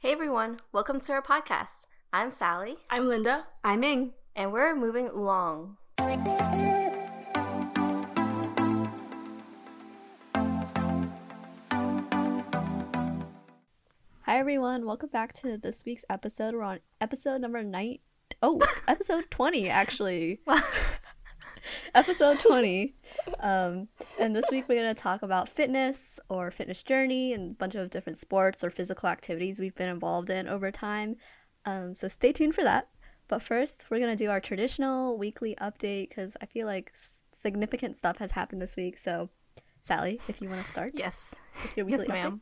Hey 0.00 0.12
everyone, 0.12 0.58
welcome 0.72 1.00
to 1.00 1.12
our 1.12 1.22
podcast. 1.22 1.86
I'm 2.12 2.30
Sally, 2.30 2.76
I'm 2.88 3.08
Linda. 3.08 3.48
I'm 3.64 3.80
Ming. 3.80 4.12
and 4.36 4.52
we're 4.52 4.76
moving 4.76 5.08
along. 5.08 5.76
Hi 14.22 14.36
everyone, 14.38 14.84
welcome 14.86 15.08
back 15.08 15.32
to 15.40 15.56
this 15.56 15.84
week's 15.84 16.04
episode. 16.10 16.54
We're 16.54 16.62
on 16.62 16.80
episode 17.00 17.40
number 17.40 17.62
nine. 17.62 17.98
Oh, 18.42 18.60
episode 18.88 19.30
twenty 19.30 19.68
actually. 19.68 20.40
episode 21.94 22.38
twenty. 22.40 22.94
Um, 23.40 23.88
and 24.18 24.34
this 24.34 24.44
week 24.50 24.68
we're 24.68 24.80
gonna 24.80 24.94
talk 24.94 25.22
about 25.22 25.48
fitness 25.48 26.18
or 26.28 26.50
fitness 26.50 26.82
journey 26.82 27.32
and 27.32 27.52
a 27.52 27.54
bunch 27.54 27.74
of 27.74 27.90
different 27.90 28.18
sports 28.18 28.62
or 28.64 28.70
physical 28.70 29.08
activities 29.08 29.58
we've 29.58 29.74
been 29.74 29.88
involved 29.88 30.30
in 30.30 30.48
over 30.48 30.70
time. 30.70 31.16
Um, 31.64 31.94
so 31.94 32.08
stay 32.08 32.32
tuned 32.32 32.54
for 32.54 32.64
that. 32.64 32.88
But 33.28 33.42
first, 33.42 33.84
we're 33.90 34.00
gonna 34.00 34.16
do 34.16 34.30
our 34.30 34.40
traditional 34.40 35.18
weekly 35.18 35.54
update 35.60 36.08
because 36.10 36.36
I 36.40 36.46
feel 36.46 36.66
like 36.66 36.92
significant 37.34 37.96
stuff 37.96 38.16
has 38.18 38.30
happened 38.32 38.62
this 38.62 38.76
week. 38.76 38.98
So, 38.98 39.28
Sally, 39.82 40.20
if 40.28 40.40
you 40.40 40.48
want 40.48 40.62
to 40.62 40.66
start 40.66 40.92
Yes, 40.94 41.34
with 41.62 41.76
your 41.76 41.86
weekly 41.86 42.06
yes, 42.08 42.16
update. 42.16 42.22
ma'am. 42.22 42.40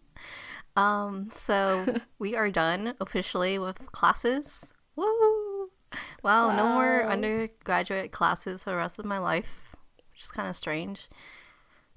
Um, 0.77 1.29
so 1.33 1.87
we 2.19 2.37
are 2.37 2.51
done 2.51 2.95
officially 3.01 3.59
with 3.59 3.91
classes. 3.93 4.73
Woo! 4.95 5.46
Wow, 6.23 6.57
no 6.57 6.67
more 6.69 7.05
undergraduate 7.05 8.11
classes 8.11 8.65
for 8.65 8.71
the 8.71 8.77
rest 8.77 8.99
of 8.99 9.05
my 9.05 9.19
life, 9.19 9.77
which 10.13 10.23
is 10.23 10.31
kind 10.31 10.49
of 10.49 10.57
strange. 10.57 11.09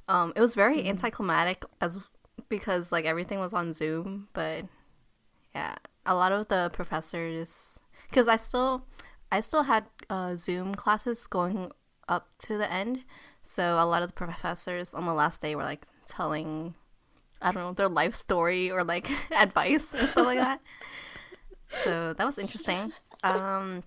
Um, 0.07 0.33
it 0.35 0.41
was 0.41 0.53
very 0.53 0.87
anticlimactic 0.87 1.65
as 1.81 1.99
because 2.47 2.91
like 2.91 3.05
everything 3.05 3.39
was 3.39 3.53
on 3.53 3.73
Zoom, 3.73 4.27
but 4.33 4.65
yeah, 5.55 5.75
a 6.05 6.15
lot 6.15 6.31
of 6.31 6.47
the 6.47 6.69
professors 6.73 7.79
because 8.09 8.27
I 8.27 8.35
still 8.35 8.85
I 9.31 9.41
still 9.41 9.63
had 9.63 9.87
uh, 10.09 10.35
Zoom 10.35 10.75
classes 10.75 11.25
going 11.27 11.71
up 12.07 12.29
to 12.39 12.57
the 12.57 12.71
end, 12.71 13.03
so 13.41 13.77
a 13.79 13.85
lot 13.85 14.01
of 14.03 14.09
the 14.09 14.13
professors 14.13 14.93
on 14.93 15.05
the 15.05 15.13
last 15.13 15.41
day 15.41 15.55
were 15.55 15.63
like 15.63 15.87
telling 16.05 16.75
I 17.41 17.51
don't 17.51 17.63
know 17.63 17.73
their 17.73 17.89
life 17.89 18.13
story 18.15 18.69
or 18.69 18.83
like 18.83 19.09
advice 19.31 19.93
and 19.93 20.07
stuff 20.09 20.25
like 20.25 20.39
that. 20.39 20.61
So 21.83 22.13
that 22.13 22.25
was 22.25 22.39
interesting. 22.39 22.91
Um, 23.23 23.83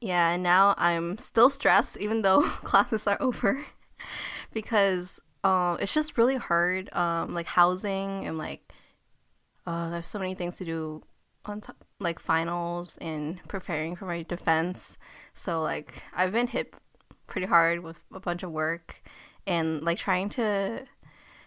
yeah, 0.00 0.30
and 0.30 0.42
now 0.42 0.74
I'm 0.78 1.18
still 1.18 1.50
stressed 1.50 1.96
even 1.98 2.22
though 2.22 2.42
classes 2.64 3.06
are 3.06 3.20
over 3.20 3.64
because 4.52 5.20
um, 5.44 5.78
it's 5.80 5.94
just 5.94 6.18
really 6.18 6.36
hard. 6.36 6.92
Um, 6.92 7.34
like 7.34 7.46
housing 7.46 8.26
and 8.26 8.38
like 8.38 8.72
uh, 9.66 9.90
there's 9.90 10.08
so 10.08 10.18
many 10.18 10.34
things 10.34 10.56
to 10.58 10.64
do 10.64 11.02
on 11.44 11.60
top, 11.60 11.84
like 12.00 12.18
finals 12.18 12.98
and 13.00 13.40
preparing 13.48 13.96
for 13.96 14.06
my 14.06 14.22
defense. 14.22 14.98
So 15.34 15.62
like 15.62 16.02
I've 16.14 16.32
been 16.32 16.46
hit 16.46 16.74
pretty 17.26 17.46
hard 17.46 17.82
with 17.82 18.00
a 18.12 18.20
bunch 18.20 18.42
of 18.42 18.50
work 18.50 19.02
and 19.46 19.82
like 19.82 19.98
trying 19.98 20.28
to 20.30 20.86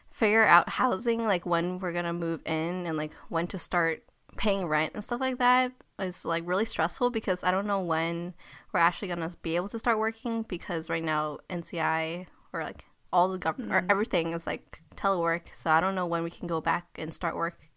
figure 0.09 0.43
out 0.45 0.69
housing, 0.69 1.23
like 1.23 1.45
when 1.45 1.80
we're 1.80 1.93
gonna 1.93 2.13
move 2.13 2.41
in 2.45 2.86
and 2.86 2.97
like 2.97 3.13
when 3.30 3.47
to 3.47 3.58
start 3.58 4.03
paying 4.42 4.66
rent 4.66 4.92
and 4.95 5.03
stuff 5.03 5.22
like 5.22 5.38
that 5.38 5.72
is 6.00 6.25
like 6.25 6.42
really 6.47 6.66
stressful 6.66 7.11
because 7.11 7.44
I 7.44 7.52
don't 7.52 7.67
know 7.67 7.80
when 7.80 8.34
we're 8.73 8.80
actually 8.80 9.09
gonna 9.09 9.30
be 9.44 9.56
able 9.56 9.70
to 9.70 9.78
start 9.78 10.00
working 10.00 10.42
because 10.42 10.89
right 10.89 11.03
now 11.03 11.38
NCI 11.48 12.25
or 12.52 12.64
like 12.64 12.86
all 13.14 13.30
the 13.30 13.38
government 13.38 13.72
or 13.72 13.81
mm. 13.81 13.92
everything 13.92 14.31
is 14.31 14.48
like 14.48 14.81
telework, 14.95 15.53
so 15.53 15.70
I 15.70 15.80
don't 15.80 15.94
know 15.94 16.08
when 16.08 16.23
we 16.23 16.31
can 16.31 16.48
go 16.48 16.59
back 16.59 16.88
and 16.95 17.14
start 17.14 17.36
work. 17.36 17.70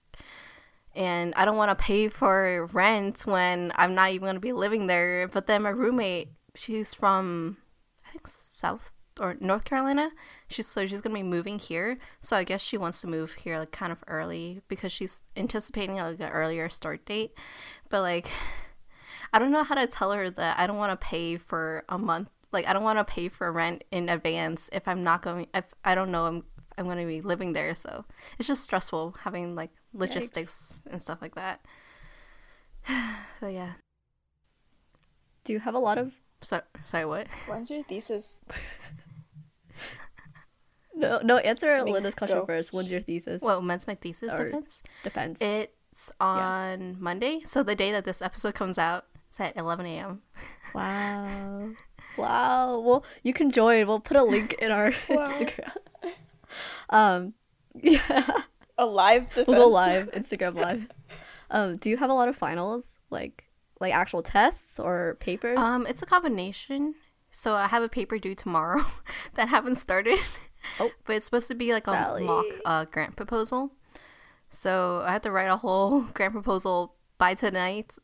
And 0.97 1.35
I 1.37 1.45
don't 1.45 1.59
want 1.59 1.77
to 1.77 1.85
pay 1.85 2.09
for 2.09 2.67
rent 2.73 3.27
when 3.27 3.71
I'm 3.75 3.95
not 3.95 4.13
even 4.13 4.23
going 4.23 4.37
to 4.37 4.41
be 4.41 4.53
living 4.53 4.87
there. 4.87 5.29
But 5.29 5.47
then 5.47 5.65
my 5.65 5.71
roommate, 5.71 6.29
she's 6.55 6.95
from, 6.95 7.59
I 8.07 8.13
think 8.13 8.29
South 8.29 8.93
or 9.21 9.37
North 9.41 9.65
Carolina. 9.65 10.11
She's 10.49 10.67
so 10.67 10.87
she's 10.87 11.01
gonna 11.01 11.15
be 11.15 11.23
moving 11.23 11.59
here. 11.59 11.99
So 12.21 12.37
I 12.37 12.45
guess 12.45 12.61
she 12.61 12.77
wants 12.77 13.01
to 13.03 13.07
move 13.07 13.33
here 13.33 13.59
like 13.59 13.73
kind 13.73 13.93
of 13.93 14.03
early 14.07 14.63
because 14.69 14.93
she's 14.93 15.23
anticipating 15.37 15.97
like 15.97 16.21
an 16.21 16.31
earlier 16.31 16.69
start 16.69 17.05
date. 17.07 17.33
But 17.89 18.03
like, 18.03 18.31
I 19.33 19.39
don't 19.39 19.53
know 19.53 19.65
how 19.65 19.75
to 19.75 19.87
tell 19.87 20.13
her 20.13 20.31
that 20.31 20.59
I 20.59 20.67
don't 20.67 20.79
want 20.79 20.99
to 20.99 21.07
pay 21.07 21.37
for 21.37 21.85
a 21.89 21.99
month. 21.99 22.31
Like 22.53 22.67
I 22.67 22.73
don't 22.73 22.85
want 22.85 22.99
to 22.99 23.05
pay 23.05 23.29
for 23.29 23.51
rent 23.51 23.85
in 23.91 24.09
advance 24.09 24.71
if 24.73 24.87
I'm 24.87 25.03
not 25.03 25.23
going. 25.23 25.49
If 25.55 25.75
I 25.85 25.95
don't 25.95 26.11
know 26.11 26.27
I'm 26.27 26.45
I'm 26.77 26.87
going 26.87 26.99
to 26.99 27.07
be 27.07 27.21
living 27.21 27.53
there. 27.53 27.75
So 27.75 28.05
it's 28.39 28.49
just 28.49 28.65
stressful 28.65 29.17
having 29.23 29.55
like 29.55 29.71
logistics 29.93 30.83
and 30.91 31.01
stuff 31.01 31.23
like 31.23 31.35
that. 31.35 31.61
so 33.41 33.49
yeah. 33.49 33.73
Do 35.45 35.53
you 35.53 35.61
have 35.61 35.75
a 35.75 35.79
lot 35.79 35.99
of 35.99 36.13
So 36.43 36.63
sorry, 36.85 37.05
what? 37.05 37.27
When's 37.47 37.71
your 37.71 37.83
thesis? 37.85 38.41
no 41.09 41.21
no 41.23 41.37
answer 41.39 41.83
Me, 41.85 41.93
Linda's 41.93 42.15
question 42.15 42.39
go. 42.39 42.47
first. 42.47 42.73
When's 42.73 42.91
your 42.91 43.01
thesis? 43.01 43.41
Well, 43.43 43.63
when's 43.63 43.87
my 43.87 43.95
thesis 43.95 44.33
Or- 44.35 44.45
defense? 44.47 44.83
Defense. 45.03 45.39
It's 45.41 46.11
on 46.21 46.97
Monday, 47.01 47.41
so 47.45 47.63
the 47.63 47.75
day 47.77 47.93
that 47.93 48.05
this 48.05 48.21
episode 48.23 48.55
comes 48.55 48.79
out. 48.79 49.07
It's 49.29 49.41
at 49.41 49.57
11 49.57 49.87
a.m. 49.87 50.23
wow. 50.75 51.71
Wow. 52.17 52.79
Well, 52.79 53.05
you 53.25 53.33
can 53.33 53.51
join. 53.51 53.87
We'll 53.89 53.99
put 54.01 54.17
a 54.17 54.23
link 54.23 54.55
in 54.61 54.71
our 54.71 54.93
Wow. 55.09 55.31
Instagram. 55.33 55.77
Um 56.91 57.35
yeah. 57.75 58.31
A 58.79 58.87
live 58.87 59.27
defense. 59.29 59.47
We'll 59.49 59.57
go 59.57 59.69
live, 59.69 60.11
Instagram 60.13 60.55
live. 60.57 60.89
Um, 61.51 61.77
do 61.77 61.91
you 61.91 61.97
have 61.97 62.11
a 62.11 62.15
lot 62.15 62.29
of 62.29 62.37
finals? 62.37 62.97
Like 63.11 63.45
like 63.81 63.93
actual 63.95 64.23
tests 64.23 64.79
or 64.81 65.17
papers? 65.21 65.59
Um, 65.59 65.87
it's 65.87 66.03
a 66.03 66.07
combination. 66.07 66.95
So 67.31 67.55
I 67.55 67.67
have 67.67 67.83
a 67.83 67.89
paper 67.89 68.19
due 68.19 68.35
tomorrow 68.35 68.85
that 69.35 69.49
haven't 69.49 69.77
started. 69.77 70.19
Oh. 70.81 70.91
But 71.05 71.17
it's 71.17 71.25
supposed 71.27 71.49
to 71.49 71.55
be 71.55 71.73
like 71.73 71.85
Sally. 71.85 72.23
a 72.23 72.27
mock 72.27 72.47
uh, 72.65 72.85
grant 72.87 73.17
proposal. 73.17 73.73
So 74.51 75.03
I 75.05 75.13
have 75.13 75.23
to 75.23 75.31
write 75.31 75.51
a 75.51 75.57
whole 75.57 76.03
grant 76.15 76.33
proposal 76.33 76.95
by 77.19 77.35
tonight, 77.35 77.97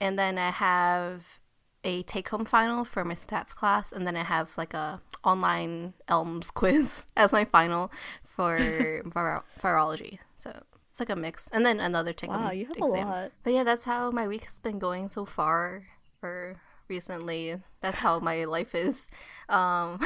and 0.00 0.18
then 0.18 0.38
I 0.38 0.50
have 0.50 1.40
a 1.84 2.02
take-home 2.02 2.44
final 2.44 2.84
for 2.84 3.04
my 3.04 3.14
stats 3.14 3.54
class, 3.54 3.92
and 3.92 4.06
then 4.06 4.16
I 4.16 4.24
have 4.24 4.56
like 4.58 4.74
a 4.74 5.00
online 5.24 5.94
Elms 6.08 6.50
quiz 6.60 7.06
as 7.16 7.32
my 7.32 7.44
final 7.44 7.90
for 8.24 8.58
viro- 9.04 9.44
virology. 9.60 10.18
So 10.34 10.62
it's 10.90 11.00
like 11.00 11.10
a 11.10 11.16
mix, 11.16 11.48
and 11.48 11.64
then 11.64 11.80
another 11.80 12.12
take-home 12.12 12.44
wow, 12.44 12.50
you 12.52 12.66
have 12.66 12.76
exam. 12.76 13.06
a 13.06 13.10
lot. 13.10 13.32
But 13.42 13.52
yeah, 13.52 13.64
that's 13.64 13.84
how 13.84 14.10
my 14.10 14.26
week 14.28 14.44
has 14.44 14.58
been 14.58 14.78
going 14.78 15.08
so 15.08 15.24
far, 15.24 15.84
or 16.22 16.56
recently. 16.88 17.56
That's 17.80 17.98
how 17.98 18.18
my 18.20 18.44
life 18.44 18.74
is. 18.74 19.08
Um, 19.48 20.00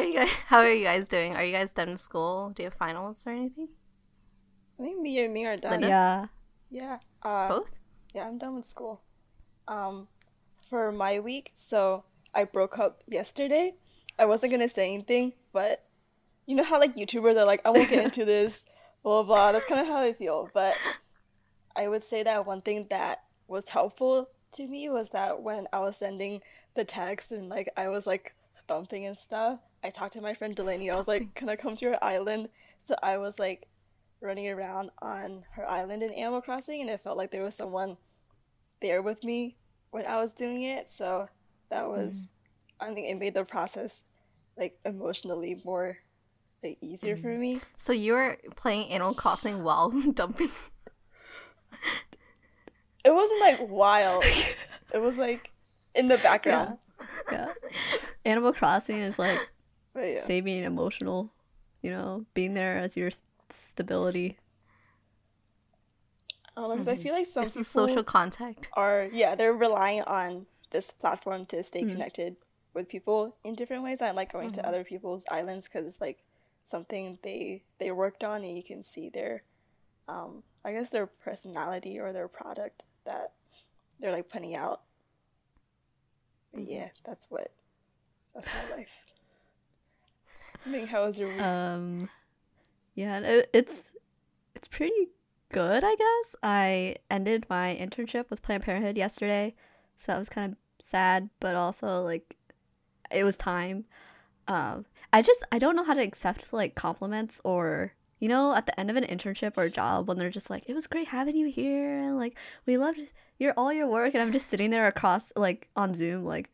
are 0.00 0.04
you 0.04 0.14
guys, 0.14 0.28
how 0.46 0.58
are 0.58 0.72
you 0.72 0.84
guys 0.84 1.06
doing? 1.06 1.34
Are 1.34 1.44
you 1.44 1.52
guys 1.52 1.72
done 1.72 1.90
with 1.90 2.00
school? 2.00 2.50
Do 2.54 2.62
you 2.62 2.68
have 2.68 2.74
finals 2.78 3.26
or 3.26 3.30
anything? 3.30 3.68
I 4.78 4.82
think 4.82 5.00
me 5.00 5.24
and 5.24 5.32
me 5.32 5.46
are 5.46 5.56
done. 5.56 5.72
Linda? 5.72 5.88
Yeah. 5.88 6.26
Yeah. 6.70 6.98
Uh, 7.22 7.48
Both? 7.48 7.72
yeah, 8.14 8.26
I'm 8.26 8.38
done 8.38 8.56
with 8.56 8.66
school. 8.66 9.02
Um, 9.68 10.08
for 10.68 10.90
my 10.90 11.20
week, 11.20 11.50
so 11.54 12.04
I 12.34 12.44
broke 12.44 12.78
up 12.78 13.02
yesterday. 13.06 13.72
I 14.18 14.24
wasn't 14.26 14.52
gonna 14.52 14.68
say 14.68 14.92
anything, 14.92 15.32
but 15.52 15.78
you 16.46 16.56
know 16.56 16.64
how 16.64 16.80
like 16.80 16.96
YouTubers 16.96 17.36
are 17.36 17.46
like, 17.46 17.60
I 17.64 17.70
won't 17.70 17.88
get 17.88 18.04
into 18.04 18.24
this, 18.34 18.64
blah 19.02 19.22
blah. 19.22 19.34
blah. 19.34 19.52
That's 19.52 19.64
kind 19.64 19.80
of 19.80 19.86
how 19.86 19.98
I 19.98 20.12
feel. 20.12 20.50
But 20.52 20.74
I 21.76 21.88
would 21.88 22.02
say 22.02 22.22
that 22.22 22.46
one 22.46 22.62
thing 22.62 22.86
that 22.90 23.22
was 23.46 23.68
helpful 23.70 24.28
to 24.52 24.66
me 24.66 24.88
was 24.88 25.10
that 25.10 25.42
when 25.42 25.66
I 25.72 25.78
was 25.80 25.96
sending 25.96 26.40
the 26.74 26.84
text 26.84 27.30
and 27.32 27.48
like 27.48 27.68
I 27.76 27.88
was 27.88 28.06
like 28.06 28.34
thumping 28.66 29.06
and 29.06 29.16
stuff, 29.16 29.60
I 29.84 29.90
talked 29.90 30.14
to 30.14 30.22
my 30.22 30.32
friend 30.32 30.56
Delaney. 30.56 30.90
I 30.90 30.96
was 30.96 31.06
like, 31.06 31.34
"Can 31.34 31.48
I 31.50 31.56
come 31.56 31.74
to 31.74 31.84
your 31.84 32.02
island?" 32.02 32.48
So 32.78 32.96
I 33.02 33.18
was 33.18 33.38
like 33.38 33.68
running 34.20 34.48
around 34.48 34.90
on 35.02 35.44
her 35.52 35.68
island 35.68 36.02
in 36.02 36.10
Animal 36.12 36.40
Crossing, 36.40 36.80
and 36.80 36.90
it 36.90 37.00
felt 37.00 37.18
like 37.18 37.30
there 37.30 37.42
was 37.42 37.54
someone 37.54 37.98
there 38.80 39.02
with 39.02 39.22
me 39.22 39.56
when 39.90 40.06
I 40.06 40.16
was 40.16 40.32
doing 40.32 40.62
it. 40.62 40.90
So 40.90 41.28
that 41.68 41.84
hmm. 41.84 41.90
was, 41.90 42.30
I 42.80 42.92
think 42.92 43.06
it 43.06 43.18
made 43.18 43.34
the 43.34 43.44
process 43.44 44.04
like 44.56 44.78
emotionally 44.84 45.60
more 45.64 45.98
like 46.62 46.78
easier 46.80 47.16
for 47.16 47.32
hmm. 47.32 47.40
me. 47.40 47.60
So 47.76 47.92
you 47.92 48.14
were 48.14 48.38
playing 48.56 48.88
Animal 48.90 49.14
Crossing 49.14 49.62
while 49.62 49.90
dumping. 50.14 50.50
It 53.04 53.12
wasn't 53.12 53.40
like 53.40 53.68
wild. 53.68 54.24
it 54.94 54.98
was 54.98 55.18
like 55.18 55.52
in 55.94 56.08
the 56.08 56.16
background. 56.18 56.78
Yeah. 57.30 57.52
Animal 58.24 58.54
Crossing 58.54 58.96
is 58.96 59.18
like 59.18 59.38
yeah. 59.96 60.22
saving 60.22 60.64
emotional, 60.64 61.32
you 61.82 61.90
know, 61.90 62.22
being 62.34 62.54
there 62.54 62.78
as 62.78 62.96
your 62.96 63.10
stability. 63.50 64.38
Um, 66.56 66.64
I 66.64 66.68
don't 66.68 66.68
know 66.70 66.74
because 66.76 66.88
I 66.88 66.96
feel 66.96 67.14
like 67.14 67.26
some 67.26 67.44
It's 67.44 67.52
people 67.52 67.64
social 67.64 68.04
contact. 68.04 68.70
are 68.74 69.08
yeah 69.12 69.34
they're 69.34 69.52
relying 69.52 70.02
on 70.02 70.46
this 70.70 70.90
platform 70.90 71.46
to 71.46 71.62
stay 71.62 71.82
mm-hmm. 71.82 71.90
connected 71.92 72.36
with 72.74 72.88
people 72.88 73.36
in 73.44 73.54
different 73.54 73.82
ways. 73.82 74.02
I 74.02 74.10
like 74.10 74.32
going 74.32 74.52
to 74.52 74.60
mm-hmm. 74.60 74.68
other 74.68 74.84
people's 74.84 75.24
islands 75.30 75.68
because 75.68 75.86
it's 75.86 76.00
like 76.00 76.18
something 76.64 77.18
they 77.22 77.62
they 77.78 77.90
worked 77.90 78.24
on 78.24 78.42
and 78.44 78.56
you 78.56 78.62
can 78.62 78.82
see 78.82 79.08
their 79.08 79.42
um, 80.08 80.42
I 80.64 80.72
guess 80.72 80.90
their 80.90 81.06
personality 81.06 81.98
or 81.98 82.12
their 82.12 82.28
product 82.28 82.84
that 83.04 83.32
they're 84.00 84.12
like 84.12 84.28
putting 84.28 84.54
out. 84.54 84.82
But 86.52 86.62
mm-hmm. 86.62 86.72
yeah, 86.72 86.88
that's 87.04 87.30
what 87.30 87.52
that's 88.34 88.50
my 88.52 88.76
life. 88.76 89.13
Ming, 90.66 90.86
how 90.86 91.04
was 91.04 91.18
your 91.18 91.28
week? 91.28 91.40
Um, 91.40 92.08
yeah, 92.94 93.18
it, 93.20 93.50
it's 93.52 93.90
it's 94.54 94.68
pretty 94.68 95.08
good, 95.52 95.84
I 95.84 95.94
guess. 95.94 96.36
I 96.42 96.96
ended 97.10 97.46
my 97.50 97.76
internship 97.80 98.30
with 98.30 98.42
Planned 98.42 98.64
Parenthood 98.64 98.96
yesterday, 98.96 99.54
so 99.96 100.12
that 100.12 100.18
was 100.18 100.28
kind 100.28 100.52
of 100.52 100.58
sad, 100.84 101.28
but 101.40 101.54
also 101.54 102.02
like 102.02 102.36
it 103.10 103.24
was 103.24 103.36
time. 103.36 103.84
Um, 104.48 104.86
I 105.12 105.22
just 105.22 105.42
I 105.52 105.58
don't 105.58 105.76
know 105.76 105.84
how 105.84 105.94
to 105.94 106.02
accept 106.02 106.52
like 106.52 106.74
compliments 106.74 107.40
or 107.44 107.92
you 108.18 108.28
know 108.28 108.54
at 108.54 108.66
the 108.66 108.78
end 108.78 108.90
of 108.90 108.96
an 108.96 109.04
internship 109.04 109.52
or 109.56 109.68
job 109.68 110.08
when 110.08 110.18
they're 110.18 110.30
just 110.30 110.50
like 110.50 110.64
it 110.66 110.74
was 110.74 110.86
great 110.86 111.08
having 111.08 111.36
you 111.36 111.48
here 111.48 112.00
and 112.00 112.16
like 112.16 112.36
we 112.66 112.76
loved 112.76 112.98
your 113.38 113.52
all 113.56 113.72
your 113.72 113.86
work 113.86 114.14
and 114.14 114.22
I'm 114.22 114.32
just 114.32 114.48
sitting 114.48 114.70
there 114.70 114.86
across 114.86 115.32
like 115.36 115.68
on 115.76 115.94
Zoom 115.94 116.24
like 116.24 116.50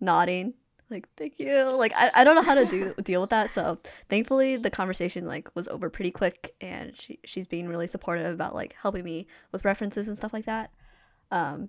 nodding 0.00 0.54
like 0.90 1.06
thank 1.16 1.38
you. 1.38 1.70
Like 1.76 1.92
I, 1.96 2.10
I 2.14 2.24
don't 2.24 2.34
know 2.34 2.42
how 2.42 2.54
to 2.54 2.64
do 2.64 2.94
deal 3.02 3.20
with 3.20 3.30
that 3.30 3.50
so 3.50 3.78
thankfully 4.08 4.56
the 4.56 4.70
conversation 4.70 5.26
like 5.26 5.48
was 5.54 5.68
over 5.68 5.90
pretty 5.90 6.10
quick 6.10 6.54
and 6.60 6.96
she 6.96 7.18
she's 7.24 7.46
being 7.46 7.68
really 7.68 7.86
supportive 7.86 8.32
about 8.32 8.54
like 8.54 8.74
helping 8.80 9.04
me 9.04 9.26
with 9.52 9.64
references 9.64 10.08
and 10.08 10.16
stuff 10.16 10.32
like 10.32 10.46
that. 10.46 10.70
Um 11.30 11.68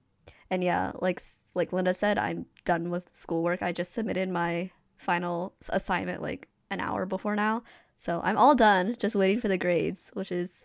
and 0.49 0.63
yeah 0.63 0.91
like 1.01 1.21
like 1.55 1.73
linda 1.73 1.93
said 1.93 2.17
i'm 2.17 2.45
done 2.65 2.89
with 2.89 3.09
schoolwork. 3.11 3.61
I 3.61 3.71
just 3.71 3.93
submitted 3.93 4.29
my 4.29 4.71
final 4.97 5.53
assignment 5.69 6.21
like 6.21 6.47
an 6.69 6.79
hour 6.79 7.05
before 7.05 7.35
now. 7.35 7.63
So 7.97 8.21
i'm 8.23 8.37
all 8.37 8.55
done 8.55 8.95
just 8.99 9.15
waiting 9.15 9.41
for 9.41 9.47
the 9.49 9.57
grades 9.57 10.11
which 10.13 10.31
is 10.31 10.63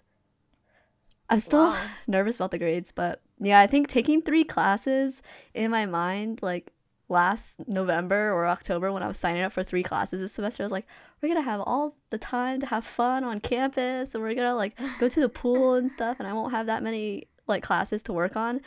i'm 1.30 1.40
still 1.40 1.64
Wow. 1.70 1.86
nervous 2.06 2.36
about 2.36 2.50
the 2.50 2.58
grades 2.58 2.92
but 2.92 3.20
yeah 3.40 3.58
i 3.60 3.66
think 3.66 3.88
taking 3.88 4.22
three 4.22 4.44
classes 4.44 5.22
in 5.54 5.70
my 5.70 5.86
mind 5.86 6.40
like 6.42 6.70
last 7.08 7.66
November 7.68 8.32
or 8.32 8.46
October 8.46 8.90
when 8.92 9.02
I 9.02 9.08
was 9.08 9.18
signing 9.18 9.42
up 9.42 9.52
for 9.52 9.62
three 9.62 9.82
classes 9.82 10.20
this 10.20 10.32
semester, 10.32 10.62
I 10.62 10.66
was 10.66 10.72
like, 10.72 10.86
we're 11.20 11.28
gonna 11.28 11.42
have 11.42 11.60
all 11.60 11.96
the 12.10 12.18
time 12.18 12.60
to 12.60 12.66
have 12.66 12.84
fun 12.84 13.24
on 13.24 13.40
campus 13.40 14.14
and 14.14 14.22
we're 14.22 14.34
gonna 14.34 14.56
like 14.56 14.78
go 14.98 15.08
to 15.08 15.20
the 15.20 15.28
pool 15.28 15.74
and 15.76 15.90
stuff 15.90 16.16
and 16.18 16.28
I 16.28 16.32
won't 16.32 16.52
have 16.52 16.66
that 16.66 16.82
many 16.82 17.28
like 17.46 17.62
classes 17.62 18.02
to 18.04 18.12
work 18.12 18.36
on. 18.36 18.60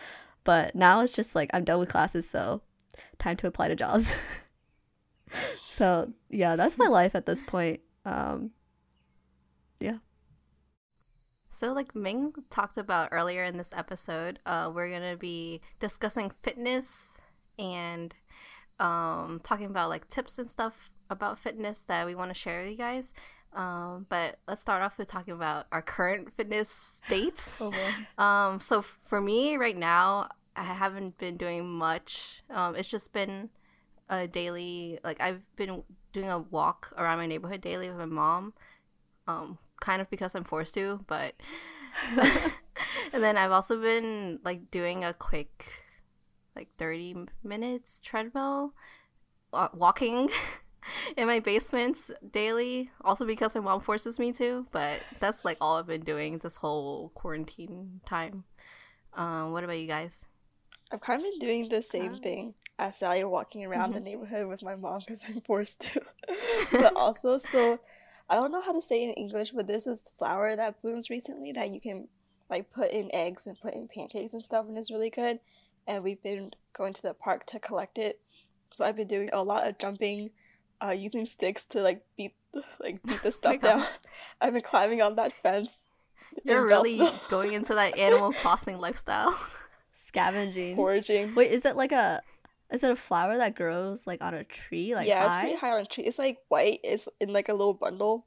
But 0.44 0.76
now 0.76 1.02
it's 1.02 1.14
just 1.14 1.36
like 1.36 1.50
I'm 1.54 1.64
done 1.64 1.80
with 1.80 1.90
classes, 1.90 2.30
so 2.30 2.62
time 3.20 3.38
to 3.38 3.48
apply 3.48 3.70
to 3.70 3.76
jobs. 3.76 4.14
so 5.58 6.12
yeah, 6.30 6.56
that's 6.56 6.78
my 6.78 6.88
life 6.88 7.16
at 7.16 7.26
this 7.26 7.42
point. 7.44 7.82
Um 8.06 8.52
yeah. 9.80 9.98
So, 11.50 11.74
like 11.74 11.96
Ming 11.96 12.34
talked 12.52 12.78
about 12.78 13.10
earlier 13.12 13.44
in 13.44 13.58
this 13.58 13.72
episode, 13.76 14.38
uh, 14.46 14.72
we're 14.72 14.92
gonna 14.92 15.18
be 15.18 15.62
discussing 15.80 16.32
fitness 16.44 16.88
and 17.58 18.14
um, 18.80 19.40
talking 19.44 19.68
about 19.68 19.90
like 19.90 20.08
tips 20.08 20.38
and 20.38 20.50
stuff 20.50 20.90
about 21.10 21.40
fitness 21.40 21.80
that 21.82 22.06
we 22.06 22.16
want 22.16 22.30
to 22.30 22.36
share 22.36 22.62
with 22.62 22.72
you 22.72 22.78
guys. 22.78 23.14
Um, 23.54 24.06
but 24.10 24.40
let's 24.48 24.62
start 24.62 24.84
off 24.84 24.98
with 24.98 25.08
talking 25.08 25.34
about 25.34 25.66
our 25.72 25.82
current 25.82 26.32
fitness 26.34 26.70
state. 26.70 27.52
Oh. 27.62 28.24
Um, 28.24 28.60
so 28.60 28.82
for 28.82 29.20
me 29.20 29.58
right 29.58 29.78
now, 29.78 30.30
I 30.56 30.64
haven't 30.64 31.18
been 31.18 31.38
doing 31.38 31.68
much. 31.68 32.44
Um, 32.50 32.76
it's 32.76 32.90
just 32.90 33.14
been 33.14 33.50
a 34.10 34.28
daily, 34.28 35.00
like 35.04 35.22
I've 35.22 35.42
been 35.56 35.84
doing 36.14 36.30
a 36.30 36.40
walk 36.40 36.94
around 36.98 37.18
my 37.18 37.28
neighborhood 37.28 37.62
daily 37.62 37.90
with 37.90 37.98
my 37.98 38.06
mom. 38.06 38.54
Um, 39.28 39.58
kind 39.80 40.02
of 40.02 40.10
because 40.10 40.36
I'm 40.36 40.44
forced 40.44 40.74
to, 40.76 41.04
but 41.08 41.36
and 43.14 43.24
then 43.24 43.38
I've 43.38 43.52
also 43.52 43.80
been 43.82 44.40
like 44.44 44.72
doing 44.72 45.04
a 45.04 45.14
quick, 45.14 45.84
like 46.58 46.70
30 46.78 47.28
minutes 47.44 48.00
treadmill, 48.00 48.74
uh, 49.54 49.68
walking 49.74 50.30
in 51.18 51.28
my 51.28 51.40
basement 51.40 52.10
daily. 52.32 52.90
Also 53.02 53.26
because 53.26 53.56
my 53.56 53.62
mom 53.62 53.82
forces 53.82 54.18
me 54.18 54.32
to, 54.34 54.66
but 54.72 55.02
that's 55.20 55.46
like 55.46 55.58
all 55.62 55.78
I've 55.78 55.88
been 55.88 56.02
doing 56.02 56.40
this 56.40 56.58
whole 56.58 57.10
quarantine 57.14 58.02
time. 58.06 58.44
Um, 59.14 59.52
what 59.52 59.64
about 59.64 59.78
you 59.78 59.88
guys? 59.88 60.26
I've 60.92 61.02
kind 61.02 61.20
of 61.20 61.26
been 61.32 61.40
doing 61.40 61.70
the 61.70 61.82
same 61.82 62.16
thing 62.16 62.56
as 62.80 62.98
Sally, 62.98 63.24
walking 63.24 63.66
around 63.66 63.94
the 63.94 64.00
neighborhood 64.00 64.48
with 64.48 64.64
my 64.64 64.76
mom 64.76 65.00
because 65.00 65.24
I'm 65.28 65.42
forced 65.42 65.82
to. 65.94 66.02
but 66.72 66.96
also, 66.96 67.38
so 67.38 67.80
I 68.30 68.36
don't 68.36 68.52
know 68.52 68.62
how 68.62 68.72
to 68.72 68.82
say 68.82 69.04
it 69.04 69.10
in 69.10 69.14
English, 69.16 69.52
but 69.52 69.68
there's 69.68 69.86
this 69.86 70.04
flower 70.18 70.56
that 70.56 70.82
blooms 70.82 71.10
recently 71.10 71.52
that 71.54 71.70
you 71.70 71.82
can 71.82 72.08
like 72.50 72.72
put 72.72 72.92
in 72.92 73.10
eggs 73.14 73.48
and 73.48 73.60
put 73.60 73.74
in 73.74 73.90
pancakes 73.94 74.34
and 74.34 74.44
stuff, 74.44 74.66
and 74.68 74.78
it's 74.78 74.92
really 74.92 75.10
good. 75.10 75.40
And 75.88 76.04
we've 76.04 76.22
been 76.22 76.52
going 76.74 76.94
to 76.94 77.02
the 77.02 77.14
park 77.14 77.46
to 77.48 77.60
collect 77.60 77.98
it. 77.98 78.20
So 78.74 78.86
I've 78.86 78.96
been 78.98 79.08
doing 79.08 79.30
a 79.32 79.42
lot 79.44 79.68
of 79.68 79.78
jumping, 79.78 80.32
uh, 80.84 80.92
using 80.92 81.26
sticks 81.26 81.64
to 81.66 81.82
like 81.82 82.04
beat 82.18 82.34
like 82.80 83.02
beat 83.04 83.24
the 83.24 83.32
stuff 83.40 83.62
God. 83.62 83.78
down. 83.80 83.86
I've 84.42 84.54
been 84.54 84.62
climbing 84.62 85.02
on 85.02 85.16
that 85.16 85.34
fence. 85.34 85.88
You're 86.44 86.68
really 86.68 87.00
going 87.30 87.54
into 87.54 87.74
that 87.74 87.98
Animal 87.98 88.34
Crossing 88.34 88.78
lifestyle. 88.78 89.38
Scavenging. 89.94 90.76
foraging. 90.76 91.34
Wait, 91.36 91.52
is 91.52 91.66
it 91.66 91.76
like 91.76 91.92
a 91.92 92.22
is 92.70 92.84
it 92.84 92.92
a 92.92 92.96
flower 92.96 93.38
that 93.38 93.56
grows 93.56 94.06
like 94.06 94.22
on 94.22 94.34
a 94.34 94.44
tree? 94.44 94.94
Like 94.94 95.08
yeah, 95.08 95.26
it's 95.26 95.36
pretty 95.36 95.56
high 95.56 95.72
on 95.72 95.82
a 95.82 95.86
tree. 95.86 96.04
It's 96.04 96.20
like 96.20 96.40
white. 96.50 96.80
It's 96.84 97.08
in 97.20 97.32
like 97.32 97.48
a 97.50 97.54
little 97.54 97.74
bundle, 97.74 98.26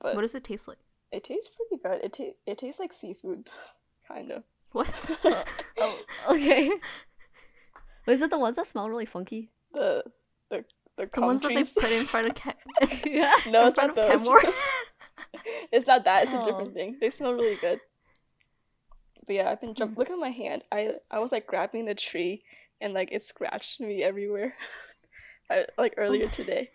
but 0.00 0.14
what 0.14 0.20
does 0.22 0.34
it 0.34 0.44
taste 0.44 0.68
like? 0.68 0.78
it 1.12 1.24
tastes 1.24 1.54
pretty 1.54 1.82
good. 1.82 2.04
It 2.04 2.12
ta- 2.12 2.36
it 2.46 2.58
tastes 2.58 2.80
like 2.80 2.92
seafood, 2.92 3.48
kind 4.06 4.30
of. 4.30 4.42
What? 4.76 5.18
Oh, 5.78 6.02
okay. 6.30 6.68
Wait, 8.06 8.14
is 8.14 8.20
it 8.22 8.30
the 8.30 8.38
ones 8.38 8.56
that 8.56 8.66
smell 8.66 8.88
really 8.88 9.06
funky? 9.06 9.50
The 9.72 10.04
the 10.50 10.64
the, 10.96 11.08
the 11.12 11.20
ones 11.20 11.42
that 11.42 11.48
they 11.54 11.64
put 11.80 11.92
in 11.92 12.06
front 12.06 12.28
of 12.28 12.34
Ken- 12.34 12.54
yeah. 13.06 13.34
no, 13.48 13.66
it's 13.66 13.76
not 13.76 13.94
those. 13.94 14.26
It's 15.72 15.86
not 15.86 16.04
that. 16.04 16.24
It's 16.24 16.32
a 16.32 16.40
Oh. 16.40 16.44
different 16.44 16.74
thing. 16.74 16.96
They 17.00 17.10
smell 17.10 17.34
really 17.34 17.56
good. 17.56 17.80
But 19.26 19.34
yeah, 19.36 19.50
I've 19.50 19.60
been 19.60 19.70
Hmm. 19.70 19.74
jump. 19.80 19.98
Look 19.98 20.10
at 20.10 20.18
my 20.18 20.30
hand. 20.30 20.62
I 20.72 20.94
I 21.10 21.18
was 21.18 21.32
like 21.32 21.46
grabbing 21.46 21.84
the 21.86 21.94
tree, 21.94 22.42
and 22.80 22.94
like 22.94 23.12
it 23.12 23.22
scratched 23.22 23.80
me 23.80 24.02
everywhere. 24.02 24.54
I, 25.50 25.66
like 25.78 25.94
earlier 25.96 26.28
today. 26.28 26.70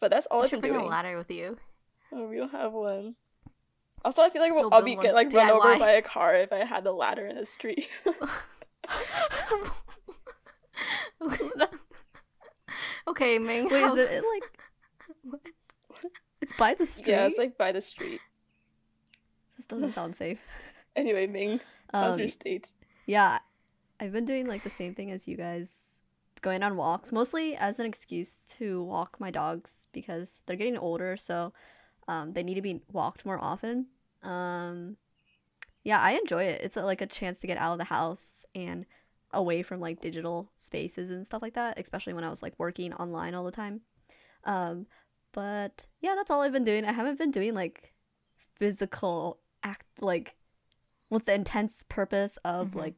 But 0.00 0.10
that's 0.10 0.26
all 0.26 0.40
You 0.40 0.44
I've 0.44 0.50
been 0.50 0.60
bring 0.60 0.74
a 0.74 0.78
doing. 0.78 0.90
ladder 0.90 1.16
with 1.18 1.30
you. 1.30 1.58
Oh, 2.12 2.26
we 2.28 2.36
don't 2.36 2.52
have 2.52 2.72
one. 2.72 3.16
Also, 4.04 4.22
I 4.22 4.30
feel 4.30 4.40
like 4.42 4.52
You'll 4.52 4.72
I'll 4.72 4.82
be 4.82 4.96
get 4.96 5.14
like 5.14 5.32
run 5.32 5.50
over 5.50 5.78
by 5.78 5.90
a 5.92 6.02
car 6.02 6.34
if 6.34 6.52
I 6.52 6.64
had 6.64 6.84
the 6.84 6.92
ladder 6.92 7.26
in 7.26 7.36
the 7.36 7.44
street. 7.46 7.88
okay, 13.08 13.38
Ming. 13.38 13.68
Wait, 13.70 13.80
how- 13.82 13.94
is 13.94 13.98
it, 13.98 14.10
it 14.12 14.24
like 15.32 15.52
It's 16.40 16.52
by 16.56 16.74
the 16.74 16.86
street. 16.86 17.10
yeah, 17.12 17.26
it's 17.26 17.38
like 17.38 17.58
by 17.58 17.72
the 17.72 17.80
street. 17.80 18.20
this 19.56 19.66
doesn't 19.66 19.92
sound 19.92 20.16
safe. 20.16 20.40
Anyway, 20.96 21.26
Ming, 21.26 21.60
how's 21.92 22.14
Um, 22.14 22.18
your 22.20 22.28
state? 22.28 22.68
Yeah, 23.06 23.38
I've 24.00 24.12
been 24.12 24.24
doing 24.24 24.46
like 24.46 24.62
the 24.62 24.70
same 24.70 24.94
thing 24.94 25.10
as 25.10 25.26
you 25.28 25.36
guys, 25.36 25.72
going 26.40 26.62
on 26.62 26.76
walks, 26.76 27.12
mostly 27.12 27.56
as 27.56 27.78
an 27.78 27.86
excuse 27.86 28.40
to 28.58 28.82
walk 28.84 29.18
my 29.20 29.30
dogs 29.30 29.88
because 29.92 30.42
they're 30.46 30.56
getting 30.56 30.78
older, 30.78 31.16
so 31.16 31.52
um, 32.08 32.32
they 32.32 32.42
need 32.42 32.54
to 32.54 32.62
be 32.62 32.82
walked 32.90 33.24
more 33.24 33.38
often. 33.40 33.86
Um, 34.22 34.96
yeah, 35.84 36.00
I 36.00 36.12
enjoy 36.12 36.42
it. 36.44 36.60
It's 36.62 36.76
a, 36.76 36.82
like 36.82 37.00
a 37.00 37.06
chance 37.06 37.38
to 37.40 37.46
get 37.46 37.58
out 37.58 37.72
of 37.72 37.78
the 37.78 37.84
house 37.84 38.44
and 38.54 38.84
away 39.32 39.62
from 39.62 39.78
like 39.80 40.00
digital 40.00 40.50
spaces 40.56 41.10
and 41.10 41.24
stuff 41.24 41.42
like 41.42 41.54
that, 41.54 41.78
especially 41.78 42.14
when 42.14 42.24
I 42.24 42.30
was 42.30 42.42
like 42.42 42.54
working 42.58 42.92
online 42.94 43.34
all 43.34 43.44
the 43.44 43.50
time. 43.52 43.82
Um, 44.44 44.86
but 45.32 45.86
yeah, 46.00 46.14
that's 46.16 46.30
all 46.30 46.40
I've 46.40 46.52
been 46.52 46.64
doing. 46.64 46.84
I 46.84 46.92
haven't 46.92 47.18
been 47.18 47.30
doing 47.30 47.54
like 47.54 47.92
physical 48.56 49.38
act 49.62 49.86
like 50.00 50.34
with 51.10 51.26
the 51.26 51.34
intense 51.34 51.84
purpose 51.88 52.38
of 52.44 52.72
Mhm. 52.72 52.76
like 52.76 52.94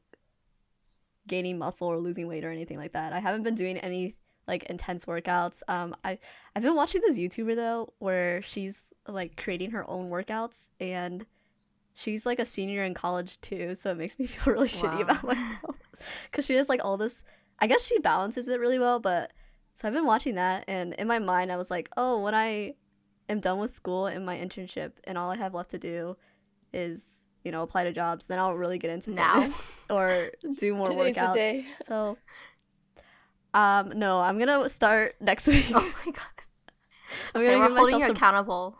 gaining 1.27 1.59
muscle 1.59 1.89
or 1.89 1.99
losing 1.99 2.27
weight 2.27 2.45
or 2.45 2.51
anything 2.51 2.79
like 2.79 2.93
that. 2.93 3.13
I 3.13 3.19
haven't 3.19 3.43
been 3.43 3.55
doing 3.55 3.77
any 3.79 4.17
like 4.47 4.65
intense 4.65 5.05
workouts. 5.05 5.63
Um 5.69 5.95
I 6.05 6.19
I've 6.55 6.63
been 6.63 6.75
watching 6.75 7.01
this 7.03 7.19
YouTuber 7.19 7.55
though 7.57 7.93
where 7.99 8.43
she's 8.43 8.93
like 9.07 9.37
creating 9.37 9.71
her 9.73 9.89
own 9.89 10.11
workouts 10.11 10.69
and 10.79 11.27
she's 11.95 12.27
like 12.27 12.39
a 12.39 12.45
senior 12.45 12.85
in 12.85 12.95
college 12.95 13.41
too, 13.41 13.75
so 13.75 13.91
it 13.91 13.97
makes 13.97 14.19
me 14.19 14.27
feel 14.27 14.55
really 14.55 14.69
shitty 14.69 15.03
about 15.03 15.23
myself 15.25 15.77
cuz 16.33 16.45
she 16.45 16.55
has 16.55 16.69
like 16.69 16.85
all 16.85 16.97
this 16.97 17.23
I 17.59 17.67
guess 17.67 17.85
she 17.85 17.99
balances 17.99 18.49
it 18.49 18.59
really 18.59 18.79
well, 18.79 19.01
but 19.01 19.33
so 19.75 19.87
I've 19.87 19.95
been 19.95 20.07
watching 20.07 20.35
that 20.37 20.65
and 20.67 20.95
in 20.95 21.07
my 21.07 21.19
mind 21.19 21.53
I 21.53 21.57
was 21.57 21.71
like, 21.71 21.89
"Oh, 21.97 22.21
when 22.21 22.35
I 22.35 22.75
am 23.29 23.41
done 23.41 23.59
with 23.59 23.71
school 23.71 24.07
and 24.07 24.27
my 24.27 24.37
internship 24.37 24.93
and 25.05 25.17
all 25.17 25.31
I 25.31 25.37
have 25.37 25.55
left 25.55 25.71
to 25.73 25.79
do 25.79 26.17
is 26.73 27.21
you 27.45 27.53
know, 27.53 27.63
apply 27.63 27.85
to 27.85 27.93
jobs, 27.93 28.27
then 28.27 28.39
I'll 28.39 28.55
really 28.55 28.79
get 28.79 28.91
into 28.91 29.11
Now? 29.11 29.49
or 29.91 30.31
do 30.59 30.75
more 30.75 30.87
Today's 30.87 31.17
workouts. 31.17 31.65
So, 31.83 32.19
um, 33.55 33.93
no, 33.97 34.21
I'm 34.21 34.39
gonna 34.39 34.69
start 34.69 35.15
next 35.21 35.47
week. 35.49 35.67
Oh 35.75 35.95
my 36.07 36.13
god. 36.13 36.25
I'm 37.35 37.41
Okay, 37.43 37.51
gonna 37.51 37.59
we're 37.59 37.69
give 37.69 37.77
holding 37.77 37.95
myself 37.95 38.01
you 38.01 38.07
some. 38.07 38.17
accountable. 38.17 38.79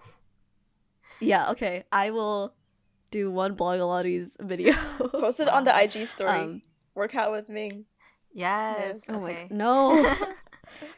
yeah, 1.21 1.51
okay. 1.51 1.85
I 1.93 2.11
will 2.11 2.55
do 3.11 3.31
one 3.31 3.57
Blogilates 3.57 4.33
video. 4.41 4.73
Post 5.13 5.41
it 5.41 5.49
on 5.49 5.65
the 5.65 5.77
IG 5.83 6.07
story. 6.07 6.31
Um, 6.39 6.63
Workout 6.95 7.33
with 7.33 7.49
Ming. 7.49 7.87
Yes. 8.33 9.07
oh 9.09 9.25
okay. 9.25 9.49
my 9.51 9.57
no. 9.57 10.15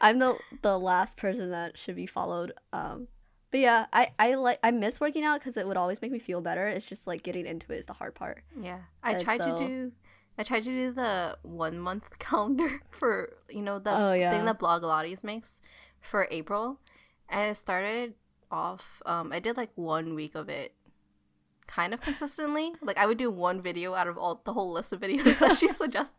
I'm 0.01 0.19
the 0.19 0.37
the 0.61 0.77
last 0.77 1.17
person 1.17 1.49
that 1.51 1.77
should 1.77 1.95
be 1.95 2.05
followed. 2.05 2.51
Um 2.71 3.07
but 3.49 3.59
yeah, 3.59 3.85
I 3.91 4.11
I 4.19 4.35
like 4.35 4.59
I 4.63 4.69
miss 4.71 4.99
working 5.01 5.23
out 5.23 5.41
cuz 5.41 5.57
it 5.57 5.67
would 5.67 5.77
always 5.77 6.01
make 6.01 6.11
me 6.11 6.19
feel 6.19 6.41
better. 6.41 6.67
It's 6.67 6.85
just 6.85 7.07
like 7.07 7.23
getting 7.23 7.45
into 7.47 7.71
it 7.73 7.77
is 7.79 7.85
the 7.87 7.93
hard 7.93 8.13
part. 8.13 8.43
Yeah, 8.59 8.79
I 9.01 9.13
And 9.13 9.23
tried 9.23 9.41
so- 9.41 9.57
to 9.57 9.67
do. 9.67 9.91
I 10.37 10.43
tried 10.43 10.63
to 10.63 10.69
do 10.71 10.91
the 10.91 11.37
one 11.43 11.79
month 11.79 12.03
calendar 12.19 12.81
for 12.89 13.33
you 13.49 13.61
know 13.61 13.79
the 13.79 13.91
Oh, 13.91 14.13
yeah. 14.13 14.31
thing 14.31 14.45
that 14.45 14.59
Blogilates 14.59 15.23
makes 15.23 15.61
for 16.01 16.27
April, 16.31 16.79
and 17.29 17.51
it 17.51 17.55
started 17.55 18.15
off. 18.51 19.01
Um, 19.05 19.31
I 19.31 19.39
did 19.39 19.57
like 19.57 19.71
one 19.75 20.15
week 20.15 20.35
of 20.35 20.49
it, 20.49 20.73
kind 21.67 21.93
of 21.93 22.01
consistently. 22.01 22.73
Like 22.81 22.97
I 22.97 23.05
would 23.05 23.17
do 23.17 23.29
one 23.31 23.61
video 23.61 23.93
out 23.93 24.07
of 24.07 24.17
all 24.17 24.41
the 24.43 24.53
whole 24.53 24.71
list 24.71 24.91
of 24.93 25.01
videos 25.01 25.39
that 25.39 25.53
she 25.57 25.67
suggested, 25.81 26.15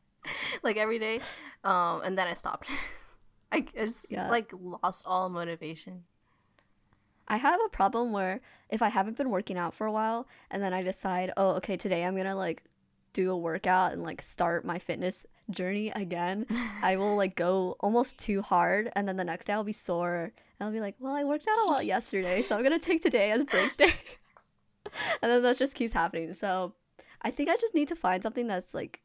like 0.62 0.76
every 0.76 0.98
day, 0.98 1.20
um, 1.64 2.02
and 2.04 2.16
then 2.18 2.26
I 2.26 2.34
stopped. 2.34 2.68
I 3.52 3.58
I 3.78 3.86
just 3.86 4.10
Yeah. 4.10 4.28
like 4.30 4.52
lost 4.52 5.04
all 5.06 5.28
motivation. 5.28 6.04
I 7.26 7.38
have 7.38 7.58
a 7.64 7.68
problem 7.70 8.12
where 8.12 8.40
if 8.68 8.82
I 8.82 8.88
haven't 8.88 9.16
been 9.16 9.30
working 9.30 9.56
out 9.56 9.74
for 9.74 9.86
a 9.86 9.92
while 9.92 10.26
and 10.50 10.62
then 10.62 10.72
I 10.74 10.82
decide, 10.82 11.32
"Oh, 11.36 11.50
okay, 11.56 11.76
today 11.76 12.04
I'm 12.04 12.14
going 12.14 12.26
to 12.26 12.34
like 12.34 12.62
do 13.14 13.30
a 13.30 13.36
workout 13.36 13.92
and 13.92 14.02
like 14.02 14.20
start 14.20 14.64
my 14.64 14.78
fitness 14.78 15.26
journey 15.50 15.90
again." 15.90 16.46
I 16.82 16.96
will 16.96 17.16
like 17.16 17.34
go 17.36 17.76
almost 17.80 18.18
too 18.18 18.42
hard 18.42 18.90
and 18.94 19.08
then 19.08 19.16
the 19.16 19.24
next 19.24 19.46
day 19.46 19.54
I'll 19.54 19.64
be 19.64 19.72
sore 19.72 20.24
and 20.24 20.66
I'll 20.66 20.72
be 20.72 20.80
like, 20.80 20.96
"Well, 20.98 21.14
I 21.14 21.24
worked 21.24 21.46
out 21.48 21.66
a 21.66 21.70
lot 21.70 21.86
yesterday, 21.86 22.42
so 22.42 22.54
I'm 22.56 22.62
going 22.62 22.78
to 22.78 22.84
take 22.86 23.00
today 23.00 23.30
as 23.30 23.42
break 23.44 23.76
day." 23.76 23.94
and 25.22 25.32
then 25.32 25.42
that 25.42 25.56
just 25.58 25.74
keeps 25.74 25.92
happening. 25.92 26.34
So, 26.34 26.74
I 27.22 27.30
think 27.30 27.48
I 27.48 27.56
just 27.56 27.74
need 27.74 27.88
to 27.88 27.96
find 27.96 28.22
something 28.22 28.46
that's 28.46 28.74
like 28.74 29.00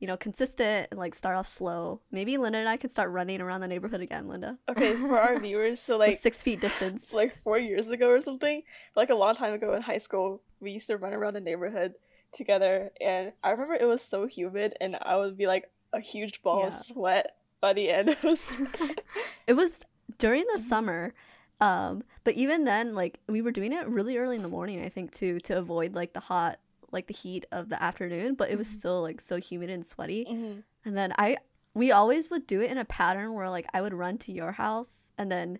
you 0.00 0.08
know, 0.08 0.16
consistent 0.18 0.88
and 0.90 0.98
like 0.98 1.14
start 1.14 1.36
off 1.36 1.48
slow. 1.48 2.00
Maybe 2.10 2.36
Linda 2.36 2.58
and 2.58 2.68
I 2.68 2.76
can 2.76 2.90
start 2.90 3.10
running 3.10 3.40
around 3.40 3.62
the 3.62 3.68
neighborhood 3.68 4.02
again, 4.02 4.28
Linda. 4.28 4.58
Okay, 4.68 4.94
for 4.96 5.18
our 5.18 5.38
viewers, 5.40 5.80
so 5.80 5.96
Like 5.96 6.18
six 6.18 6.42
feet 6.42 6.60
distance. 6.60 7.04
it's 7.04 7.14
like 7.14 7.34
four 7.34 7.58
years 7.58 7.88
ago 7.88 8.10
or 8.10 8.20
something, 8.20 8.62
like 8.96 9.08
a 9.08 9.14
long 9.14 9.34
time 9.34 9.54
ago 9.54 9.72
in 9.72 9.80
high 9.80 9.98
school, 9.98 10.42
we 10.60 10.72
used 10.72 10.88
to 10.88 10.98
run 10.98 11.14
around 11.14 11.34
the 11.34 11.40
neighborhood 11.40 11.94
together, 12.34 12.90
and 13.00 13.32
I 13.42 13.50
remember 13.50 13.74
it 13.74 13.86
was 13.86 14.02
so 14.02 14.26
humid, 14.26 14.74
and 14.80 14.96
I 15.00 15.16
would 15.16 15.36
be 15.36 15.46
like 15.46 15.70
a 15.92 16.00
huge 16.00 16.42
ball 16.42 16.60
Yeah. 16.60 16.66
of 16.68 16.72
sweat 16.74 17.36
by 17.60 17.72
the 17.72 17.88
end. 17.90 18.08
It 18.16 18.22
was 18.22 18.48
It 19.46 19.54
was 19.54 19.78
during 20.18 20.44
Mm-hmm. 20.44 20.56
the 20.56 20.62
summer. 20.62 21.14
Um, 21.60 22.02
but 22.24 22.34
even 22.34 22.64
then, 22.64 22.94
like 22.94 23.20
we 23.28 23.40
were 23.40 23.52
doing 23.52 23.72
it 23.72 23.86
really 23.86 24.16
early 24.18 24.36
in 24.36 24.42
the 24.42 24.48
morning, 24.48 24.82
I 24.84 24.88
think, 24.88 25.12
too, 25.12 25.38
to 25.40 25.58
avoid 25.58 25.94
like 25.94 26.12
the 26.12 26.20
hot 26.20 26.58
like 26.90 27.06
the 27.08 27.14
heat 27.14 27.44
of 27.50 27.68
the 27.70 27.82
afternoon, 27.82 28.34
but 28.34 28.50
it 28.50 28.56
was 28.58 28.68
Mhm. 28.68 28.78
still 28.78 29.02
like 29.02 29.20
so 29.20 29.36
humid 29.38 29.70
and 29.70 29.84
sweaty. 29.86 30.26
Mhm. 30.28 30.62
And 30.84 30.96
then 30.96 31.12
I 31.18 31.38
we 31.74 31.90
always 31.92 32.30
would 32.30 32.46
do 32.46 32.60
it 32.60 32.70
in 32.70 32.78
a 32.78 32.84
pattern 32.84 33.34
where 33.34 33.50
like 33.50 33.66
I 33.74 33.80
would 33.82 33.94
run 33.94 34.18
to 34.18 34.32
your 34.32 34.52
house 34.52 35.08
and 35.18 35.30
then 35.30 35.58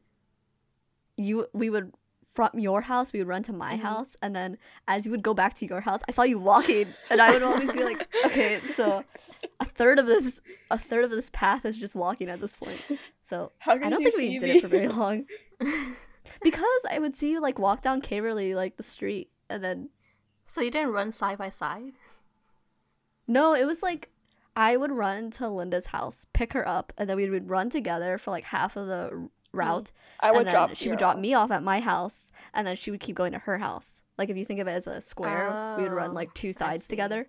you 1.16 1.46
we 1.52 1.70
would 1.70 1.92
from 2.34 2.50
your 2.58 2.80
house 2.82 3.12
we 3.12 3.18
would 3.20 3.28
run 3.28 3.42
to 3.44 3.52
my 3.52 3.74
Mhm. 3.76 3.80
house 3.80 4.16
and 4.20 4.34
then 4.34 4.58
as 4.88 5.04
you 5.04 5.10
would 5.12 5.22
go 5.22 5.34
back 5.34 5.54
to 5.54 5.66
your 5.66 5.80
house 5.80 6.00
I 6.08 6.12
saw 6.12 6.22
you 6.22 6.38
walking 6.38 6.86
and 7.10 7.20
I 7.20 7.32
would 7.32 7.42
always 7.42 7.70
be 7.72 7.84
like 7.84 8.08
okay 8.26 8.58
so 8.58 9.04
a 9.60 9.64
third 9.64 9.98
of 9.98 10.06
this 10.06 10.40
a 10.70 10.76
third 10.78 11.04
of 11.04 11.10
this 11.10 11.30
path 11.30 11.64
is 11.64 11.76
just 11.78 11.94
walking 11.94 12.28
at 12.28 12.40
this 12.40 12.56
point 12.56 12.98
so 13.22 13.52
I 13.66 13.78
don't 13.78 14.02
think 14.02 14.04
we 14.04 14.10
see 14.10 14.38
did 14.40 14.50
it 14.56 14.62
for 14.62 14.68
very 14.68 14.88
long 14.88 15.26
because 16.42 16.82
I 16.90 16.98
would 16.98 17.16
see 17.16 17.30
you 17.30 17.40
like 17.40 17.58
walk 17.58 17.82
down 17.82 18.02
Caverly 18.02 18.54
like 18.54 18.76
the 18.76 18.82
street 18.82 19.30
and 19.48 19.62
then 19.62 19.90
So 20.44 20.60
you 20.60 20.70
didn't 20.70 20.92
run 20.92 21.12
side 21.12 21.38
by 21.38 21.50
side? 21.50 21.92
No, 23.26 23.54
it 23.54 23.64
was 23.64 23.82
like 23.82 24.10
I 24.56 24.76
would 24.76 24.92
run 24.92 25.30
to 25.32 25.48
Linda's 25.48 25.86
house, 25.86 26.26
pick 26.32 26.52
her 26.52 26.66
up, 26.68 26.92
and 26.96 27.08
then 27.08 27.16
we 27.16 27.28
would 27.28 27.48
run 27.50 27.70
together 27.70 28.18
for 28.18 28.30
like 28.30 28.44
half 28.44 28.76
of 28.76 28.86
the 28.86 29.28
route. 29.54 29.92
I 30.20 30.30
would 30.30 30.38
and 30.38 30.46
then 30.48 30.52
drop. 30.54 30.74
she 30.74 30.88
would 30.90 30.98
drop 30.98 31.16
off. 31.16 31.20
me 31.20 31.34
off 31.34 31.50
at 31.50 31.62
my 31.62 31.80
house, 31.80 32.30
and 32.52 32.66
then 32.66 32.76
she 32.76 32.90
would 32.90 33.00
keep 33.00 33.16
going 33.16 33.32
to 33.32 33.38
her 33.38 33.58
house. 33.58 34.00
Like 34.18 34.30
if 34.30 34.36
you 34.36 34.44
think 34.44 34.60
of 34.60 34.68
it 34.68 34.72
as 34.72 34.86
a 34.86 35.00
square, 35.00 35.74
we 35.76 35.82
would 35.84 35.92
run 35.92 36.10
Oh, 36.10 36.14
like 36.14 36.32
two 36.34 36.50
oh, 36.50 36.52
sides 36.52 36.86
together. 36.86 37.28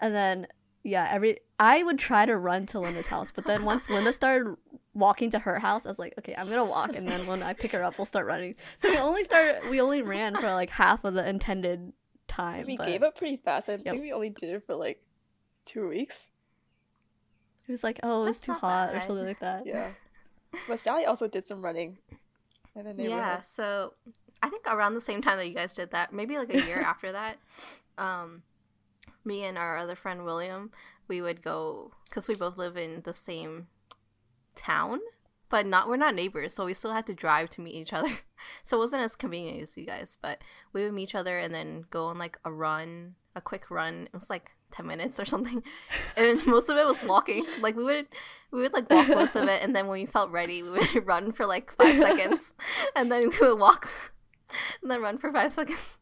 And 0.00 0.14
then 0.14 0.46
yeah, 0.82 1.08
every 1.10 1.38
I 1.58 1.82
would 1.82 1.98
try 1.98 2.26
to 2.26 2.36
run 2.36 2.66
to 2.66 2.80
Linda's 2.80 3.06
house, 3.06 3.32
but 3.34 3.46
then 3.46 3.64
once 3.64 3.88
Linda 3.88 4.12
started 4.12 4.56
walking 4.92 5.30
to 5.30 5.38
her 5.38 5.58
house, 5.58 5.86
I 5.86 5.88
was 5.88 5.98
like, 5.98 6.14
okay, 6.18 6.34
I'm 6.36 6.48
gonna 6.48 6.64
walk, 6.64 6.94
and 6.94 7.08
then 7.08 7.26
when 7.26 7.42
I 7.42 7.52
pick 7.52 7.72
her 7.72 7.82
up, 7.82 7.98
we'll 7.98 8.06
start 8.06 8.26
running. 8.26 8.54
So 8.76 8.90
we 8.90 8.98
only 8.98 9.24
started, 9.24 9.70
we 9.70 9.80
only 9.80 10.02
ran 10.02 10.34
for 10.34 10.50
like 10.52 10.70
half 10.70 11.04
of 11.04 11.14
the 11.14 11.26
intended 11.26 11.92
time. 12.28 12.66
We 12.66 12.76
but 12.76 12.86
gave 12.86 13.02
up 13.02 13.16
pretty 13.16 13.36
fast. 13.36 13.68
I 13.68 13.72
Yep. 13.72 13.84
think 13.84 14.02
we 14.02 14.12
only 14.12 14.30
did 14.30 14.50
it 14.50 14.64
for 14.64 14.74
like 14.74 15.02
two 15.64 15.88
weeks. 15.88 16.30
It 17.66 17.70
was 17.70 17.82
like, 17.84 18.00
oh, 18.02 18.26
it's 18.26 18.38
That's 18.38 18.46
too 18.46 18.52
not 18.52 18.60
hot 18.60 18.94
or 18.94 19.00
something 19.00 19.24
like 19.26 19.40
that. 19.40 19.66
Yeah. 19.66 19.90
But 20.68 20.78
Sally 20.78 21.04
also 21.04 21.28
did 21.28 21.44
some 21.44 21.64
running 21.64 21.98
in 22.74 22.96
the 22.96 23.04
Yeah, 23.04 23.40
so 23.40 23.94
I 24.42 24.48
think 24.48 24.66
around 24.66 24.94
the 24.94 25.00
same 25.00 25.22
time 25.22 25.38
that 25.38 25.48
you 25.48 25.54
guys 25.54 25.74
did 25.74 25.90
that, 25.92 26.12
maybe 26.12 26.36
like 26.38 26.52
a 26.52 26.64
year 26.66 26.80
after 26.86 27.12
that, 27.12 27.38
um, 27.98 28.42
me 29.24 29.44
and 29.44 29.56
our 29.56 29.76
other 29.76 29.94
friend 29.96 30.24
William, 30.24 30.70
we 31.08 31.20
would 31.20 31.42
go 31.42 31.92
because 32.08 32.28
we 32.28 32.34
both 32.34 32.56
live 32.56 32.76
in 32.76 33.02
the 33.04 33.14
same 33.14 33.68
town, 34.54 35.00
but 35.48 35.66
not 35.66 35.88
we're 35.88 35.96
not 35.96 36.14
neighbors, 36.14 36.54
so 36.54 36.66
we 36.66 36.74
still 36.74 36.92
had 36.92 37.06
to 37.06 37.14
drive 37.14 37.50
to 37.50 37.60
meet 37.60 37.74
each 37.74 37.92
other. 37.92 38.10
So 38.62 38.76
it 38.76 38.80
wasn't 38.80 39.02
as 39.04 39.16
convenient 39.16 39.62
as 39.62 39.74
you 39.74 39.86
guys, 39.86 40.18
but 40.20 40.42
we 40.74 40.84
would 40.84 40.92
meet 40.92 41.04
each 41.04 41.14
other 41.14 41.38
and 41.38 41.54
then 41.54 41.86
go 41.88 42.04
on 42.04 42.18
like 42.18 42.36
a 42.44 42.52
run, 42.52 43.14
a 43.34 43.40
quick 43.40 43.70
run. 43.70 44.06
It 44.12 44.12
was 44.12 44.28
like 44.28 44.50
ten 44.74 44.86
minutes 44.86 45.20
or 45.20 45.24
something, 45.24 45.62
and 46.16 46.44
most 46.46 46.68
of 46.68 46.76
it 46.76 46.86
was 46.86 47.02
walking. 47.04 47.44
Like 47.60 47.76
we 47.76 47.84
would 47.84 48.06
we 48.50 48.60
would 48.60 48.72
like 48.72 48.90
walk 48.90 49.08
most 49.08 49.36
of 49.36 49.48
it, 49.48 49.62
and 49.62 49.74
then 49.74 49.86
when 49.86 50.00
we 50.00 50.06
felt 50.06 50.30
ready, 50.30 50.62
we 50.62 50.70
would 50.70 51.06
run 51.06 51.32
for 51.32 51.46
like 51.46 51.72
five 51.76 51.96
seconds, 51.96 52.54
and 52.96 53.10
then 53.10 53.28
we 53.28 53.38
would 53.40 53.58
walk, 53.58 53.88
and 54.82 54.90
then 54.90 55.00
run 55.00 55.18
for 55.18 55.32
five 55.32 55.54
seconds. 55.54 55.98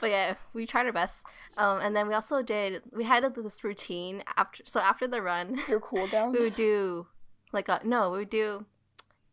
But 0.00 0.10
yeah, 0.10 0.34
we 0.52 0.66
tried 0.66 0.86
our 0.86 0.92
best. 0.92 1.24
Um, 1.56 1.80
and 1.80 1.96
then 1.96 2.06
we 2.06 2.14
also 2.14 2.42
did 2.42 2.82
we 2.92 3.04
had 3.04 3.24
this 3.34 3.64
routine 3.64 4.22
after. 4.36 4.62
So 4.66 4.80
after 4.80 5.08
the 5.08 5.20
run, 5.20 5.58
Your 5.68 5.80
cool 5.80 6.06
down. 6.06 6.32
we 6.32 6.38
would 6.40 6.54
do 6.54 7.06
like 7.52 7.68
a 7.68 7.80
no, 7.84 8.10
we 8.12 8.18
would 8.18 8.30
do 8.30 8.66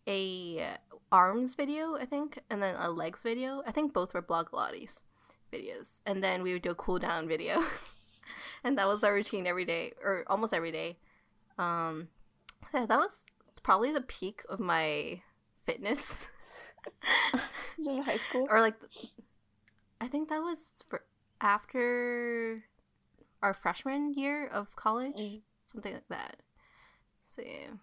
a 0.08 0.78
arms 1.12 1.54
video, 1.56 1.96
I 1.96 2.06
think, 2.06 2.40
and 2.50 2.62
then 2.62 2.76
a 2.78 2.90
legs 2.90 3.24
video. 3.24 3.62
I 3.68 3.72
think 3.72 3.94
both 3.94 4.14
were 4.14 4.22
Blogilates 4.22 5.02
videos, 5.54 6.02
and 6.06 6.24
then 6.24 6.42
we 6.42 6.54
would 6.54 6.64
do 6.64 6.72
a 6.72 6.76
cool 6.76 7.00
down 7.00 7.28
video, 7.28 7.64
and 8.68 8.78
that 8.78 8.88
was 8.88 9.04
our 9.04 9.14
routine 9.14 9.48
every 9.48 9.64
day 9.66 9.94
or 10.04 10.24
almost 10.28 10.54
every 10.54 10.72
day. 10.72 10.98
Um, 11.58 12.10
yeah, 12.74 12.86
that 12.86 12.98
was 13.00 13.24
probably 13.64 13.92
the 13.92 14.02
peak 14.02 14.42
of 14.50 14.60
my 14.60 15.22
fitness, 15.64 16.28
in 17.78 18.02
high 18.04 18.18
school. 18.18 18.48
or 18.50 18.60
like, 18.62 18.76
I 20.02 20.08
think 20.08 20.30
that 20.30 20.42
was 20.42 20.84
for 20.90 21.04
after 21.42 22.64
our 23.42 23.54
freshman 23.54 24.14
year 24.14 24.48
of 24.48 24.76
college, 24.76 25.16
Mm. 25.18 25.42
something 25.66 25.94
like 25.94 26.08
that. 26.10 26.38
So 27.26 27.42
yeah. 27.46 27.76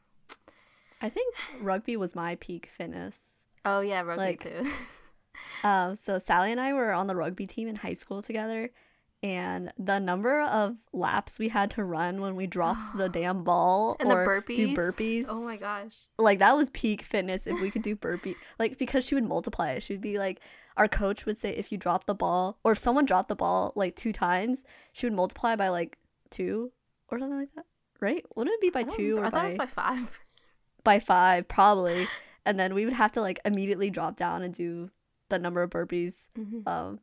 I 1.01 1.09
think 1.09 1.35
rugby 1.61 1.97
was 1.97 2.15
my 2.15 2.37
peak 2.37 2.69
fitness. 2.77 3.19
Oh 3.65 3.81
yeah, 3.81 4.03
rugby 4.03 4.25
Like- 4.25 4.43
too. 4.43 4.67
Um, 5.65 5.97
so 5.97 6.19
Sally 6.19 6.53
and 6.53 6.61
I 6.61 6.73
were 6.73 6.93
on 6.93 7.07
the 7.07 7.17
rugby 7.17 7.47
team 7.47 7.67
in 7.69 7.75
high 7.77 7.95
school 7.95 8.21
together, 8.21 8.71
and 9.23 9.73
the 9.79 9.99
number 10.01 10.41
of 10.43 10.77
laps 10.93 11.39
we 11.39 11.49
had 11.49 11.71
to 11.73 11.85
run 11.85 12.21
when 12.21 12.35
we 12.35 12.47
dropped 12.47 12.97
the 12.97 13.09
damn 13.09 13.45
ball 13.45 13.97
and 14.01 14.11
the 14.11 14.17
or 14.17 14.27
burpees. 14.27 14.57
do 14.57 14.77
burpees. 14.77 15.27
Oh 15.29 15.45
my 15.45 15.57
gosh. 15.57 15.95
Like 16.19 16.41
that 16.41 16.57
was 16.57 16.71
peak 16.71 17.03
fitness 17.03 17.47
if 17.47 17.61
we 17.61 17.71
could 17.71 17.83
do 17.83 17.95
burpee. 17.95 18.35
like 18.59 18.79
because 18.79 19.05
she 19.05 19.15
would 19.15 19.25
multiply 19.25 19.71
it. 19.71 19.83
She 19.83 19.93
would 19.93 20.01
be 20.01 20.19
like, 20.19 20.41
our 20.77 20.89
coach 20.89 21.25
would 21.27 21.39
say 21.39 21.51
if 21.51 21.71
you 21.71 21.79
drop 21.79 22.07
the 22.07 22.15
ball 22.15 22.59
or 22.65 22.73
if 22.73 22.79
someone 22.79 23.05
dropped 23.05 23.29
the 23.29 23.37
ball 23.37 23.73
like 23.77 23.95
two 23.95 24.13
times, 24.13 24.65
she 24.93 25.07
would 25.07 25.13
multiply 25.15 25.55
by 25.55 25.69
like 25.69 25.99
two 26.31 26.73
or 27.09 27.19
something 27.19 27.39
like 27.39 27.55
that. 27.55 27.67
Right? 28.01 28.25
Wouldn't 28.35 28.55
it 28.55 28.61
be 28.61 28.71
by 28.71 28.83
two 28.83 29.17
remember. 29.17 29.23
or 29.23 29.27
I 29.27 29.31
thought 29.31 29.45
it 29.45 29.49
was 29.49 29.57
by 29.57 29.67
five. 29.67 30.21
by 30.85 30.99
five 30.99 31.47
probably? 31.47 32.09
And 32.45 32.59
then 32.59 32.75
we 32.75 32.85
would 32.85 32.95
have 32.95 33.13
to 33.13 33.21
like 33.21 33.39
immediately 33.45 33.89
drop 33.91 34.17
down 34.17 34.43
and 34.43 34.53
do 34.53 34.91
the 35.29 35.39
number 35.39 35.63
of 35.63 35.71
burpees. 35.71 36.15
Mhm. 36.37 36.67
Um, 36.67 36.99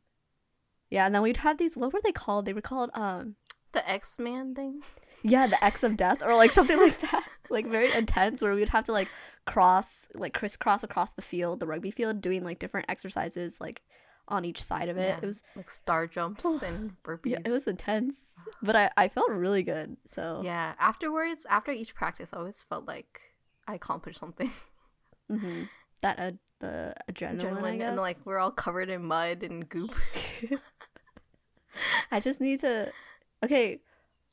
yeah, 0.90 1.06
and 1.06 1.14
then 1.14 1.22
we'd 1.22 1.38
have 1.38 1.58
these. 1.58 1.76
What 1.76 1.92
were 1.92 2.00
they 2.02 2.12
called? 2.12 2.44
They 2.44 2.52
were 2.52 2.60
called 2.60 2.90
um, 2.94 3.36
The 3.72 3.88
X 3.88 4.18
Man 4.18 4.54
thing. 4.54 4.82
yeah, 5.22 5.46
the 5.46 5.62
X 5.64 5.82
of 5.82 5.96
death 5.96 6.22
or 6.22 6.34
like 6.36 6.50
something 6.50 6.78
like 6.78 7.00
that. 7.10 7.24
Like 7.48 7.66
very 7.66 7.92
intense, 7.92 8.42
where 8.42 8.54
we'd 8.54 8.68
have 8.68 8.84
to 8.84 8.92
like 8.92 9.08
cross, 9.46 10.06
like 10.14 10.34
crisscross 10.34 10.82
across 10.84 11.12
the 11.12 11.22
field, 11.22 11.60
the 11.60 11.66
rugby 11.66 11.90
field, 11.90 12.20
doing 12.20 12.44
like 12.44 12.58
different 12.58 12.86
exercises 12.88 13.60
like 13.60 13.82
on 14.28 14.44
each 14.44 14.62
side 14.62 14.88
of 14.88 14.96
it. 14.96 15.08
Yeah, 15.08 15.18
It 15.22 15.26
was 15.26 15.42
like 15.56 15.68
star 15.70 16.06
jumps 16.06 16.44
and 16.62 16.92
burpees. 17.02 17.30
yeah, 17.32 17.38
it 17.44 17.50
was 17.50 17.66
intense, 17.66 18.16
but 18.62 18.76
I 18.76 18.90
I 18.96 19.08
felt 19.08 19.30
really 19.30 19.62
good. 19.64 19.96
So 20.06 20.40
Yeah, 20.44 20.74
Afterwards, 20.78 21.46
after 21.50 21.72
each 21.72 21.94
practice, 21.94 22.30
I 22.32 22.38
always 22.38 22.62
felt 22.62 22.86
like 22.86 23.20
I 23.66 23.74
accomplished 23.74 24.18
something. 24.20 24.50
hmm 25.28 25.64
that 26.02 26.18
uh, 26.18 26.30
the 26.60 26.94
adrenaline, 27.10 27.30
I 27.30 27.44
adrenaline, 27.44 27.78
guess. 27.78 27.88
and 27.88 27.96
like 27.98 28.16
we're 28.24 28.38
all 28.38 28.50
covered 28.50 28.90
in 28.90 29.04
mud 29.04 29.42
and 29.42 29.68
goop. 29.68 29.94
I 32.10 32.20
just 32.20 32.40
need 32.40 32.60
to. 32.60 32.92
Okay, 33.44 33.80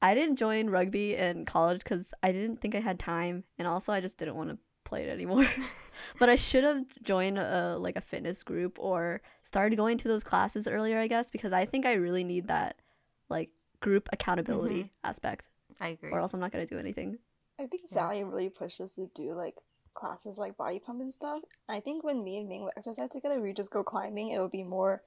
I 0.01 0.13
didn't 0.13 0.35
join 0.35 0.69
rugby 0.69 1.15
in 1.15 1.45
college 1.45 1.83
because 1.83 2.05
I 2.21 2.31
didn't 2.31 2.61
think 2.61 2.75
I 2.75 2.79
had 2.79 2.99
time, 2.99 3.43
and 3.57 3.67
also 3.67 3.93
I 3.93 4.01
just 4.01 4.17
didn't 4.17 4.35
want 4.35 4.49
to 4.49 4.57
play 4.83 5.03
it 5.03 5.09
anymore. 5.09 5.47
but 6.19 6.29
I 6.29 6.35
should 6.35 6.63
have 6.63 6.85
joined 7.03 7.37
a 7.37 7.77
like 7.79 7.95
a 7.95 8.01
fitness 8.01 8.43
group 8.43 8.77
or 8.79 9.21
started 9.43 9.75
going 9.75 9.97
to 9.99 10.07
those 10.07 10.23
classes 10.23 10.67
earlier, 10.67 10.99
I 10.99 11.07
guess, 11.07 11.29
because 11.29 11.53
I 11.53 11.65
think 11.65 11.85
I 11.85 11.93
really 11.93 12.23
need 12.23 12.47
that 12.47 12.81
like 13.29 13.49
group 13.79 14.09
accountability 14.11 14.91
aspect, 15.03 15.49
I 15.79 15.89
agree. 15.89 16.11
or 16.11 16.19
else 16.19 16.33
I'm 16.33 16.39
not 16.39 16.51
gonna 16.51 16.65
do 16.65 16.77
anything. 16.77 17.17
I 17.59 17.65
think 17.65 17.87
Sally 17.87 18.23
really 18.23 18.49
pushes 18.49 18.93
to 18.95 19.07
do 19.15 19.33
like 19.33 19.55
classes 19.97 20.37
like 20.37 20.55
body 20.57 20.79
pump 20.79 21.01
and 21.01 21.11
stuff. 21.11 21.41
I 21.67 21.79
think 21.81 22.03
when 22.03 22.23
me 22.23 22.37
and 22.39 22.47
Ming 22.47 22.63
would 22.63 22.73
exercise 22.77 23.09
together, 23.09 23.41
we 23.41 23.51
just 23.53 23.71
go 23.71 23.83
climbing. 23.83 24.29
It 24.29 24.39
would 24.39 24.51
be 24.51 24.63
more 24.63 25.01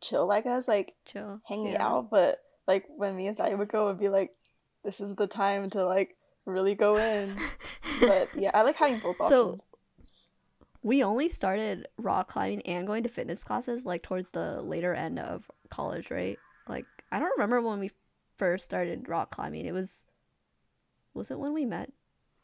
chill, 0.00 0.26
like 0.26 0.46
us, 0.46 0.68
like 0.68 0.94
Chill, 1.04 1.40
hanging 1.48 1.72
Yeah. 1.72 1.86
out. 1.86 2.10
But 2.10 2.38
like 2.68 2.84
when 2.88 3.16
me 3.16 3.26
and 3.26 3.36
Sally 3.36 3.54
would 3.54 3.68
go, 3.68 3.84
it 3.84 3.92
would 3.92 4.00
be 4.00 4.08
like, 4.08 4.30
this 4.84 5.00
is 5.00 5.14
the 5.16 5.26
time 5.26 5.70
to 5.70 5.84
like 5.84 6.16
really 6.46 6.74
go 6.74 6.96
in. 6.98 7.36
but 8.00 8.28
yeah, 8.36 8.50
I 8.54 8.62
like 8.62 8.76
having 8.76 9.00
both 9.00 9.16
So- 9.28 9.46
options. 9.48 9.68
We 10.82 11.02
only 11.02 11.30
started 11.30 11.88
rock 11.96 12.28
climbing 12.28 12.60
and 12.66 12.86
going 12.86 13.04
to 13.04 13.08
fitness 13.08 13.42
classes 13.42 13.86
like 13.86 14.02
towards 14.02 14.30
the 14.32 14.60
later 14.60 14.92
end 14.92 15.18
of 15.18 15.50
college, 15.70 16.10
right? 16.10 16.38
Like 16.68 16.84
I 17.10 17.18
don't 17.18 17.32
remember 17.38 17.62
when 17.62 17.78
we 17.80 17.90
first 18.36 18.66
started 18.66 19.08
rock 19.08 19.30
climbing. 19.30 19.64
It 19.64 19.72
was 19.72 20.02
was 21.14 21.30
it 21.30 21.38
when 21.38 21.54
we 21.54 21.64
met 21.64 21.90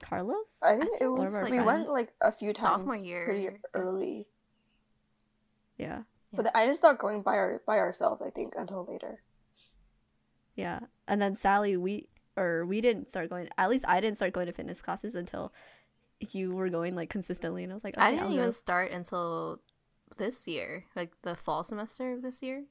Carlos? 0.03 0.59
I 0.63 0.77
think 0.77 1.01
it 1.01 1.09
was 1.09 1.35
our 1.35 1.45
we 1.45 1.51
friends- 1.51 1.67
went 1.67 1.89
like 1.91 2.13
a 2.21 2.33
few 2.33 2.53
times 2.53 3.03
year. 3.05 3.25
pretty 3.25 3.49
early. 3.75 4.27
Yeah. 5.79 6.03
But 6.33 6.55
I 6.55 6.65
didn't 6.65 6.79
start 6.79 6.99
going 6.99 7.23
by 7.23 7.35
our 7.35 7.63
by 7.67 7.79
ourselves. 7.79 8.23
I 8.23 8.31
think 8.31 8.55
until 8.57 8.85
later. 8.89 9.23
Yeah. 10.55 10.81
And 11.09 11.21
then 11.21 11.37
Sally, 11.37 11.77
we 11.77 12.09
or 12.37 12.65
we 12.67 12.81
didn't 12.81 13.09
start 13.09 13.31
going 13.31 13.49
at 13.59 13.71
least 13.71 13.85
I 13.89 14.01
didn't 14.01 14.17
start 14.17 14.33
going 14.33 14.47
to 14.47 14.53
fitness 14.53 14.81
classes 14.81 15.15
until 15.15 15.53
you 16.21 16.53
were 16.55 16.69
going 16.69 16.95
like 16.95 17.09
consistently 17.11 17.65
and 17.65 17.73
I 17.73 17.75
was 17.75 17.83
like, 17.85 17.97
I 17.99 18.11
didn't 18.11 18.27
I'll 18.27 18.33
even 18.33 18.45
go. 18.47 18.51
start 18.51 18.91
until 18.93 19.61
this 20.19 20.47
year, 20.47 20.85
like 20.95 21.13
the 21.23 21.35
fall 21.35 21.65
semester 21.65 22.13
of 22.13 22.23
this 22.23 22.43
year. 22.43 22.65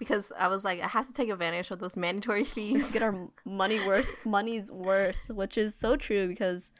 Because 0.00 0.32
I 0.36 0.48
was 0.48 0.64
like, 0.64 0.80
I 0.80 0.88
have 0.88 1.06
to 1.06 1.12
take 1.12 1.28
advantage 1.28 1.70
of 1.70 1.78
those 1.78 1.96
mandatory 1.96 2.42
fees. 2.56 2.90
get 2.90 3.02
our 3.02 3.28
money 3.44 3.78
worth 3.86 4.08
money's 4.26 4.68
worth, 4.72 5.28
which 5.28 5.56
is 5.56 5.74
so 5.76 5.94
true 5.94 6.26
because 6.26 6.72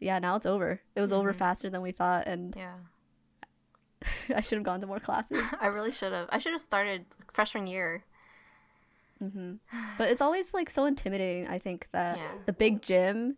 yeah, 0.00 0.18
now 0.18 0.36
it's 0.36 0.44
over. 0.46 0.80
It 0.94 1.00
was 1.00 1.12
over 1.12 1.32
Mhm. 1.32 1.36
faster 1.36 1.70
than 1.70 1.80
we 1.82 1.92
thought 1.92 2.26
and 2.26 2.54
yeah. 2.56 2.74
I 4.34 4.40
should 4.40 4.58
have 4.58 4.64
gone 4.64 4.80
to 4.80 4.86
more 4.86 5.00
classes. 5.00 5.42
I 5.60 5.68
really 5.68 5.90
should 5.92 6.12
have. 6.12 6.28
I 6.30 6.38
should 6.38 6.52
have 6.52 6.60
started 6.60 7.06
freshman 7.32 7.66
year. 7.66 8.04
hmm 9.20 9.54
But 9.98 10.10
it's 10.10 10.20
always 10.20 10.52
like 10.52 10.68
so 10.70 10.84
intimidating. 10.84 11.46
I 11.48 11.58
think 11.58 11.88
that 11.90 12.18
Yeah. 12.18 12.32
the 12.46 12.52
big 12.52 12.82
gym 12.82 13.36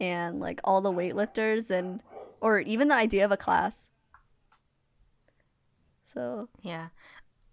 and 0.00 0.40
like 0.40 0.60
all 0.64 0.80
the 0.80 0.92
weightlifters 0.92 1.70
and 1.70 2.02
or 2.40 2.58
even 2.60 2.88
the 2.88 2.94
idea 2.94 3.24
of 3.24 3.32
a 3.32 3.36
class. 3.36 3.86
So 6.04 6.48
Yeah. 6.62 6.88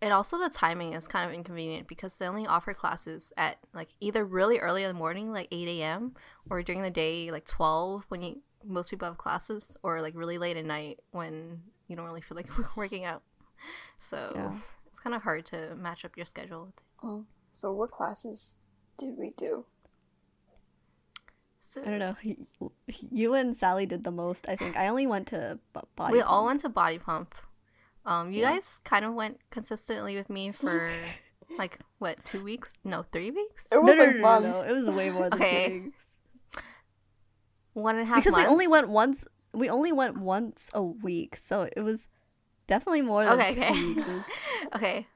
And 0.03 0.11
also 0.11 0.37
the 0.37 0.49
timing 0.49 0.91
is 0.93 1.07
kind 1.07 1.25
of 1.29 1.33
inconvenient 1.33 1.87
because 1.87 2.17
they 2.17 2.27
only 2.27 2.45
offer 2.45 2.73
classes 2.73 3.31
at 3.37 3.57
like 3.73 3.87
either 4.01 4.25
really 4.25 4.57
early 4.59 4.83
in 4.83 4.89
the 4.89 4.93
morning, 4.99 5.31
like 5.31 5.47
8 5.49 5.65
a.m., 5.79 6.13
or 6.49 6.61
during 6.61 6.81
the 6.81 6.91
day, 6.91 7.31
like 7.31 7.45
12 7.45 8.03
when 8.09 8.21
you 8.21 8.41
most 8.65 8.89
people 8.89 9.07
have 9.07 9.17
classes, 9.17 9.77
or 9.81 10.01
like 10.01 10.13
really 10.15 10.37
late 10.37 10.57
at 10.57 10.65
night 10.65 10.99
when 11.11 11.61
you 11.87 11.95
don't 11.95 12.05
really 12.05 12.19
feel 12.21 12.35
like 12.35 12.49
working 12.77 13.05
out. 13.05 13.21
So 13.97 14.33
Yeah. 14.35 14.57
it's 14.87 14.99
kind 14.99 15.15
of 15.15 15.21
hard 15.23 15.45
to 15.47 15.73
match 15.75 16.03
up 16.03 16.17
your 16.17 16.25
schedule. 16.25 16.65
with 16.65 16.77
it. 16.77 16.83
Oh, 17.01 17.25
so 17.51 17.71
what 17.71 17.91
classes 17.91 18.55
did 18.97 19.17
we 19.17 19.31
do? 19.37 19.65
So 21.59 21.81
I 21.81 21.85
don't 21.85 21.99
know. 21.99 22.15
You 23.09 23.33
and 23.35 23.55
Sally 23.55 23.85
did 23.85 24.03
the 24.03 24.11
most. 24.11 24.47
I 24.49 24.55
think 24.57 24.75
I 24.77 24.89
only 24.89 25.07
went 25.07 25.27
to 25.29 25.59
body. 25.95 26.11
we 26.13 26.21
all 26.21 26.45
went 26.45 26.59
to 26.61 26.69
body 26.69 26.99
pump. 26.99 27.35
Um, 28.05 28.31
you 28.31 28.41
Yeah. 28.41 28.53
guys 28.53 28.79
kind 28.83 29.05
of 29.05 29.13
went 29.13 29.39
consistently 29.49 30.15
with 30.15 30.29
me 30.29 30.51
for 30.51 30.89
like 31.57 31.79
what 31.99 32.23
two 32.25 32.43
weeks? 32.43 32.69
No, 32.83 33.03
three 33.11 33.31
weeks. 33.31 33.65
It 33.71 33.77
was 33.77 33.85
No, 33.85 33.93
no, 33.95 34.03
like 34.05 34.15
no, 34.15 34.21
no, 34.21 34.39
no, 34.39 34.41
months. 34.49 34.67
It 34.67 34.73
was 34.73 34.85
way 34.95 35.09
more 35.09 35.29
than 35.29 35.39
Okay. 35.39 35.69
two 35.69 35.83
weeks. 35.85 36.63
One 37.73 37.95
and 37.95 38.03
a 38.03 38.05
half 38.05 38.23
Because 38.23 38.35
we 38.35 38.45
only 38.45 38.67
went 38.67 38.89
once. 38.89 39.25
We 39.53 39.69
only 39.69 39.91
went 39.91 40.17
once 40.17 40.69
a 40.73 40.83
week, 40.83 41.35
so 41.35 41.67
it 41.75 41.81
was 41.81 42.01
definitely 42.67 43.01
more 43.01 43.23
than 43.25 43.39
Okay, 43.39 43.53
two 43.55 43.61
okay. 43.61 43.71
weeks. 43.71 44.09
okay 44.75 45.07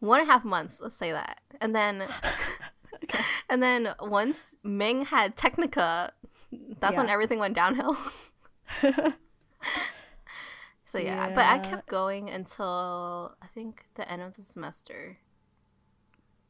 one 0.00 0.20
and 0.20 0.28
a 0.28 0.32
half 0.32 0.44
months 0.44 0.78
let's 0.80 0.94
say 0.94 1.10
that 1.10 1.40
and 1.60 1.74
then 1.74 2.04
and 3.50 3.60
then 3.60 3.88
once 4.00 4.54
ming 4.62 5.04
had 5.06 5.34
technica 5.34 6.12
that's 6.78 6.96
when 6.96 7.08
everything 7.08 7.40
went 7.40 7.54
downhill 7.56 7.96
so 10.88 10.98
yeah. 10.98 11.28
but 11.34 11.44
i 11.44 11.58
kept 11.58 11.86
going 11.86 12.30
until 12.30 13.34
i 13.42 13.46
think 13.54 13.86
the 13.94 14.10
end 14.10 14.22
of 14.22 14.34
the 14.36 14.42
semester 14.42 15.18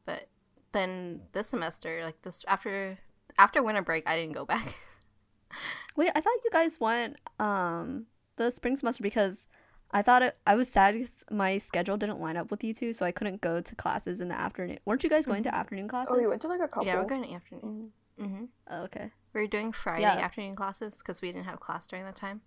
but 0.05 0.27
then 0.71 1.21
this 1.33 1.47
semester 1.47 2.01
like 2.05 2.21
this 2.21 2.45
after 2.47 2.97
after 3.37 3.61
winter 3.61 3.81
break 3.81 4.03
i 4.07 4.15
didn't 4.15 4.33
go 4.33 4.45
back 4.45 4.75
Wait, 5.95 6.11
I 6.15 6.21
thought 6.21 6.33
you 6.45 6.51
guys 6.51 6.79
went 6.79 7.19
um 7.39 8.05
the 8.37 8.51
spring 8.51 8.77
semester 8.77 9.03
because 9.03 9.47
I 9.91 10.01
thought 10.03 10.21
it, 10.21 10.37
I 10.45 10.55
was 10.55 10.69
sad 10.69 10.93
because 10.93 11.11
my 11.31 11.57
schedule 11.57 11.97
didn't 11.97 12.21
line 12.21 12.37
up 12.37 12.51
with 12.51 12.63
you 12.63 12.73
two, 12.73 12.93
so 12.93 13.05
I 13.05 13.11
couldn't 13.11 13.41
go 13.41 13.59
to 13.59 13.75
classes 13.75 14.21
in 14.21 14.27
the 14.27 14.39
afternoon. 14.39 14.77
Weren't 14.85 15.03
you 15.03 15.09
guys 15.09 15.25
going 15.25 15.41
to 15.43 15.53
afternoon 15.53 15.87
classes? 15.87 16.13
Oh, 16.13 16.19
we 16.19 16.27
went 16.27 16.41
to 16.43 16.47
like 16.47 16.61
a 16.61 16.67
couple. 16.67 16.85
yeah 16.85 17.01
we're 17.01 17.07
going 17.07 17.23
to 17.23 17.33
afternoon 17.33 17.91
mm-hmm. 18.21 18.45
Oh, 18.69 18.83
okay. 18.83 19.09
we 19.33 19.41
were 19.41 19.47
doing 19.47 19.71
friday 19.71 20.01
Yeah. 20.03 20.13
afternoon 20.13 20.55
classes 20.55 20.99
because 20.99 21.21
we 21.21 21.31
didn't 21.31 21.45
have 21.45 21.59
class 21.59 21.87
during 21.87 22.05
that 22.05 22.15
time 22.15 22.41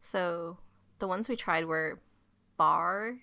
so 0.00 0.58
the 1.04 1.08
ones 1.08 1.28
we 1.28 1.36
tried 1.36 1.66
were 1.66 2.00
barre 2.56 3.18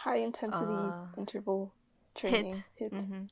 High 0.00 0.16
intensity 0.16 0.74
Uh, 0.74 1.06
interval 1.16 1.72
training. 2.16 2.64
HIIT, 2.80 2.92
HIIT. 2.92 3.06
hmm 3.06 3.22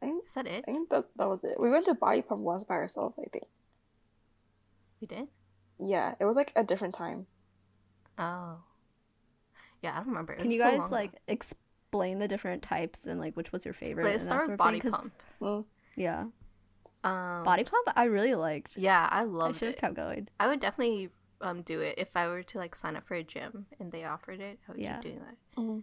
I 0.00 0.06
think 0.06 0.24
is 0.26 0.32
that 0.34 0.46
it 0.46 0.64
I 0.66 0.70
think 0.72 0.88
that 0.88 1.04
that 1.16 1.28
was 1.28 1.44
it. 1.44 1.60
We 1.60 1.70
went 1.70 1.84
to 1.86 1.94
body 1.94 2.22
pump 2.22 2.40
once 2.40 2.64
by 2.64 2.76
ourselves. 2.76 3.16
I 3.18 3.28
think. 3.30 3.44
we 5.02 5.06
did 5.06 5.28
Yeah, 5.78 6.14
it 6.18 6.24
was 6.24 6.36
like 6.36 6.52
a 6.56 6.64
different 6.64 6.94
time. 6.94 7.26
oh 8.18 8.56
yeah 9.82 9.92
i 9.92 9.96
don't 9.98 10.08
remember 10.08 10.32
It 10.32 10.40
Can 10.40 10.50
you 10.50 10.58
guys 10.58 10.78
long 10.78 10.90
like 10.90 11.12
explain 11.28 12.18
the 12.18 12.26
different 12.28 12.62
types 12.62 13.04
and 13.06 13.20
like 13.20 13.36
which 13.36 13.52
was 13.52 13.66
your 13.66 13.74
favorite? 13.74 14.04
ago. 14.04 14.08
but 14.08 14.14
it 14.16 14.20
and 14.22 14.30
that 14.30 14.32
started 14.32 14.46
sort 14.46 14.52
with 14.52 14.58
of 14.58 14.82
thing? 14.82 14.92
pump 14.92 15.12
Mm. 15.42 15.64
Yeah, 15.96 16.20
um 17.04 17.44
body 17.44 17.64
pump. 17.64 17.88
I 17.94 18.04
really 18.04 18.34
liked. 18.34 18.78
yeah 18.78 19.06
i 19.12 19.20
I 19.20 19.24
loved 19.24 19.58
should 19.58 19.68
have 19.68 19.76
kept 19.76 19.94
going. 19.96 20.28
i 20.40 20.48
would 20.48 20.60
definitely 20.60 21.10
um 21.40 21.62
do 21.62 21.80
it 21.80 21.94
if 21.98 22.16
i 22.16 22.26
were 22.28 22.42
to 22.42 22.58
like 22.58 22.74
sign 22.74 22.96
up 22.96 23.06
for 23.06 23.14
a 23.14 23.22
gym 23.22 23.66
and 23.78 23.92
they 23.92 24.04
offered 24.04 24.40
it 24.40 24.58
i 24.68 24.72
would 24.72 24.80
Yeah. 24.80 24.94
keep 24.96 25.02
doing 25.12 25.20
that 25.20 25.36
Mm. 25.60 25.82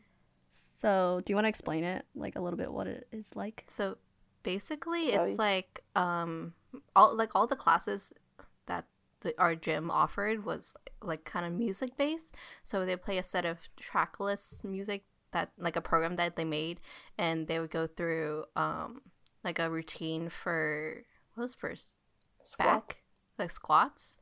So, 0.75 1.21
do 1.25 1.31
you 1.31 1.35
want 1.35 1.45
to 1.45 1.49
explain 1.49 1.83
it 1.83 2.05
like 2.13 2.35
a 2.35 2.41
little 2.41 2.57
bit 2.57 2.71
what 2.71 2.85
it 2.87 3.07
is 3.11 3.35
like? 3.35 3.63
So 3.67 3.97
basically, 4.43 5.09
Sorry. 5.09 5.29
it's 5.31 5.39
like 5.39 5.83
um 5.95 6.53
all 6.95 7.15
like 7.15 7.31
all 7.35 7.47
the 7.47 7.55
classes 7.55 8.13
that 8.67 8.85
the, 9.21 9.33
our 9.39 9.55
gym 9.55 9.89
offered 9.89 10.45
was 10.45 10.73
like 11.01 11.23
kind 11.23 11.45
of 11.45 11.53
music 11.53 11.95
based. 11.97 12.35
So 12.63 12.85
they 12.85 12.95
play 12.97 13.17
a 13.17 13.23
set 13.23 13.45
of 13.45 13.57
trackless 13.79 14.63
music 14.63 15.05
that 15.31 15.51
like 15.57 15.75
a 15.75 15.81
program 15.81 16.17
that 16.17 16.35
they 16.35 16.45
made, 16.45 16.81
and 17.17 17.47
they 17.47 17.59
would 17.59 17.71
go 17.71 17.87
through 17.87 18.45
um 18.55 19.01
like 19.43 19.57
a 19.59 19.71
routine 19.71 20.29
for 20.29 21.03
what 21.33 21.43
was 21.43 21.55
first 21.55 21.95
Squats. 22.43 23.05
like 23.39 23.49
squats. 23.51 24.17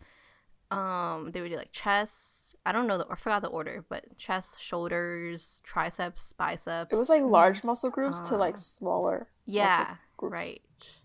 Um, 0.71 1.31
they 1.31 1.41
would 1.41 1.51
do 1.51 1.57
like 1.57 1.71
chest. 1.71 2.55
I 2.65 2.71
don't 2.71 2.87
know 2.87 2.97
the 2.97 3.07
I 3.09 3.15
forgot 3.15 3.41
the 3.41 3.49
order, 3.49 3.83
but 3.89 4.17
chest, 4.17 4.61
shoulders, 4.61 5.61
triceps, 5.65 6.33
biceps. 6.33 6.93
It 6.93 6.95
was 6.97 7.09
like 7.09 7.23
large 7.23 7.63
muscle 7.63 7.89
groups 7.89 8.19
to 8.29 8.35
Ah. 8.35 8.37
like 8.37 8.57
smaller. 8.57 9.27
yeah, 9.45 9.97
groups. 10.17 10.33
right. 10.33 10.99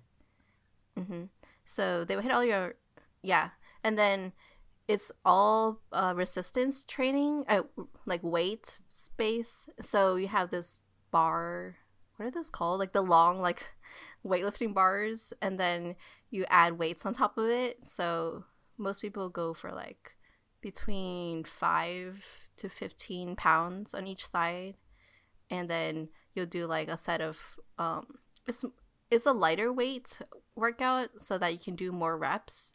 hmm 0.96 1.24
So 1.64 2.04
they 2.04 2.14
would 2.16 2.24
hit 2.24 2.32
all 2.32 2.44
your 2.44 2.74
yeah, 3.22 3.50
and 3.82 3.98
then 3.98 4.32
it's 4.88 5.10
all 5.24 5.80
uh, 5.92 6.14
resistance 6.16 6.84
training, 6.84 7.44
uh, 7.48 7.62
like 8.06 8.22
weight 8.22 8.78
space. 8.88 9.68
So 9.80 10.14
you 10.16 10.28
have 10.28 10.50
this 10.50 10.78
bar. 11.10 11.76
What 12.16 12.26
are 12.26 12.30
those 12.30 12.50
called? 12.50 12.78
Like 12.78 12.92
the 12.92 13.02
long 13.02 13.40
like 13.40 13.70
weightlifting 14.24 14.74
bars, 14.74 15.32
and 15.42 15.58
then 15.58 15.96
you 16.30 16.44
add 16.48 16.78
weights 16.78 17.04
on 17.04 17.14
top 17.14 17.36
of 17.36 17.48
it. 17.48 17.86
So 17.88 18.44
most 18.78 19.00
people 19.00 19.28
go 19.28 19.54
for 19.54 19.72
like 19.72 20.14
between 20.60 21.44
five 21.44 22.24
to 22.56 22.68
fifteen 22.68 23.36
pounds 23.36 23.94
on 23.94 24.06
each 24.06 24.26
side, 24.26 24.74
and 25.50 25.68
then 25.68 26.08
you'll 26.34 26.46
do 26.46 26.66
like 26.66 26.88
a 26.88 26.96
set 26.96 27.20
of 27.20 27.38
um, 27.78 28.06
it's 28.46 28.64
it's 29.10 29.26
a 29.26 29.32
lighter 29.32 29.72
weight 29.72 30.20
workout 30.54 31.10
so 31.18 31.38
that 31.38 31.52
you 31.52 31.58
can 31.58 31.76
do 31.76 31.92
more 31.92 32.16
reps 32.16 32.74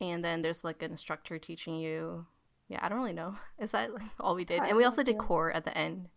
and 0.00 0.24
then 0.24 0.42
there's 0.42 0.64
like 0.64 0.82
an 0.82 0.90
instructor 0.90 1.38
teaching 1.38 1.76
you. 1.76 2.26
Yeah, 2.68 2.78
I 2.82 2.88
don't 2.88 2.98
really 2.98 3.12
know. 3.12 3.36
Is 3.58 3.72
that 3.72 3.92
like 3.92 4.02
all 4.18 4.34
we 4.34 4.44
did? 4.44 4.58
Kind 4.58 4.70
And 4.70 4.76
we 4.76 4.84
also 4.84 5.02
did 5.02 5.16
yeah. 5.16 5.22
core 5.22 5.52
at 5.52 5.64
the 5.64 5.76
end. 5.76 6.08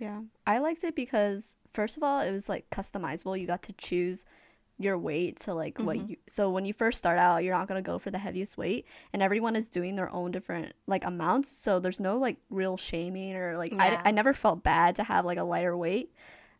Yeah. 0.00 0.20
I 0.46 0.58
liked 0.58 0.84
it 0.84 0.96
because 0.96 1.56
first 1.72 1.96
of 1.96 2.02
all, 2.02 2.20
it 2.20 2.32
was 2.32 2.48
like 2.48 2.68
customizable. 2.70 3.38
You 3.38 3.46
got 3.46 3.62
to 3.64 3.72
choose 3.74 4.24
your 4.78 4.98
weight 4.98 5.38
to 5.40 5.54
like 5.54 5.78
what 5.78 5.96
Mhm. 5.96 6.08
you 6.10 6.16
so 6.28 6.50
when 6.50 6.64
you 6.64 6.72
first 6.72 6.98
start 6.98 7.18
out, 7.18 7.44
you're 7.44 7.54
not 7.54 7.68
going 7.68 7.82
to 7.82 7.86
go 7.90 7.98
for 7.98 8.10
the 8.10 8.18
heaviest 8.18 8.58
weight 8.58 8.86
and 9.12 9.22
everyone 9.22 9.54
is 9.54 9.66
doing 9.66 9.94
their 9.94 10.10
own 10.12 10.30
different 10.32 10.72
like 10.86 11.04
amounts, 11.04 11.48
so 11.50 11.78
there's 11.78 12.00
no 12.00 12.16
like 12.18 12.38
real 12.50 12.76
shaming 12.76 13.36
or 13.36 13.56
like 13.56 13.72
Yeah. 13.72 14.00
I 14.04 14.08
I 14.08 14.10
never 14.10 14.32
felt 14.34 14.62
bad 14.64 14.96
to 14.96 15.04
have 15.04 15.24
like 15.24 15.38
a 15.38 15.44
lighter 15.44 15.76
weight. 15.76 16.12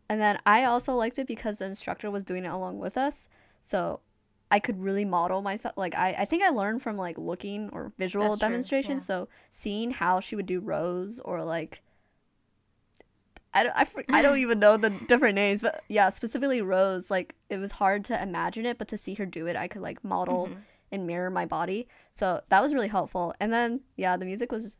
And 0.08 0.20
then 0.20 0.38
I 0.46 0.64
also 0.64 0.94
liked 0.94 1.18
it 1.18 1.26
because 1.26 1.58
the 1.58 1.64
instructor 1.64 2.10
was 2.10 2.24
doing 2.24 2.44
it 2.44 2.48
along 2.52 2.78
with 2.78 2.96
us. 2.96 3.28
So 3.62 4.00
I 4.50 4.60
could 4.60 4.80
really 4.80 5.04
model 5.06 5.40
myself. 5.42 5.74
Like 5.76 5.94
I, 5.96 6.10
I 6.18 6.24
think 6.26 6.42
I 6.44 6.50
learned 6.50 6.82
from 6.82 6.96
like 6.96 7.18
looking 7.18 7.70
or 7.72 7.92
visual 7.98 8.28
That's 8.28 8.38
true, 8.38 8.48
demonstrations. 8.48 9.04
yeah. 9.04 9.06
So 9.06 9.28
seeing 9.50 9.90
how 9.90 10.20
she 10.20 10.36
would 10.36 10.46
do 10.46 10.60
rows 10.60 11.18
or 11.18 11.42
like 11.42 11.82
I 13.54 13.62
don't, 13.62 13.76
I, 13.76 13.86
I 14.12 14.22
don't 14.22 14.38
even 14.38 14.58
know 14.58 14.76
the 14.76 14.90
different 14.90 15.36
names, 15.36 15.62
but 15.62 15.82
yeah, 15.88 16.08
specifically 16.10 16.60
rows, 16.60 17.10
Like 17.10 17.34
it 17.48 17.58
was 17.58 17.70
hard 17.72 18.04
to 18.06 18.20
imagine 18.22 18.66
it, 18.66 18.78
but 18.78 18.88
to 18.88 18.98
see 18.98 19.14
her 19.14 19.24
do 19.26 19.46
it, 19.46 19.56
I 19.56 19.68
could 19.68 19.80
like 19.82 20.02
model 20.04 20.48
Mhm. 20.48 20.56
and 20.92 21.06
mirror 21.06 21.30
my 21.30 21.46
body. 21.46 21.86
So 22.12 22.40
that 22.48 22.60
was 22.62 22.74
really 22.74 22.88
helpful. 22.88 23.32
And 23.40 23.52
then 23.52 23.80
yeah, 23.96 24.16
the 24.16 24.24
music 24.24 24.50
was 24.50 24.76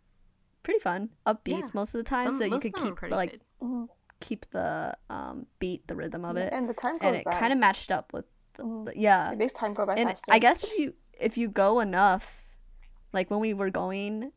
pretty 0.65 0.81
fun, 0.81 1.11
upbeat 1.27 1.61
Yeah. 1.61 1.69
most 1.73 1.95
of 1.95 1.99
the 1.99 2.09
time, 2.09 2.27
Some- 2.27 2.39
so 2.39 2.45
you 2.45 2.59
could 2.59 2.75
of 2.75 2.81
them 2.81 2.83
were 2.83 2.89
keep 2.91 2.97
pretty 2.97 3.15
like 3.15 3.41
good. 3.61 3.89
Keep 4.21 4.47
the 4.51 4.97
um 5.11 5.47
beat, 5.59 5.87
the 5.87 5.95
rhythm 5.95 6.25
of 6.25 6.37
Yeah, 6.37 6.45
it, 6.45 6.53
and 6.53 6.69
the 6.69 6.73
time 6.75 6.93
goes 6.99 7.01
and 7.03 7.17
it 7.17 7.25
kind 7.27 7.53
of 7.53 7.59
matched 7.59 7.93
up 7.93 8.13
with 8.13 8.25
the, 8.55 8.63
Mhm. 8.63 8.85
the- 8.87 8.99
yeah. 8.99 9.31
It 9.33 9.39
makes 9.39 9.53
time 9.53 9.75
go 9.75 9.85
by 9.87 9.95
And 9.97 10.09
faster. 10.09 10.33
I 10.33 10.39
guess 10.39 10.65
if 10.65 10.79
you 10.79 10.95
if 11.21 11.37
you 11.39 11.49
go 11.49 11.79
enough, 11.81 12.43
like 13.13 13.31
when 13.31 13.39
we 13.41 13.55
were 13.55 13.71
going, 13.71 14.33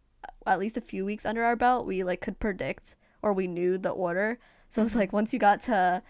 at 0.46 0.60
least 0.60 0.78
a 0.78 0.82
few 0.82 1.06
weeks 1.06 1.26
under 1.26 1.44
our 1.44 1.56
belt, 1.56 1.88
we 1.88 2.04
like 2.04 2.22
could 2.22 2.38
predict 2.40 2.96
or 3.22 3.34
we 3.34 3.48
knew 3.48 3.78
the 3.78 3.90
order. 3.90 4.40
So 4.70 4.82
it's 4.82 4.92
Mm-hmm. 4.92 5.00
like 5.00 5.14
once 5.14 5.34
you 5.34 5.40
got 5.40 5.62
to 5.62 6.02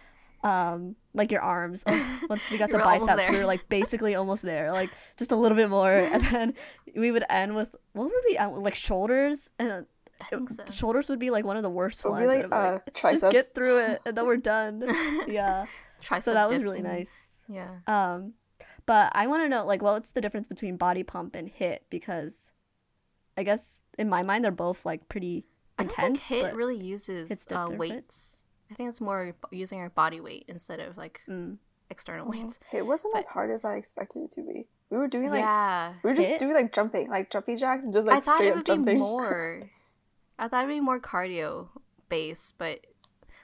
um 0.43 0.95
like 1.13 1.31
your 1.31 1.41
arms, 1.41 1.83
oh, 1.87 2.19
once 2.29 2.49
we 2.51 2.57
got 2.57 2.69
to 2.71 2.77
biceps, 2.77 3.27
we 3.29 3.37
were 3.37 3.45
like 3.45 3.67
basically 3.69 4.15
almost 4.15 4.43
there, 4.43 4.71
like 4.71 4.89
just 5.17 5.31
a 5.31 5.35
little 5.35 5.55
bit 5.55 5.69
more, 5.69 5.91
and 5.91 6.23
then 6.25 6.53
we 6.95 7.11
would 7.11 7.23
end 7.29 7.55
with 7.55 7.75
what 7.93 8.05
would 8.05 8.23
we 8.29 8.37
end 8.37 8.53
with 8.53 8.63
like 8.63 8.75
shoulders 8.75 9.49
and. 9.59 9.85
I 10.19 10.25
think 10.29 10.49
so. 10.49 10.63
it- 10.63 10.73
Shoulders 10.73 11.09
would 11.09 11.19
be 11.19 11.29
like 11.29 11.45
one 11.45 11.57
of 11.57 11.63
the 11.63 11.69
worst 11.69 11.99
It'll 11.99 12.11
ones. 12.13 12.23
be 12.23 12.27
like, 12.27 12.43
and 12.45 12.51
I'm 12.53 12.73
uh, 12.75 12.77
just 12.79 12.95
triceps. 12.95 13.33
get 13.33 13.45
through 13.45 13.85
it, 13.91 14.01
and 14.03 14.17
then 14.17 14.25
we're 14.25 14.37
done. 14.55 14.83
yeah. 15.27 15.67
Tricep 16.03 16.23
So 16.23 16.33
that 16.33 16.49
was 16.49 16.63
really 16.63 16.81
nice. 16.81 17.43
Yeah. 17.47 17.69
Um, 17.85 18.33
but 18.87 19.11
I 19.13 19.27
want 19.27 19.43
to 19.43 19.49
know 19.49 19.63
like 19.63 19.83
what's 19.83 20.09
the 20.09 20.19
difference 20.21 20.47
between 20.47 20.75
body 20.75 21.03
pump 21.03 21.35
and 21.35 21.47
HIIT 21.53 21.81
because 21.91 22.33
I 23.37 23.43
guess 23.43 23.67
in 23.99 24.09
my 24.09 24.23
mind 24.23 24.43
they're 24.43 24.51
both 24.51 24.85
like 24.87 25.07
pretty 25.07 25.37
I 25.37 25.43
don't 25.43 25.56
intense. 25.83 26.19
think 26.21 26.43
HIIT 26.43 26.55
really 26.55 26.77
uses 26.77 27.31
it's 27.31 27.45
uh, 27.51 27.67
weights. 27.69 28.43
I 28.71 28.75
think 28.75 28.89
it's 28.89 28.99
more 29.01 29.33
using 29.51 29.79
our 29.79 29.89
body 29.89 30.19
weight 30.19 30.45
instead 30.47 30.79
of 30.79 30.97
like 30.97 31.21
mm, 31.27 31.57
external 31.89 32.25
Mhm. 32.25 32.29
weights. 32.31 32.59
It 32.73 32.85
wasn't 32.85 33.15
as 33.17 33.27
hard 33.27 33.49
as 33.51 33.63
I 33.63 33.75
expected 33.75 34.23
it 34.23 34.31
to 34.31 34.41
be. 34.41 34.67
We 34.89 34.97
were 34.97 35.07
doing 35.07 35.29
like 35.29 35.39
yeah. 35.41 35.93
we 36.03 36.09
were 36.09 36.15
just 36.15 36.29
HIIT? 36.29 36.39
doing 36.39 36.55
like 36.55 36.73
jumping, 36.73 37.09
like 37.09 37.29
jumpy 37.29 37.55
jacks, 37.55 37.85
and 37.85 37.93
just 37.93 38.07
like 38.07 38.17
I 38.17 38.19
thought 38.19 38.35
straight 38.35 38.47
it 38.47 38.51
up 38.51 38.55
would 38.57 38.65
jumping. 38.65 38.95
be 38.95 38.99
more. 38.99 39.69
I 40.39 40.47
thought 40.47 40.63
it'd 40.65 40.75
be 40.75 40.79
more 40.81 40.99
cardio 40.99 41.67
based, 42.09 42.57
but 42.57 42.85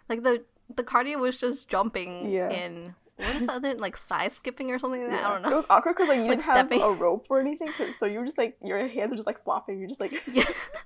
like 0.09 0.23
the 0.23 0.43
the 0.73 0.83
cardio 0.83 1.19
was 1.19 1.37
just 1.37 1.67
jumping 1.69 2.31
Yeah. 2.31 2.49
and 2.49 2.93
what 3.25 3.35
is 3.35 3.45
the 3.45 3.53
other 3.53 3.73
like 3.75 3.95
side 3.97 4.33
skipping 4.33 4.71
or 4.71 4.79
something? 4.79 5.01
Like 5.01 5.11
that? 5.11 5.19
Yeah. 5.21 5.27
I 5.27 5.31
don't 5.33 5.41
know. 5.43 5.51
It 5.51 5.55
was 5.55 5.65
awkward 5.69 5.95
because 5.95 6.09
like 6.09 6.17
you 6.19 6.23
Like 6.27 6.39
didn't 6.39 6.45
have 6.45 6.57
stepping. 6.67 6.81
a 6.81 6.89
rope 6.91 7.27
or 7.29 7.39
anything, 7.39 7.69
so 7.97 8.05
you 8.05 8.19
were 8.19 8.25
just 8.25 8.37
like 8.37 8.57
your 8.63 8.87
hands 8.87 9.09
were 9.11 9.15
just 9.15 9.27
like 9.27 9.43
flopping. 9.43 9.79
You're 9.79 9.87
just 9.87 9.99
like 9.99 10.13
Yeah. 10.27 10.43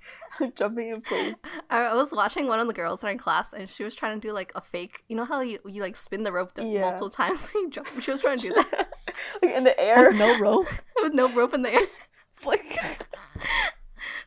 jumping 0.55 0.89
in 0.89 1.01
place. 1.01 1.41
I, 1.69 1.85
I 1.85 1.95
was 1.95 2.11
watching 2.11 2.47
one 2.47 2.59
of 2.59 2.67
the 2.67 2.73
girls 2.73 3.03
in 3.03 3.09
our 3.09 3.15
class 3.15 3.53
and 3.53 3.69
she 3.69 3.83
was 3.83 3.95
trying 3.95 4.19
to 4.19 4.27
do 4.27 4.33
like 4.33 4.51
a 4.55 4.61
fake. 4.61 5.03
You 5.07 5.15
know 5.15 5.25
how 5.25 5.41
you, 5.41 5.59
you 5.65 5.81
like 5.81 5.95
spin 5.97 6.23
the 6.23 6.31
rope 6.31 6.53
d- 6.53 6.63
Yeah. 6.73 6.81
multiple 6.81 7.09
times 7.09 7.49
when 7.53 7.65
you 7.65 7.69
jump? 7.71 7.87
She 8.01 8.11
was 8.11 8.21
trying 8.21 8.37
to 8.37 8.47
do 8.49 8.53
that 8.53 8.87
like 9.41 9.51
in 9.55 9.63
the 9.63 9.79
air. 9.79 10.09
with 10.09 10.17
no 10.19 10.39
rope. 10.39 10.67
with 11.01 11.13
no 11.13 11.33
rope 11.35 11.53
in 11.53 11.61
the 11.63 11.73
air. 11.73 11.81
Like- 12.45 12.79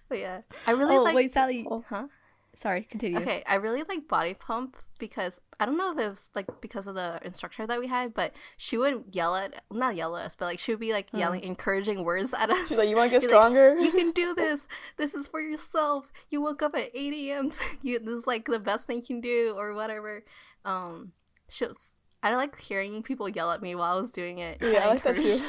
But 0.08 0.18
yeah, 0.18 0.40
I 0.66 0.72
really 0.72 0.96
oh 0.96 1.02
like. 1.04 1.14
wait, 1.14 1.30
Sally. 1.32 1.64
Huh? 1.88 2.08
Sorry, 2.56 2.82
continue. 2.82 3.18
Okay, 3.20 3.44
I 3.46 3.54
really 3.56 3.84
like 3.88 4.08
body 4.08 4.34
pump 4.34 4.76
because 5.00 5.40
I 5.58 5.66
don't 5.66 5.76
know 5.76 5.90
if 5.90 5.98
it 5.98 6.08
was 6.08 6.28
like 6.36 6.46
because 6.60 6.86
of 6.86 6.94
the 6.94 7.18
instructor 7.24 7.66
that 7.66 7.80
we 7.80 7.88
had, 7.88 8.14
but 8.14 8.32
she 8.56 8.78
would 8.78 9.02
yell 9.10 9.34
at 9.34 9.64
not 9.72 9.96
yell 9.96 10.16
at 10.16 10.26
us, 10.26 10.36
but 10.36 10.44
like 10.44 10.60
she 10.60 10.70
would 10.70 10.78
be 10.80 10.92
like 10.92 11.08
yelling 11.12 11.42
encouraging 11.42 12.04
words 12.04 12.32
at 12.32 12.50
us. 12.50 12.68
She's 12.68 12.78
like, 12.78 12.88
you 12.88 12.94
want 12.96 13.10
to 13.10 13.16
get 13.16 13.22
She's 13.22 13.30
like, 13.32 13.40
stronger? 13.40 13.74
you 13.74 13.90
can 13.90 14.12
do 14.12 14.34
this. 14.36 14.68
This 14.96 15.14
is 15.14 15.26
for 15.26 15.40
yourself. 15.40 16.12
You 16.30 16.40
woke 16.40 16.62
up 16.62 16.76
at 16.76 16.90
eight 16.94 17.12
a.m. 17.30 17.50
You 17.82 17.98
this 17.98 18.20
is 18.20 18.26
like 18.28 18.44
the 18.46 18.60
best 18.60 18.86
thing 18.86 18.98
you 18.98 19.02
can 19.02 19.20
do 19.20 19.54
or 19.56 19.74
whatever. 19.74 20.24
Um, 20.64 21.12
she 21.48 21.64
was. 21.66 21.90
I 22.22 22.36
like 22.36 22.58
hearing 22.60 23.02
people 23.02 23.28
yell 23.28 23.50
at 23.50 23.62
me 23.62 23.74
while 23.74 23.96
I 23.96 24.00
was 24.00 24.10
doing 24.10 24.38
it. 24.38 24.58
yeah, 24.60 24.84
I 24.84 24.88
like 24.88 25.02
that 25.04 25.18
too. 25.18 25.40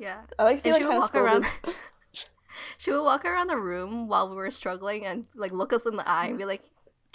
Yeah. 0.00 0.22
I 0.38 0.44
like 0.44 0.62
feeling 0.62 0.80
she 0.80 0.86
would 0.86 0.92
kind 0.92 1.02
of 1.04 1.12
walk 1.12 1.14
around. 1.14 1.44
scolded. 1.44 1.80
she 2.78 2.90
would 2.92 3.02
walk 3.02 3.24
around 3.24 3.48
the 3.48 3.56
room 3.58 4.08
while 4.08 4.30
we 4.30 4.36
were 4.36 4.50
struggling 4.50 5.04
and 5.04 5.26
like 5.34 5.52
look 5.52 5.72
us 5.72 5.84
in 5.86 5.96
the 5.96 6.08
eye 6.08 6.26
and 6.28 6.38
be 6.38 6.44
like, 6.44 6.62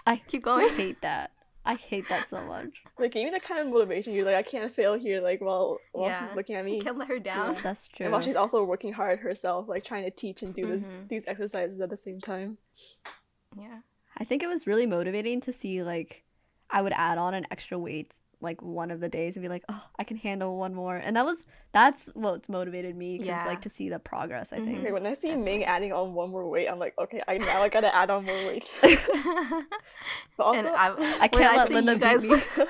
I 0.06 0.18
"Keep 0.18 0.44
going." 0.44 0.66
I 0.66 0.70
hate 0.78 1.02
that. 1.02 1.32
I 1.66 1.76
hate 1.76 2.10
that 2.10 2.30
so 2.30 2.42
much. 2.42 2.68
Like 3.00 3.12
gave 3.12 3.24
me 3.24 3.32
that 3.32 3.42
kind 3.44 3.62
of 3.62 3.68
motivation. 3.74 4.14
You're 4.14 4.26
like, 4.26 4.36
I 4.36 4.42
can't 4.44 4.70
fail 4.70 4.96
here. 4.96 5.22
Like 5.22 5.40
while 5.40 5.80
while 5.94 6.10
Yeah. 6.10 6.28
she's 6.28 6.36
looking 6.36 6.56
at 6.58 6.66
me, 6.66 6.82
Can't 6.82 6.98
let 6.98 7.08
her 7.08 7.20
down. 7.20 7.56
That's 7.64 7.88
true. 7.88 8.06
and 8.06 8.12
while 8.12 8.22
she's 8.22 8.36
also 8.36 8.64
working 8.66 8.92
hard 8.92 9.20
herself, 9.20 9.70
like 9.70 9.86
trying 9.86 10.04
to 10.04 10.12
teach 10.12 10.42
and 10.42 10.54
do 10.54 10.66
this 10.66 10.92
Mhm. 10.92 11.08
these 11.08 11.26
exercises 11.28 11.80
at 11.80 11.90
the 11.90 11.96
same 11.98 12.20
time. 12.20 12.58
Yeah. 13.58 13.80
I 14.18 14.26
think 14.26 14.44
it 14.44 14.48
was 14.48 14.68
really 14.68 14.86
motivating 14.86 15.40
to 15.42 15.54
see 15.54 15.84
like 15.84 16.24
I 16.70 16.82
would 16.82 16.94
add 16.94 17.18
on 17.18 17.34
an 17.34 17.46
extra 17.50 17.80
weight 17.80 18.12
like 18.44 18.62
one 18.62 18.92
of 18.92 19.00
the 19.00 19.10
days 19.10 19.36
and 19.36 19.42
be 19.44 19.50
like, 19.50 19.64
oh, 19.70 19.84
I 19.98 20.04
can 20.04 20.18
handle 20.18 20.58
one 20.58 20.74
more, 20.76 20.98
and 20.98 21.16
that 21.16 21.26
was 21.26 21.38
that's 21.72 22.08
what's 22.14 22.50
motivated 22.50 22.96
me 22.96 23.14
because 23.18 23.28
Yeah. 23.28 23.46
like 23.48 23.62
to 23.64 23.70
see 23.70 23.90
the 23.90 23.98
progress. 23.98 24.54
I 24.54 24.58
think. 24.58 24.78
Mhm. 24.80 24.84
Like 24.84 24.94
when 24.94 25.08
I 25.08 25.16
see 25.16 25.36
Ming 25.36 25.64
adding 25.64 25.92
on 25.92 26.14
one 26.14 26.30
more 26.30 26.48
weight, 26.48 26.68
I'm 26.68 26.78
like, 26.78 26.94
okay, 27.00 27.22
I 27.28 27.38
now 27.40 27.64
I 27.64 27.70
gotta 27.70 27.94
add 28.02 28.12
on 28.12 28.26
more 28.26 28.36
weight. 28.48 28.70
but 30.38 30.44
also, 30.44 30.68
and 30.68 30.76
I, 30.76 31.18
I 31.22 31.28
can't 31.28 31.44
I 31.54 31.58
let 31.58 31.68
see 31.70 31.74
Linda 31.74 31.94
you 31.94 31.98
beat 31.98 32.04
guys. 32.06 32.26
me. 32.26 32.66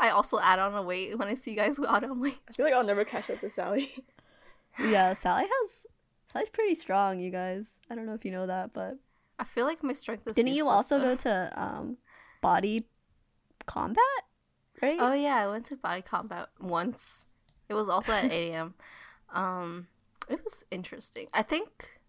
I 0.00 0.10
also 0.10 0.38
add 0.38 0.58
on 0.58 0.74
a 0.74 0.82
weight 0.82 1.18
when 1.18 1.28
I 1.28 1.34
see 1.34 1.50
you 1.52 1.56
guys 1.56 1.78
add 1.78 2.04
on 2.04 2.20
weight. 2.20 2.38
I 2.48 2.52
feel 2.52 2.64
like 2.66 2.74
I'll 2.74 2.84
never 2.84 3.04
catch 3.04 3.30
up 3.30 3.42
with 3.42 3.52
Sally. 3.52 3.88
Yeah, 4.78 5.12
Sally 5.12 5.44
has 5.44 5.86
Sally's 6.32 6.48
pretty 6.50 6.74
strong, 6.74 7.20
you 7.20 7.30
guys. 7.30 7.78
I 7.90 7.94
don't 7.94 8.06
know 8.06 8.14
if 8.14 8.24
you 8.24 8.30
know 8.32 8.46
that, 8.46 8.72
but 8.72 8.96
I 9.38 9.44
feel 9.44 9.64
like 9.66 9.82
my 9.82 9.92
strength 9.92 10.26
is. 10.26 10.36
didn't 10.36 10.52
you 10.54 10.68
also 10.68 10.98
though. 10.98 11.14
go 11.14 11.16
to 11.16 11.52
um 11.56 11.96
body 12.42 12.86
combat? 13.66 14.04
Right? 14.82 14.98
Oh 15.00 15.12
yeah, 15.12 15.36
I 15.36 15.48
went 15.48 15.66
to 15.66 15.76
body 15.76 16.02
combat 16.02 16.48
once. 16.60 17.26
It 17.68 17.74
was 17.74 17.88
also 17.88 18.12
at 18.12 18.32
8 18.32 18.50
a.m. 18.52 18.74
Um, 19.30 19.88
it 20.30 20.42
was 20.42 20.64
interesting. 20.70 21.26
I 21.34 21.42
think 21.42 22.00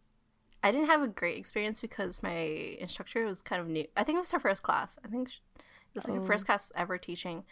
I 0.63 0.71
didn't 0.71 0.88
have 0.88 1.01
a 1.01 1.08
great 1.08 1.38
experience 1.38 1.82
because 1.82 2.23
my 2.23 2.32
instructor 2.79 3.25
was 3.25 3.41
kind 3.41 3.62
of 3.62 3.67
new. 3.67 3.86
I 3.97 4.05
think 4.05 4.15
it 4.15 4.21
was 4.21 4.32
her 4.32 4.39
first 4.39 4.63
class. 4.63 4.97
I 5.03 5.10
think 5.10 5.29
sh- 5.29 5.39
it 5.58 5.63
was 5.95 6.08
like 6.08 6.17
her 6.17 6.25
first 6.25 6.45
class 6.45 6.71
ever 6.75 6.97
teaching. 6.97 7.43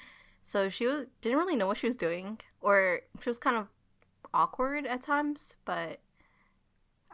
So 0.42 0.70
she 0.70 0.86
was 0.86 1.08
didn't 1.20 1.38
really 1.38 1.58
know 1.58 1.68
what 1.68 1.78
she 1.78 1.88
was 1.88 1.98
doing, 1.98 2.40
or 2.62 3.02
she 3.22 3.30
was 3.30 3.38
kind 3.38 3.58
of 3.58 3.68
awkward 4.34 4.86
at 4.86 5.02
times. 5.02 5.56
But 5.66 6.00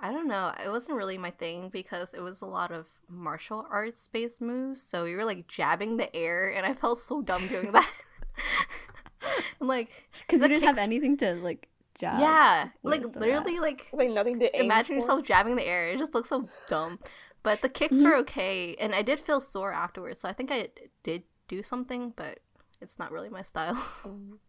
I 0.01 0.11
don't 0.11 0.27
know. 0.27 0.51
It 0.65 0.69
wasn't 0.69 0.97
really 0.97 1.17
my 1.17 1.31
thing 1.31 1.69
because 1.69 2.13
it 2.13 2.19
was 2.21 2.41
a 2.41 2.45
lot 2.45 2.71
of 2.71 2.87
martial 3.09 3.65
arts 3.69 4.07
based 4.07 4.41
moves. 4.41 4.81
So 4.81 5.03
we 5.05 5.15
were 5.15 5.23
like 5.25 5.47
jabbing 5.47 5.97
the 5.97 6.13
air, 6.15 6.49
and 6.53 6.65
I 6.65 6.73
felt 6.73 6.99
so 6.99 7.21
dumb 7.21 7.47
doing 7.47 7.71
that. 7.71 7.89
and 9.59 9.67
like, 9.69 9.89
Because 10.27 10.41
you 10.41 10.47
didn't 10.49 10.63
have 10.63 10.77
anything 10.77 11.17
to 11.17 11.35
like 11.35 11.67
jab. 11.97 12.19
yeah, 12.19 12.69
like 12.83 13.03
with, 13.03 13.13
so 13.13 13.19
literally, 13.19 13.59
like 13.59 13.87
It's 13.91 13.99
like 13.99 14.09
nothing 14.09 14.39
to 14.39 14.55
aim 14.55 14.65
imagine 14.65 14.95
for. 14.95 15.01
yourself 15.01 15.23
jabbing 15.23 15.55
the 15.55 15.65
air. 15.65 15.89
It 15.89 15.97
just 15.99 16.13
looks 16.13 16.29
so 16.29 16.47
dumb. 16.69 16.99
But 17.43 17.61
the 17.61 17.69
kicks 17.69 17.95
Mm-hmm. 17.95 18.05
were 18.05 18.15
okay, 18.17 18.75
and 18.79 18.95
I 18.95 19.01
did 19.01 19.19
feel 19.19 19.39
sore 19.41 19.73
afterwards. 19.73 20.19
So 20.21 20.29
I 20.29 20.33
think 20.33 20.49
I 20.51 20.69
did 21.03 21.23
do 21.49 21.61
something, 21.61 22.13
but 22.15 22.39
it's 22.81 22.97
not 22.97 23.11
really 23.11 23.29
my 23.29 23.41
style. 23.41 23.81
Um, 24.05 24.39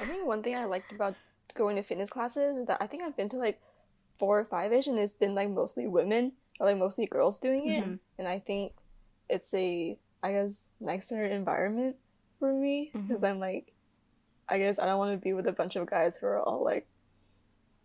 I 0.00 0.04
think 0.04 0.24
one 0.26 0.42
thing 0.42 0.54
I 0.56 0.64
liked 0.66 0.92
about 0.92 1.14
going 1.54 1.74
to 1.76 1.82
fitness 1.82 2.10
classes 2.10 2.58
is 2.58 2.66
that 2.66 2.78
I 2.80 2.86
think 2.86 3.02
I've 3.02 3.16
been 3.16 3.28
to 3.30 3.36
like 3.38 3.60
four 4.18 4.38
or 4.38 4.44
five 4.44 4.72
ish, 4.72 4.86
and 4.86 4.98
it's 4.98 5.14
been 5.14 5.34
like 5.34 5.50
mostly 5.50 5.86
women 5.86 6.32
or 6.60 6.66
like 6.66 6.76
mostly 6.78 7.06
girls 7.06 7.38
doing 7.38 7.66
it, 7.66 7.82
Mm-hmm. 7.82 7.94
and 8.18 8.28
I 8.28 8.38
think 8.40 8.72
it's 9.28 9.52
a 9.54 9.98
I 10.22 10.32
guess 10.32 10.68
nicer 10.80 11.24
environment 11.24 11.96
for 12.38 12.52
me 12.52 12.90
Mm-hmm. 12.94 13.06
because 13.08 13.22
I'm 13.24 13.38
like, 13.38 13.72
I 14.48 14.58
guess 14.58 14.78
I 14.78 14.86
don't 14.86 14.98
want 14.98 15.12
to 15.12 15.24
be 15.24 15.32
with 15.32 15.46
a 15.46 15.52
bunch 15.52 15.76
of 15.76 15.86
guys 15.88 16.16
who 16.18 16.26
are 16.26 16.40
all 16.40 16.64
like, 16.64 16.86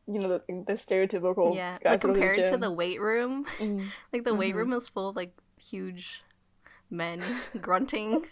you 0.08 0.20
know, 0.20 0.30
the, 0.30 0.42
the 0.68 0.74
stereotypical 0.74 1.56
yeah, 1.56 1.74
like 1.74 1.82
guys 1.84 2.02
who 2.02 2.08
go 2.10 2.14
compared 2.14 2.36
to 2.46 2.52
gym. 2.52 2.60
the 2.60 2.72
weight 2.72 3.00
room, 3.02 3.46
Mhm. 3.60 3.92
like 4.14 4.24
the 4.24 4.34
weight 4.36 4.54
Mhm. 4.54 4.58
room 4.58 4.74
is 4.74 4.88
full 4.90 5.10
of 5.10 5.16
like 5.16 5.34
huge 5.58 6.24
men 6.94 7.20
grunting, 7.62 8.26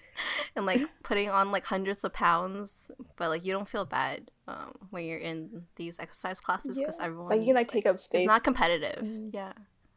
and 0.56 0.66
like 0.66 0.82
putting 1.04 1.30
on 1.30 1.52
like 1.52 1.66
hundreds 1.66 2.04
of 2.06 2.14
pounds, 2.14 2.90
but 3.18 3.30
like 3.30 3.44
you 3.46 3.52
don't 3.52 3.68
feel 3.68 3.86
bad 3.86 4.32
um, 4.48 4.74
when 4.92 5.04
you're 5.06 5.18
in 5.20 5.64
these 5.76 6.00
exercise 6.00 6.40
classes 6.40 6.78
because 6.78 6.98
Yeah. 7.00 7.06
everyone 7.06 7.30
Like 7.30 7.40
you 7.42 7.48
can 7.48 7.56
like 7.56 7.68
take 7.68 7.86
up 7.86 8.00
space. 8.00 8.22
it's 8.22 8.28
not 8.28 8.44
competitive. 8.44 9.04
Mhm. 9.04 9.34
Yeah. 9.34 9.54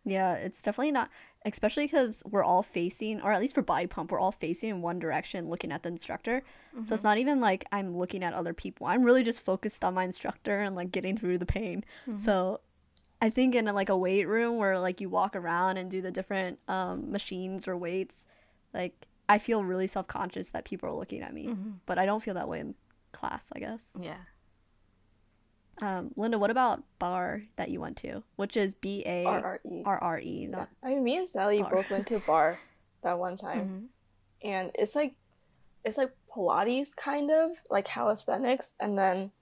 Yeah, 0.06 0.34
it's 0.34 0.60
definitely 0.60 0.92
not, 0.92 1.08
especially 1.46 1.86
because 1.86 2.22
we're 2.26 2.44
all 2.44 2.62
facing, 2.62 3.22
or 3.22 3.32
at 3.32 3.40
least 3.40 3.54
for 3.54 3.62
body 3.62 3.86
pump, 3.86 4.12
we're 4.12 4.18
all 4.20 4.32
facing 4.32 4.68
in 4.68 4.82
one 4.82 4.98
direction, 4.98 5.48
looking 5.48 5.72
at 5.72 5.82
the 5.82 5.88
instructor. 5.88 6.42
So 6.84 6.92
it's 6.92 7.04
not 7.04 7.16
even 7.16 7.40
like 7.40 7.64
I'm 7.72 7.96
looking 7.96 8.22
at 8.22 8.34
other 8.34 8.52
people. 8.52 8.86
I'm 8.86 9.02
really 9.02 9.22
just 9.22 9.40
focused 9.40 9.82
on 9.82 9.94
my 9.94 10.04
instructor 10.04 10.60
and 10.60 10.76
like 10.76 10.90
getting 10.92 11.16
through 11.16 11.38
the 11.38 11.46
pain. 11.46 11.84
So 12.18 12.60
I 13.22 13.30
think 13.30 13.54
in 13.54 13.64
like 13.66 13.88
a 13.88 13.96
weight 13.96 14.26
room 14.28 14.58
where 14.58 14.78
like 14.78 15.00
you 15.00 15.08
walk 15.08 15.34
around 15.36 15.78
and 15.78 15.90
do 15.90 16.02
the 16.02 16.10
different 16.10 16.58
um, 16.68 17.10
machines 17.10 17.66
or 17.66 17.74
weights, 17.74 18.26
like 18.74 19.06
I 19.28 19.38
feel 19.38 19.64
really 19.64 19.86
self 19.86 20.06
conscious 20.06 20.50
that 20.50 20.64
people 20.66 20.88
are 20.88 20.92
looking 20.92 21.22
at 21.22 21.32
me, 21.32 21.46
Mhm. 21.48 21.78
but 21.86 21.98
I 21.98 22.04
don't 22.04 22.20
feel 22.20 22.34
that 22.34 22.48
way 22.48 22.60
in 22.60 22.74
class. 23.12 23.44
I 23.54 23.58
guess. 23.60 23.90
Yeah. 23.98 24.18
Um, 25.82 26.12
Linda, 26.16 26.38
what 26.38 26.50
about 26.50 26.84
barre 27.00 27.48
that 27.56 27.68
you 27.68 27.80
went 27.80 27.96
to, 27.98 28.22
which 28.36 28.56
is 28.56 28.74
B 28.76 29.02
A 29.06 29.24
R 29.24 29.60
RRE. 29.64 29.82
R 29.84 30.20
E, 30.20 30.42
Yeah. 30.42 30.48
not 30.56 30.68
I 30.84 30.88
mean, 30.90 31.02
me 31.04 31.16
and 31.16 31.28
Sally 31.28 31.62
bar. 31.62 31.70
both 31.72 31.90
went 31.90 32.06
to 32.08 32.20
barre 32.20 32.58
that 33.02 33.18
one 33.18 33.36
time, 33.36 33.90
Mhm. 34.44 34.48
and 34.48 34.70
it's 34.74 34.94
like 34.94 35.16
it's 35.84 35.98
like 35.98 36.16
Pilates 36.34 36.94
kind 36.96 37.30
of 37.30 37.50
like 37.70 37.84
calisthenics, 37.86 38.74
and 38.80 38.96
then 38.98 39.32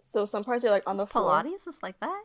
so 0.00 0.24
some 0.24 0.44
parts 0.44 0.64
are 0.64 0.70
like 0.70 0.86
on 0.88 0.96
the 0.96 1.02
Is 1.04 1.10
floor. 1.12 1.42
Pilates 1.42 1.66
is 1.66 1.82
like 1.82 1.98
that. 2.00 2.24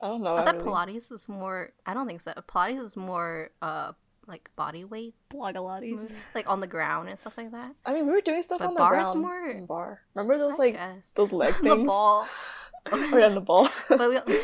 I 0.00 0.08
don't 0.08 0.22
know. 0.22 0.36
I 0.36 0.44
thought 0.44 0.56
really. 0.56 0.68
Pilates 0.68 1.10
is 1.12 1.28
more. 1.28 1.72
I 1.86 1.92
don't 1.92 2.06
think 2.06 2.20
so. 2.20 2.32
Pilates 2.34 2.80
is 2.80 2.96
more 2.96 3.50
uh 3.62 3.92
like 4.26 4.50
body 4.56 4.84
weight, 4.84 5.14
Blogilates. 5.30 6.10
like 6.34 6.48
on 6.48 6.60
the 6.60 6.66
ground 6.66 7.08
and 7.08 7.18
stuff 7.18 7.36
like 7.36 7.50
that. 7.52 7.74
I 7.84 7.92
mean, 7.94 8.06
we 8.06 8.12
were 8.12 8.20
doing 8.20 8.42
stuff 8.42 8.58
But 8.60 8.68
on 8.68 8.74
the 8.74 8.78
bar 8.80 8.90
ground. 8.94 9.20
more- 9.20 9.54
bar. 9.66 10.00
Remember 10.14 10.38
those 10.38 10.54
I 10.54 10.64
like 10.64 10.74
guess. 10.74 11.10
those 11.14 11.32
leg 11.40 11.54
things 11.54 11.64
the 11.64 11.74
things? 11.76 11.86
ball. 11.88 12.26
oh 12.92 13.16
yeah, 13.18 13.28
the 13.28 13.40
ball. 13.40 13.68
but 13.88 14.08
we, 14.26 14.36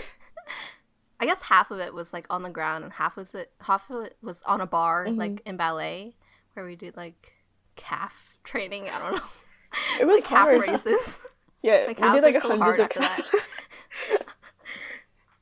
I 1.20 1.26
guess 1.26 1.42
half 1.42 1.70
of 1.70 1.78
it 1.80 1.92
was 1.94 2.12
like 2.12 2.26
on 2.30 2.42
the 2.42 2.50
ground 2.50 2.84
and 2.84 2.92
half 2.92 3.16
was 3.16 3.34
it 3.34 3.52
half 3.60 3.88
of 3.90 4.04
it 4.04 4.16
was 4.22 4.42
on 4.42 4.60
a 4.60 4.66
bar 4.66 5.06
Mhm. 5.06 5.16
like 5.16 5.42
in 5.46 5.56
ballet 5.56 6.16
where 6.54 6.64
we 6.66 6.76
did 6.76 6.96
like 6.96 7.32
calf 7.76 8.38
training. 8.44 8.88
I 8.88 8.98
don't 8.98 9.14
know. 9.16 9.22
It 10.00 10.06
was 10.06 10.20
like 10.22 10.28
calf 10.30 10.48
hard. 10.48 10.60
raises. 10.62 11.18
Yeah, 11.62 11.84
My 11.98 12.08
we 12.08 12.14
did 12.20 12.22
like 12.22 12.42
so 12.42 12.48
hundreds 12.56 12.78
of 12.78 12.88
calves. 12.88 13.34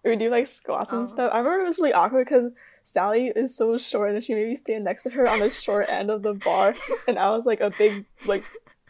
we 0.05 0.17
do 0.17 0.31
like 0.31 0.47
squats 0.47 0.93
Oh. 0.93 0.99
and 0.99 1.09
stuff. 1.09 1.31
I 1.33 1.39
remember 1.39 1.63
it 1.63 1.67
was 1.67 1.79
really 1.79 1.93
awkward 1.93 2.25
because 2.27 2.51
Sally 2.89 3.27
is 3.37 3.55
so 3.57 3.77
short 3.79 4.13
and 4.13 4.23
she 4.25 4.35
made 4.35 4.49
me 4.49 4.57
stand 4.57 4.85
next 4.85 5.03
to 5.03 5.11
her 5.11 5.29
on 5.29 5.41
the 5.41 5.51
short 5.51 5.87
end 5.91 6.11
of 6.11 6.23
the 6.23 6.35
bar, 6.35 6.75
and 7.07 7.19
I 7.19 7.31
was 7.31 7.45
like 7.47 7.61
a 7.61 7.71
big 7.71 8.07
like 8.27 8.45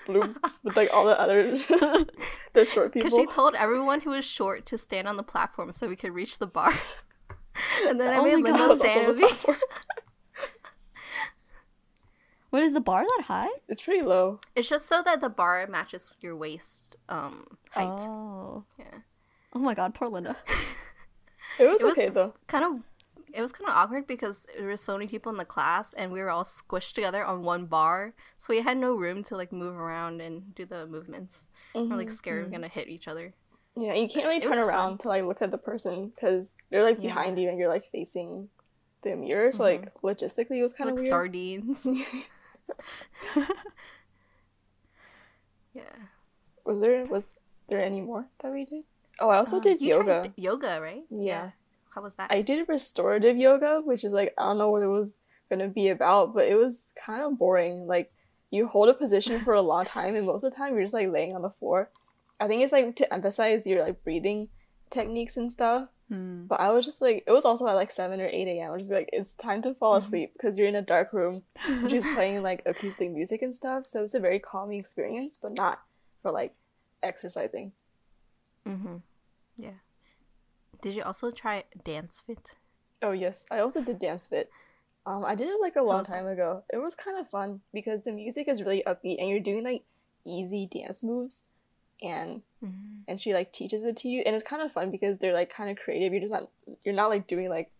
bloop 0.07 0.37
with 0.63 0.77
like 0.77 0.91
all 0.95 1.05
the 1.05 1.19
other 1.19 1.51
the 2.53 2.65
short 2.65 2.93
people. 2.95 3.11
Because 3.11 3.19
she 3.19 3.27
told 3.27 3.55
everyone 3.57 4.01
who 4.03 4.11
was 4.11 4.25
short 4.25 4.65
to 4.67 4.79
stand 4.79 5.09
on 5.09 5.17
the 5.17 5.23
platform 5.25 5.73
so 5.73 5.89
we 5.89 5.97
could 5.97 6.13
reach 6.15 6.39
the 6.39 6.47
bar. 6.47 6.73
and 7.87 7.99
then 8.01 8.15
I 8.15 8.19
Oh 8.19 8.25
made 8.25 8.35
I 8.35 8.37
Linda 8.37 8.69
was 8.69 8.79
stand 8.79 9.01
on 9.01 9.07
with 9.09 9.17
the 9.17 9.23
me. 9.23 9.29
platform. 9.29 9.57
Wait, 12.51 12.63
is 12.63 12.73
the 12.73 12.81
bar 12.81 13.05
that 13.17 13.25
high? 13.27 13.49
It's 13.69 13.83
pretty 13.83 14.01
low. 14.03 14.41
It's 14.57 14.69
just 14.69 14.87
so 14.87 15.03
that 15.03 15.21
the 15.21 15.29
bar 15.29 15.67
matches 15.67 16.11
your 16.21 16.35
waist 16.37 16.97
um 17.09 17.59
height. 17.73 18.01
Oh. 18.01 18.65
Yeah. 18.79 18.99
Oh 19.55 19.59
my 19.59 19.75
god, 19.75 19.95
poor 19.95 20.09
Linda. 20.09 20.37
It 21.59 21.69
was, 21.69 21.83
It 21.83 21.85
was- 21.87 21.99
okay 21.99 22.09
though. 22.09 22.35
Kind 22.47 22.65
of 22.65 22.81
it 23.33 23.41
was 23.41 23.53
kind 23.53 23.69
of 23.69 23.77
awkward 23.77 24.07
because 24.07 24.47
there 24.57 24.67
were 24.67 24.77
so 24.77 24.95
many 24.95 25.07
people 25.07 25.31
in 25.31 25.39
the 25.39 25.45
class 25.45 25.93
and 25.95 26.11
we 26.13 26.21
were 26.21 26.31
all 26.31 26.45
squished 26.45 26.95
together 26.95 27.25
on 27.25 27.43
one 27.43 27.67
bar. 27.67 28.15
So 28.39 28.53
we 28.53 28.61
had 28.63 28.77
no 28.77 28.95
room 28.97 29.23
to 29.25 29.37
like 29.37 29.53
move 29.53 29.77
around 29.77 30.21
and 30.21 30.55
do 30.55 30.65
the 30.65 30.87
movements. 30.87 31.47
We're 31.75 31.83
like 31.97 32.09
Mhm. 32.09 32.13
scared 32.13 32.45
we're 32.47 32.51
gonna 32.51 32.69
hit 32.69 32.89
each 32.89 33.07
other. 33.09 33.35
Yeah, 33.77 33.95
you 33.95 34.09
can't 34.09 34.25
really 34.27 34.39
It 34.39 34.43
turn 34.43 34.59
around 34.59 34.91
fun. 34.93 34.99
to 34.99 35.09
like 35.09 35.25
look 35.25 35.41
at 35.43 35.51
the 35.51 35.59
person 35.59 36.09
because 36.09 36.57
they're 36.71 36.83
like 36.85 36.97
Yeah. 36.99 37.09
behind 37.15 37.39
you 37.39 37.49
and 37.49 37.59
you're 37.59 37.69
like 37.69 37.85
facing 37.85 38.51
the 39.03 39.15
mirror. 39.17 39.53
So 39.53 39.63
like 39.63 39.93
logistically, 40.03 40.59
it 40.59 40.63
was 40.63 40.73
kind 40.75 40.89
like 40.91 40.95
of 40.99 41.01
weird. 41.01 41.11
sardines. 41.11 41.87
yeah. 45.75 45.83
Was 46.65 46.81
there 46.81 47.05
was 47.07 47.25
there 47.69 47.83
any 47.83 48.01
more 48.01 48.27
that 48.41 48.53
we 48.53 48.65
did? 48.65 48.85
Oh, 49.21 49.29
I 49.31 49.37
also 49.39 49.57
Um, 49.57 49.63
did 49.63 49.81
You 49.81 49.89
yoga. 49.97 50.33
yoga, 50.37 50.79
right? 50.81 51.05
Yeah. 51.11 51.51
How 51.99 52.03
was 52.03 52.15
that? 52.15 52.31
I 52.31 52.43
did 52.43 52.69
restorative 52.69 53.37
yoga, 53.37 53.83
which 53.85 54.05
is 54.05 54.13
like 54.13 54.33
I 54.39 54.45
don't 54.45 54.59
know 54.59 54.71
what 54.71 54.85
it 54.85 54.87
was 54.87 55.19
gonna 55.51 55.67
be 55.67 55.89
about, 55.89 56.33
but 56.33 56.47
it 56.47 56.55
was 56.55 56.93
kind 57.05 57.25
of 57.25 57.37
boring. 57.37 57.89
Like 57.89 58.13
you 58.53 58.69
hold 58.69 58.89
a 58.89 58.95
position 58.95 59.41
for 59.41 59.55
a 59.55 59.63
long 59.63 59.85
time, 59.85 60.15
and 60.15 60.25
most 60.25 60.45
of 60.45 60.53
the 60.53 60.57
time 60.57 60.75
you're 60.75 60.85
just 60.85 60.95
like 60.95 61.11
laying 61.11 61.35
on 61.35 61.43
the 61.43 61.51
floor. 61.51 61.91
I 62.39 62.47
think 62.47 62.63
it's 62.63 62.71
like 62.71 62.95
to 62.95 63.13
emphasize 63.13 63.67
your 63.67 63.83
like 63.83 64.05
breathing 64.05 64.47
techniques 64.91 65.37
and 65.37 65.51
stuff. 65.51 65.89
Hmm. 66.09 66.47
But 66.47 66.61
I 66.61 66.71
was 66.71 66.87
just 66.87 67.03
like, 67.03 67.25
it 67.27 67.33
was 67.33 67.45
also 67.45 67.67
at 67.67 67.75
like 67.75 67.91
seven 67.91 68.21
or 68.21 68.29
eight 68.29 68.47
a.m. 68.47 68.71
I 68.71 68.75
was 68.75 68.83
just 68.83 68.91
be 68.91 68.97
like, 68.97 69.11
it's 69.13 69.35
time 69.35 69.61
to 69.63 69.75
fall 69.75 69.97
asleep 69.97 70.35
because 70.35 70.57
you're 70.57 70.69
in 70.69 70.77
a 70.77 70.83
dark 70.83 71.13
room. 71.13 71.43
and 71.67 71.91
She's 71.91 72.05
playing 72.15 72.45
like 72.45 72.63
acoustic 72.65 73.11
music 73.11 73.43
and 73.43 73.53
stuff, 73.53 73.89
so 73.89 74.05
it's 74.05 74.15
a 74.15 74.21
very 74.21 74.39
calming 74.39 74.79
experience, 74.79 75.37
but 75.37 75.57
not 75.57 75.81
for 76.23 76.31
like 76.31 76.55
exercising. 77.03 77.73
mm-hmm. 78.65 78.99
Yeah. 79.57 79.71
Did 80.83 80.95
you 80.95 81.03
also 81.03 81.31
try 81.31 81.65
Dance 81.85 82.23
Fit? 82.27 82.57
Oh 83.03 83.13
yes, 83.13 83.47
I 83.51 83.61
also 83.61 83.83
did 83.83 83.99
dance 84.01 84.27
fit. 84.27 84.51
Um, 85.07 85.25
I 85.25 85.35
did 85.37 85.49
it 85.49 85.61
like 85.61 85.77
a 85.77 85.83
long 85.83 86.03
that? 86.03 86.09
time 86.09 86.27
ago. 86.27 86.65
It 86.73 86.79
was 86.79 86.95
kind 86.95 87.19
of 87.19 87.29
fun 87.29 87.61
because 87.73 88.03
the 88.03 88.13
music 88.13 88.49
is 88.49 88.63
really 88.63 88.83
upbeat 88.87 89.21
and 89.21 89.29
you're 89.29 89.41
doing 89.41 89.63
like 89.65 89.85
easy 90.27 90.69
dance 90.71 91.03
moves, 91.05 91.45
and 92.03 92.43
Mm-hmm. 92.65 93.03
and 93.07 93.21
she 93.21 93.33
like 93.35 93.53
teaches 93.53 93.85
it 93.85 93.97
to 93.99 94.09
you, 94.09 94.23
and 94.27 94.35
it's 94.35 94.43
kind 94.45 94.63
of 94.63 94.73
fun 94.73 94.91
because 94.91 95.19
they're 95.19 95.33
like 95.33 95.49
kind 95.49 95.71
of 95.71 95.77
creative. 95.77 96.13
You're 96.13 96.23
just 96.23 96.33
not 96.33 96.49
you're 96.85 96.95
not 96.95 97.09
like 97.09 97.29
doing 97.29 97.49
like 97.49 97.71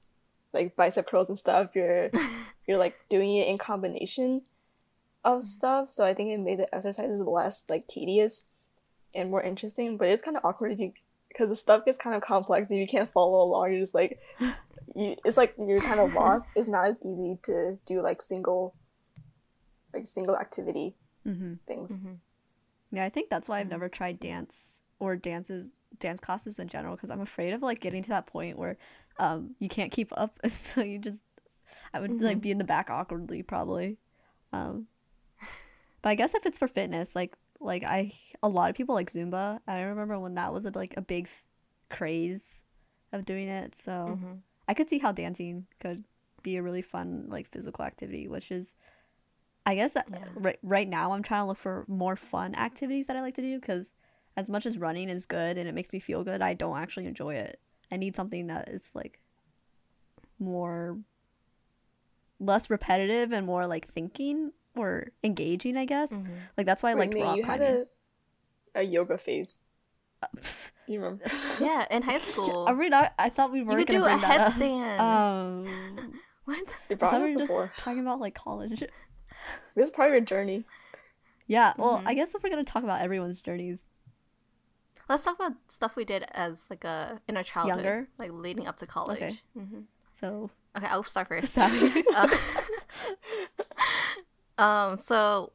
like 0.53 0.77
bicep 0.77 1.09
curls 1.09 1.29
and 1.29 1.37
stuff. 1.39 1.75
You're 1.75 2.11
you're 2.67 2.79
like 2.79 2.97
doing 3.09 3.35
it 3.37 3.49
in 3.49 3.59
combination 3.59 4.43
of 5.25 5.43
stuff. 5.43 5.91
So 5.91 6.05
I 6.07 6.15
think 6.15 6.31
it 6.31 6.39
made 6.39 6.61
the 6.61 6.73
exercises 6.73 7.21
less 7.21 7.65
like 7.69 7.89
tedious 7.89 8.45
and 9.15 9.31
more 9.33 9.43
interesting. 9.43 9.97
But 9.97 10.09
it's 10.09 10.23
kind 10.23 10.37
of 10.37 10.45
awkward 10.45 10.73
if 10.73 10.79
you 10.79 10.93
because 11.29 11.49
the 11.51 11.57
stuff 11.57 11.85
gets 11.85 11.99
kind 11.99 12.17
of 12.17 12.23
complex 12.23 12.71
and 12.71 12.79
you 12.79 12.87
can't 12.87 13.11
follow 13.11 13.43
along. 13.43 13.71
You're 13.73 13.81
just 13.81 13.95
like 13.95 14.19
you. 14.95 15.17
It's 15.25 15.37
like 15.37 15.55
you're 15.59 15.81
kind 15.81 16.01
of 16.01 16.13
lost. 16.15 16.49
It's 16.57 16.69
not 16.69 16.87
as 16.87 17.01
easy 17.05 17.39
to 17.45 17.79
do 17.87 18.03
like 18.03 18.23
single 18.23 18.75
like 19.95 20.07
single 20.07 20.37
activity 20.37 20.95
Mm-hmm. 21.27 21.55
things. 21.67 22.03
Mhm. 22.05 22.19
Yeah, 22.91 23.05
I 23.05 23.11
think 23.11 23.29
that's 23.29 23.49
why 23.49 23.61
I've 23.61 23.67
Mm, 23.67 23.71
never 23.71 23.89
tried 23.89 24.19
dance 24.21 24.57
or 24.99 25.15
dances 25.17 25.73
dance 25.99 26.21
classes 26.21 26.59
in 26.59 26.69
general 26.69 26.97
because 26.97 27.11
I'm 27.11 27.21
afraid 27.21 27.53
of 27.53 27.63
like 27.63 27.81
getting 27.81 28.03
to 28.03 28.09
that 28.11 28.27
point 28.27 28.59
where 28.59 28.77
um 29.19 29.55
you 29.59 29.69
can't 29.69 29.91
keep 29.93 30.13
up 30.17 30.39
so 30.49 30.83
you 30.83 30.99
just 30.99 31.17
I 31.93 32.01
would 32.01 32.21
like 32.21 32.39
Mhm. 32.39 32.43
be 32.43 32.51
in 32.51 32.59
the 32.59 32.65
back 32.65 32.89
awkwardly 32.91 33.43
probably. 33.43 33.99
Um 34.53 34.87
but 36.03 36.11
I 36.11 36.15
guess 36.15 36.35
if 36.35 36.47
it's 36.47 36.59
for 36.59 36.69
fitness 36.69 37.15
like 37.17 37.37
like 37.61 37.85
I 37.85 38.13
a 38.43 38.49
lot 38.49 38.71
of 38.71 38.77
people 38.77 38.95
like 38.95 39.11
Zumba. 39.11 39.61
I 39.67 39.81
remember 39.81 40.19
when 40.19 40.35
that 40.35 40.53
was 40.53 40.65
a, 40.65 40.71
like 40.75 40.95
a 40.97 41.03
big 41.03 41.27
f- 41.27 41.45
craze 41.91 42.61
of 43.13 43.25
doing 43.25 43.49
it. 43.49 43.75
So 43.75 44.19
Mhm. 44.21 44.43
I 44.69 44.75
could 44.75 44.89
see 44.89 44.99
how 44.99 45.13
dancing 45.13 45.67
could 45.81 46.05
be 46.43 46.57
a 46.57 46.63
really 46.63 46.83
fun 46.83 47.27
like 47.29 47.49
physical 47.49 47.85
activity, 47.85 48.29
which 48.29 48.51
is 48.51 48.75
I 49.67 49.75
guess 49.75 49.95
Yeah. 49.95 50.05
right 50.35 50.59
right 50.63 50.89
now 50.89 51.13
I'm 51.13 51.23
trying 51.23 51.43
to 51.43 51.47
look 51.47 51.59
for 51.59 51.85
more 51.89 52.17
fun 52.17 52.55
activities 52.55 53.07
that 53.07 53.17
I 53.17 53.21
like 53.21 53.35
to 53.37 53.43
do 53.43 53.59
because 53.61 53.93
as 54.37 54.49
much 54.49 54.67
as 54.67 54.79
running 54.79 55.09
is 55.09 55.27
good 55.27 55.59
and 55.59 55.69
it 55.69 55.75
makes 55.75 55.93
me 55.93 55.99
feel 55.99 56.23
good, 56.25 56.41
I 56.41 56.55
don't 56.55 56.79
actually 56.79 57.07
enjoy 57.07 57.35
it. 57.35 57.61
I 57.91 57.97
need 57.97 58.15
something 58.15 58.47
that 58.47 58.69
is 58.69 58.91
like 58.95 59.21
more 60.39 60.99
less 62.41 62.71
repetitive 62.71 63.33
and 63.33 63.47
more 63.47 63.67
like 63.67 63.87
thinking 63.87 64.53
or 64.79 65.09
engaging, 65.25 65.77
I 65.77 65.85
guess. 65.85 66.11
Mhm. 66.13 66.27
Like 66.57 66.67
that's 66.67 66.83
why 66.83 66.91
I 66.91 66.95
like 66.95 67.15
rock 67.15 67.37
you 67.37 67.43
had 67.45 67.59
climbing. 67.61 67.87
a 68.75 68.81
a 68.81 68.83
yoga 68.83 69.19
phase. 69.19 69.63
Do 70.33 70.39
you 70.93 71.01
remember? 71.01 71.25
Yeah, 71.61 71.87
in 71.91 72.03
high 72.03 72.19
school. 72.19 72.65
Are 72.69 72.75
we 72.75 72.89
not? 72.89 73.13
I 73.19 73.29
thought 73.29 73.53
we 73.53 73.61
you 73.61 73.65
were 73.65 73.77
could 73.77 73.87
gonna 73.89 73.99
do 74.01 74.05
a 74.05 74.09
bring 74.09 74.21
that 74.23 74.41
up. 74.41 74.53
headstand. 74.53 75.01
Um, 75.01 76.21
what? 76.45 76.79
You 76.91 76.97
brought 76.97 77.15
it 77.21 77.25
we 77.25 77.33
were 77.37 77.39
just 77.39 77.53
talking 77.79 78.01
about 78.01 78.21
like 78.21 78.35
college. 78.35 78.81
This 79.75 79.85
is 79.85 79.91
part 79.91 80.09
of 80.09 80.13
your 80.15 80.21
journey. 80.23 80.65
Yeah, 81.47 81.73
well, 81.79 81.99
Mhm. 81.99 82.03
I 82.07 82.15
guess 82.15 82.35
if 82.35 82.43
we're 82.43 82.51
gonna 82.51 82.65
talk 82.65 82.83
about 82.85 83.01
everyone's 83.01 83.41
journeys, 83.43 83.83
Let's 85.09 85.25
talk 85.25 85.37
about 85.37 85.53
stuff 85.69 85.97
we 85.97 86.05
did 86.05 86.27
as 86.33 86.67
like 86.69 86.85
a 86.85 87.23
in 87.29 87.37
our 87.39 87.43
childhood, 87.43 87.83
Younger? 87.85 88.09
like 88.19 88.31
leading 88.33 88.67
up 88.67 88.77
to 88.79 88.87
college. 88.87 89.17
Okay. 89.23 89.41
hmm 89.55 89.81
so 90.13 90.51
Okay, 90.77 90.87
I'll 90.87 91.03
start 91.03 91.29
first. 91.29 91.57
Uh, 91.57 92.29
um, 94.59 94.99
so 94.99 95.53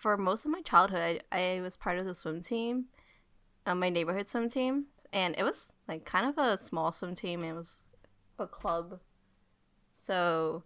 for 0.00 0.16
most 0.16 0.44
of 0.44 0.50
my 0.50 0.62
childhood, 0.62 1.22
I, 1.32 1.60
was 1.62 1.76
part 1.76 1.98
of 1.98 2.06
the 2.06 2.14
swim 2.14 2.42
team, 2.42 2.86
uh, 3.66 3.74
my 3.74 3.88
neighborhood 3.88 4.28
swim 4.28 4.48
team, 4.48 4.86
and 5.12 5.34
it 5.38 5.44
was 5.44 5.72
like 5.88 6.04
kind 6.04 6.26
of 6.26 6.38
a 6.38 6.56
small 6.58 6.92
swim 6.92 7.14
team. 7.14 7.42
It 7.44 7.52
was 7.54 7.82
a 8.38 8.46
club, 8.46 9.00
so 9.96 10.64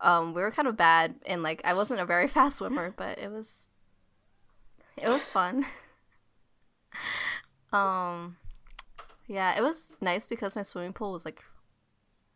Um, 0.00 0.34
we 0.34 0.42
were 0.42 0.50
kind 0.52 0.68
of 0.68 0.76
bad, 0.76 1.16
and 1.26 1.42
like 1.42 1.60
I 1.64 1.74
wasn't 1.74 2.00
a 2.00 2.06
very 2.06 2.28
fast 2.36 2.58
swimmer, 2.58 2.94
but 2.96 3.18
it 3.18 3.30
was 3.30 3.66
it 4.96 5.08
was 5.08 5.22
fun. 5.28 5.66
um, 7.72 8.36
yeah, 9.26 9.56
it 9.58 9.62
was 9.62 9.88
nice 10.00 10.26
because 10.26 10.56
my 10.56 10.62
swimming 10.62 10.92
pool 10.92 11.12
was 11.12 11.24
like 11.24 11.42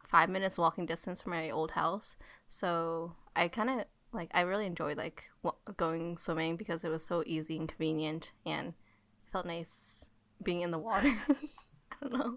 five 0.05 0.29
minutes 0.29 0.59
walking 0.59 0.87
distance 0.87 1.23
from 1.23 1.33
my 1.33 1.51
old 1.51 1.73
house, 1.73 2.17
so 2.49 3.15
I 3.37 3.49
kind 3.49 3.71
of 3.71 3.87
like 4.13 4.31
I 4.35 4.43
really 4.43 4.67
enjoyed 4.67 4.97
like 4.97 5.25
going 5.77 6.17
swimming 6.17 6.57
because 6.57 6.85
it 6.85 6.91
was 6.91 7.05
so 7.05 7.23
easy 7.27 7.57
and 7.57 7.69
convenient, 7.69 8.33
and 8.45 8.69
it 8.69 9.33
felt 9.33 9.47
nice 9.47 10.09
being 10.43 10.61
in 10.61 10.71
the 10.71 10.79
water. 10.79 11.13
I 11.29 11.97
don't 12.01 12.13
know. 12.13 12.37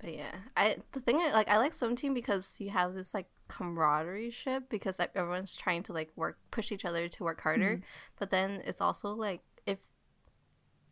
But 0.00 0.14
yeah, 0.14 0.34
I 0.56 0.76
the 0.92 1.00
thing 1.00 1.18
like 1.32 1.48
I 1.48 1.58
like 1.58 1.74
swim 1.74 1.96
team 1.96 2.14
because 2.14 2.56
you 2.58 2.70
have 2.70 2.94
this 2.94 3.14
like 3.14 3.26
camaraderie 3.48 4.30
ship 4.30 4.64
because 4.68 4.98
like, 4.98 5.10
everyone's 5.14 5.56
trying 5.56 5.82
to 5.84 5.92
like 5.92 6.10
work 6.16 6.38
push 6.50 6.72
each 6.72 6.84
other 6.84 7.08
to 7.08 7.24
work 7.24 7.40
harder. 7.40 7.76
Mm-hmm. 7.76 7.84
But 8.18 8.30
then 8.30 8.62
it's 8.64 8.80
also 8.80 9.14
like 9.14 9.42
if 9.66 9.78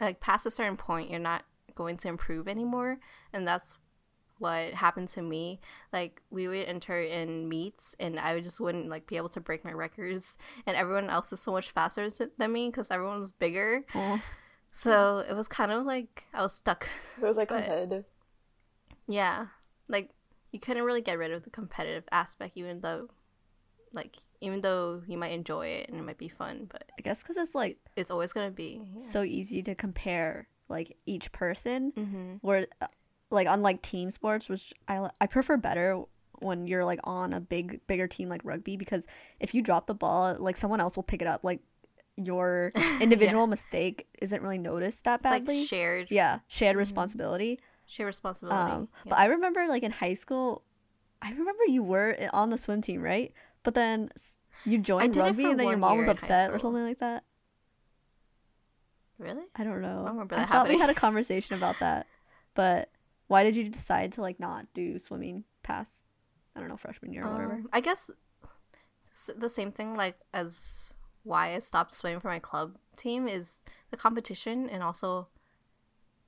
like 0.01 0.21
past 0.21 0.47
a 0.47 0.51
certain 0.51 0.77
point 0.77 1.11
you're 1.11 1.19
not 1.19 1.45
going 1.75 1.97
to 1.99 2.09
improve 2.09 2.47
anymore, 2.47 2.99
and 3.33 3.47
that's 3.47 3.77
what 4.41 4.73
happened 4.73 5.09
to 5.11 5.23
me. 5.23 5.61
Like 5.93 6.23
we 6.31 6.49
would 6.49 6.67
enter 6.67 7.01
in 7.01 7.49
meets 7.49 7.95
and 8.01 8.19
I 8.19 8.35
would 8.35 8.45
just 8.45 8.59
wouldn't 8.59 8.89
like 8.89 9.07
be 9.07 9.17
able 9.17 9.29
to 9.31 9.41
break 9.41 9.65
my 9.65 9.73
records, 9.73 10.37
and 10.67 10.77
everyone 10.77 11.11
else 11.11 11.33
is 11.33 11.41
so 11.41 11.53
much 11.53 11.71
faster 11.71 12.09
than 12.39 12.53
me 12.53 12.69
because 12.69 12.91
everyone 12.91 13.19
was 13.19 13.31
bigger. 13.31 13.85
Oh. 13.95 14.21
So 14.73 15.25
it 15.29 15.35
was 15.35 15.49
kind 15.49 15.73
of 15.73 15.85
like 15.85 16.27
I 16.35 16.43
was 16.43 16.55
stuck. 16.55 16.89
So 17.19 17.25
it 17.25 17.29
was 17.29 17.37
like 17.37 17.49
But- 17.51 17.65
competitive. 17.65 18.05
Yeah. 19.07 19.47
Like 19.89 20.11
you 20.53 20.61
couldn't 20.61 20.85
really 20.85 21.03
get 21.03 21.19
rid 21.19 21.33
of 21.33 21.45
the 21.45 21.51
competitive 21.51 22.05
aspect 22.11 22.57
even 22.57 22.81
though 22.81 23.09
like 23.93 24.17
even 24.41 24.61
though 24.61 25.03
you 25.07 25.19
might 25.19 25.33
enjoy 25.33 25.67
it 25.67 25.89
and 25.89 25.99
it 25.99 26.03
might 26.03 26.19
be 26.19 26.29
fun, 26.29 26.67
but 26.71 26.85
I 26.99 27.03
guess 27.03 27.23
because 27.23 27.37
it's 27.37 27.55
like 27.55 27.79
it's 27.97 28.11
always 28.11 28.33
going 28.33 28.49
to 28.49 28.55
be 28.55 28.81
yeah. 28.95 29.01
so 29.01 29.23
easy 29.23 29.63
to 29.63 29.75
compare 29.75 30.49
like 30.69 30.97
each 31.05 31.33
person 31.33 31.93
mm-hmm. 31.97 32.35
where 32.41 32.67
like 33.31 33.47
unlike 33.49 33.81
team 33.83 34.11
sports 34.11 34.49
which 34.49 34.73
I, 34.89 35.09
I 35.21 35.27
prefer 35.27 35.57
better 35.57 36.03
when 36.41 36.67
you're 36.67 36.85
like 36.85 37.01
on 37.05 37.33
a 37.33 37.41
big 37.41 37.81
bigger 37.87 38.07
team 38.09 38.29
like 38.29 38.41
rugby 38.45 38.77
because 38.77 39.07
if 39.41 39.55
you 39.55 39.63
drop 39.63 39.87
the 39.87 39.95
ball 39.95 40.37
like 40.39 40.57
someone 40.57 40.81
else 40.81 40.97
will 40.97 41.03
pick 41.03 41.21
it 41.23 41.29
up 41.29 41.45
like 41.45 41.61
your 42.17 42.73
individual 43.01 43.47
mistake 43.47 44.07
isn't 44.21 44.43
really 44.43 44.59
noticed 44.59 45.05
that 45.05 45.21
It's 45.21 45.25
like 45.25 45.45
badly 45.45 45.65
shared 45.65 46.09
yeah 46.11 46.41
shared 46.49 46.77
Mhm. 46.77 46.81
responsibility 46.81 47.61
shared 47.87 48.07
responsibility. 48.07 48.73
um 48.73 48.89
yeah. 49.05 49.11
but 49.11 49.19
i 49.19 49.27
remember 49.27 49.67
like 49.69 49.83
in 49.83 49.91
high 49.93 50.15
school 50.15 50.63
i 51.23 51.31
remember 51.31 51.65
you 51.67 51.83
were 51.83 52.17
on 52.33 52.51
the 52.51 52.59
swim 52.59 52.81
team 52.83 53.01
right 53.03 53.33
but 53.63 53.75
then 53.75 54.11
you 54.65 54.79
joined 54.79 55.15
rugby 55.17 55.51
and 55.51 55.59
then 55.61 55.69
your 55.69 55.77
mom 55.79 55.99
was 55.99 56.09
upset 56.09 56.51
or 56.51 56.59
something 56.59 56.83
like 56.85 56.99
that 56.99 57.25
really? 59.19 59.45
I 59.55 59.65
don't 59.65 59.83
know. 59.83 60.05
I 60.07 60.11
remember 60.11 60.35
I 60.35 60.47
thought 60.47 60.69
we 60.69 60.79
had 60.79 60.89
a 60.89 60.95
conversation 61.07 61.55
about 61.55 61.81
that, 61.81 62.07
but 62.55 62.89
why 63.31 63.45
did 63.45 63.57
you 63.57 63.69
decide 63.69 64.11
to 64.13 64.23
like 64.23 64.41
not 64.41 64.67
do 64.75 64.99
swimming 64.99 65.45
past 65.63 66.03
I 66.57 66.59
don't 66.59 66.69
know 66.69 66.77
freshman 66.77 67.13
year 67.13 67.25
or 67.25 67.33
whatever? 67.33 67.53
Um, 67.55 67.69
I 67.73 67.81
guess 67.81 68.11
the 69.37 69.49
same 69.49 69.71
thing 69.71 69.95
like 69.95 70.17
as 70.35 70.93
why 71.23 71.55
I 71.55 71.61
stopped 71.61 71.93
swimming 71.93 72.19
for 72.19 72.27
my 72.29 72.41
club 72.41 72.77
team 72.97 73.29
is 73.29 73.63
the 73.93 73.97
competition 73.97 74.69
and 74.69 74.83
also 74.83 75.29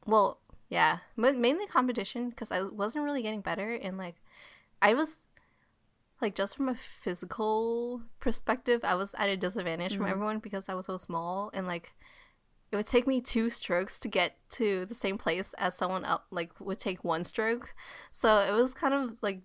well, 0.07 0.41
yeah, 0.69 0.99
ma- 1.17 1.33
mainly 1.33 1.67
competition 1.67 2.31
because 2.31 2.53
I 2.53 2.63
wasn't 2.63 3.05
really 3.05 3.23
getting 3.23 3.41
better 3.41 3.75
and 3.75 3.99
like 3.99 4.17
I 4.81 4.95
was 4.95 5.17
like 6.21 6.37
just 6.37 6.57
from 6.57 6.69
a 6.69 6.77
physical 6.77 8.03
perspective, 8.21 8.83
I 8.85 8.95
was 8.95 9.13
at 9.19 9.29
a 9.29 9.37
disadvantage 9.37 9.97
from 9.97 10.07
Mhm. 10.07 10.11
everyone 10.11 10.39
because 10.39 10.69
I 10.69 10.75
was 10.75 10.87
so 10.87 10.97
small 10.97 11.51
and 11.53 11.67
like 11.67 11.95
it 12.73 12.77
would 12.77 12.87
take 12.87 13.07
me 13.07 13.21
two 13.21 13.51
strokes 13.51 13.99
to 14.01 14.09
get 14.09 14.37
to 14.51 14.87
the 14.87 14.95
same 14.95 15.19
place 15.19 15.55
as 15.59 15.77
someone 15.77 16.05
else 16.05 16.23
like 16.31 16.51
would 16.59 16.79
take 16.79 17.05
one 17.05 17.23
stroke. 17.25 17.75
So 18.11 18.39
it 18.39 18.53
was 18.53 18.73
kind 18.75 18.95
of 18.95 19.17
like 19.23 19.43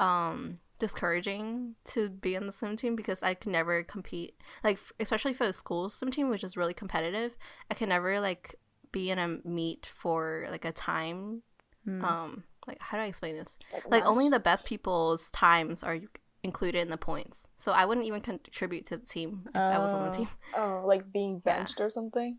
um 0.00 0.58
discouraging 0.78 1.74
to 1.84 2.08
be 2.10 2.36
on 2.36 2.46
the 2.46 2.52
swim 2.52 2.76
team 2.76 2.96
because 2.96 3.22
I 3.22 3.34
could 3.34 3.52
never 3.52 3.82
compete 3.84 4.34
like 4.64 4.76
f- 4.76 4.92
especially 4.98 5.32
for 5.32 5.46
the 5.46 5.52
school 5.52 5.88
swim 5.88 6.10
team 6.10 6.30
which 6.30 6.42
is 6.42 6.56
really 6.56 6.74
competitive 6.74 7.36
I 7.70 7.74
can 7.74 7.88
never 7.90 8.18
like 8.18 8.56
be 8.90 9.10
in 9.10 9.18
a 9.18 9.38
meet 9.44 9.86
for 9.86 10.46
like 10.50 10.64
a 10.64 10.72
time 10.72 11.42
Hmm. 11.84 12.04
um 12.04 12.44
like 12.66 12.78
how 12.80 12.96
do 12.96 13.04
I 13.04 13.06
explain 13.06 13.34
this 13.36 13.58
Like, 13.72 13.88
like 13.90 14.04
only 14.06 14.28
the 14.30 14.40
best 14.40 14.64
people's 14.66 15.30
times 15.30 15.84
are 15.84 15.98
included 16.44 16.80
in 16.80 16.90
the 16.90 16.96
points 16.96 17.46
so 17.56 17.72
I 17.72 17.84
wouldn't 17.86 18.06
even 18.06 18.20
contribute 18.20 18.84
to 18.86 18.96
the 18.98 19.06
team 19.06 19.42
if 19.48 19.56
I 19.56 19.78
was 19.78 19.92
on 19.92 20.02
the 20.04 20.10
Oh. 20.10 20.12
team 20.18 20.28
Oh, 20.56 20.82
like 20.86 21.10
being 21.12 21.40
Yeah. 21.44 21.56
benched 21.58 21.80
or 21.80 21.90
something. 21.90 22.38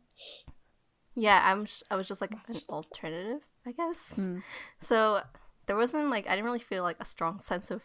yeah 1.16 1.42
I'm 1.44 1.66
sh- 1.66 1.84
I 1.92 1.96
was 1.96 2.08
just 2.08 2.22
like 2.22 2.32
an 2.32 2.40
alternative 2.70 3.42
I 3.66 3.72
guess 3.72 4.16
Hmm. 4.18 4.40
so 4.80 5.22
there 5.66 5.76
wasn't 5.76 6.10
like 6.10 6.28
I 6.28 6.32
didn't 6.36 6.46
really 6.46 6.60
feel 6.72 6.84
like 6.84 6.98
a 7.00 7.06
strong 7.06 7.40
sense 7.42 7.72
of 7.72 7.82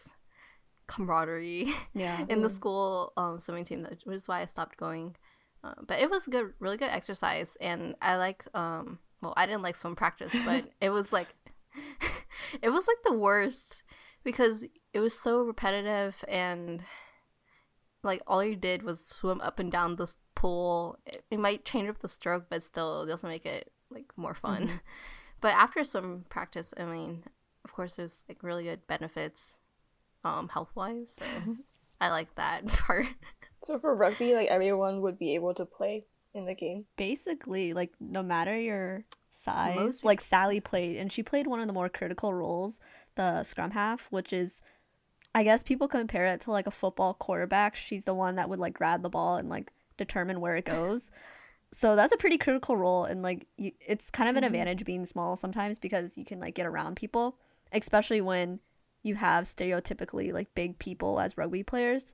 camaraderie 0.87 1.73
yeah. 1.93 2.25
in 2.29 2.41
the 2.41 2.49
Mm. 2.49 2.55
school 2.55 3.13
um, 3.17 3.39
swimming 3.39 3.63
team, 3.63 3.87
which 4.03 4.15
is 4.15 4.27
why 4.27 4.41
I 4.41 4.45
stopped 4.45 4.77
going. 4.77 5.15
Uh, 5.63 5.73
but 5.87 5.99
it 5.99 6.09
was 6.09 6.27
good, 6.27 6.53
really 6.59 6.77
good 6.77 6.89
exercise, 6.89 7.55
and 7.61 7.95
I 8.01 8.17
like. 8.17 8.43
Um, 8.53 8.99
well, 9.21 9.33
I 9.37 9.45
didn't 9.45 9.61
like 9.61 9.75
swim 9.77 9.95
practice, 9.95 10.35
but 10.45 10.65
it 10.81 10.89
was 10.89 11.13
like, 11.13 11.29
it 12.61 12.69
was 12.69 12.87
like 12.87 12.97
the 13.05 13.17
worst 13.17 13.83
because 14.23 14.65
it 14.93 14.99
was 14.99 15.17
so 15.17 15.41
repetitive 15.41 16.23
and 16.27 16.83
like 18.03 18.21
all 18.25 18.43
you 18.43 18.55
did 18.55 18.83
was 18.83 19.05
swim 19.05 19.41
up 19.41 19.59
and 19.59 19.71
down 19.71 19.95
this 19.95 20.17
pool. 20.35 20.97
It, 21.05 21.23
it 21.31 21.39
might 21.39 21.65
change 21.65 21.89
up 21.89 21.99
the 21.99 22.07
stroke, 22.07 22.45
but 22.49 22.63
still 22.63 23.03
it 23.03 23.07
doesn't 23.07 23.29
make 23.29 23.45
it 23.45 23.71
like 23.89 24.11
more 24.17 24.33
fun. 24.33 24.81
But 25.41 25.55
after 25.55 25.83
swim 25.83 26.25
practice, 26.29 26.71
I 26.77 26.85
mean, 26.85 27.23
of 27.65 27.73
course, 27.73 27.95
there's 27.95 28.23
like 28.29 28.43
really 28.43 28.65
good 28.65 28.85
benefits, 28.87 29.57
um, 30.23 30.47
health 30.49 30.69
wise. 30.75 31.17
So 31.19 31.25
I 32.01 32.11
like 32.11 32.33
that 32.35 32.67
part. 32.67 33.07
So 33.63 33.79
for 33.79 33.93
rugby, 33.95 34.33
like 34.33 34.47
everyone 34.49 35.01
would 35.01 35.17
be 35.17 35.35
able 35.35 35.53
to 35.55 35.65
play 35.65 36.05
in 36.33 36.45
the 36.45 36.53
game. 36.53 36.85
Basically, 36.95 37.73
like 37.73 37.91
no 37.99 38.23
matter 38.23 38.57
your 38.57 39.03
size, 39.31 39.75
Most 39.75 40.05
like 40.05 40.21
Sally 40.21 40.59
played, 40.59 40.97
and 40.97 41.11
she 41.11 41.23
played 41.23 41.47
one 41.47 41.59
of 41.59 41.67
the 41.67 41.73
more 41.73 41.89
critical 41.89 42.33
roles, 42.33 42.77
the 43.21 43.43
scrum 43.43 43.71
half, 43.71 44.07
which 44.11 44.33
is, 44.33 44.61
I 45.33 45.43
guess 45.43 45.63
people 45.63 45.87
compare 45.87 46.25
it 46.25 46.41
to 46.41 46.51
like 46.51 46.67
a 46.67 46.71
football 46.81 47.13
quarterback. 47.13 47.75
She's 47.75 48.05
the 48.05 48.13
one 48.13 48.35
that 48.35 48.49
would 48.49 48.59
like 48.59 48.73
grab 48.73 49.01
the 49.01 49.09
ball 49.09 49.35
and 49.37 49.49
like 49.49 49.71
determine 49.97 50.41
where 50.41 50.55
it 50.55 50.65
goes. 50.65 51.09
so 51.73 51.95
that's 51.95 52.13
a 52.13 52.17
pretty 52.17 52.37
critical 52.37 52.75
role, 52.75 53.05
and 53.05 53.21
like 53.23 53.47
you, 53.57 53.71
it's 53.79 54.09
kind 54.11 54.29
of 54.29 54.35
an 54.35 54.43
Mhm. 54.43 54.47
advantage 54.47 54.83
being 54.85 55.05
small 55.05 55.37
sometimes 55.37 55.79
because 55.79 56.17
you 56.17 56.25
can 56.25 56.39
like 56.39 56.55
get 56.55 56.65
around 56.65 56.95
people, 56.97 57.37
especially 57.71 58.21
when 58.21 58.59
you 59.03 59.15
have 59.15 59.45
stereotypically 59.45 60.33
like 60.33 60.53
big 60.53 60.77
people 60.79 61.19
as 61.19 61.37
rugby 61.37 61.63
players. 61.63 62.13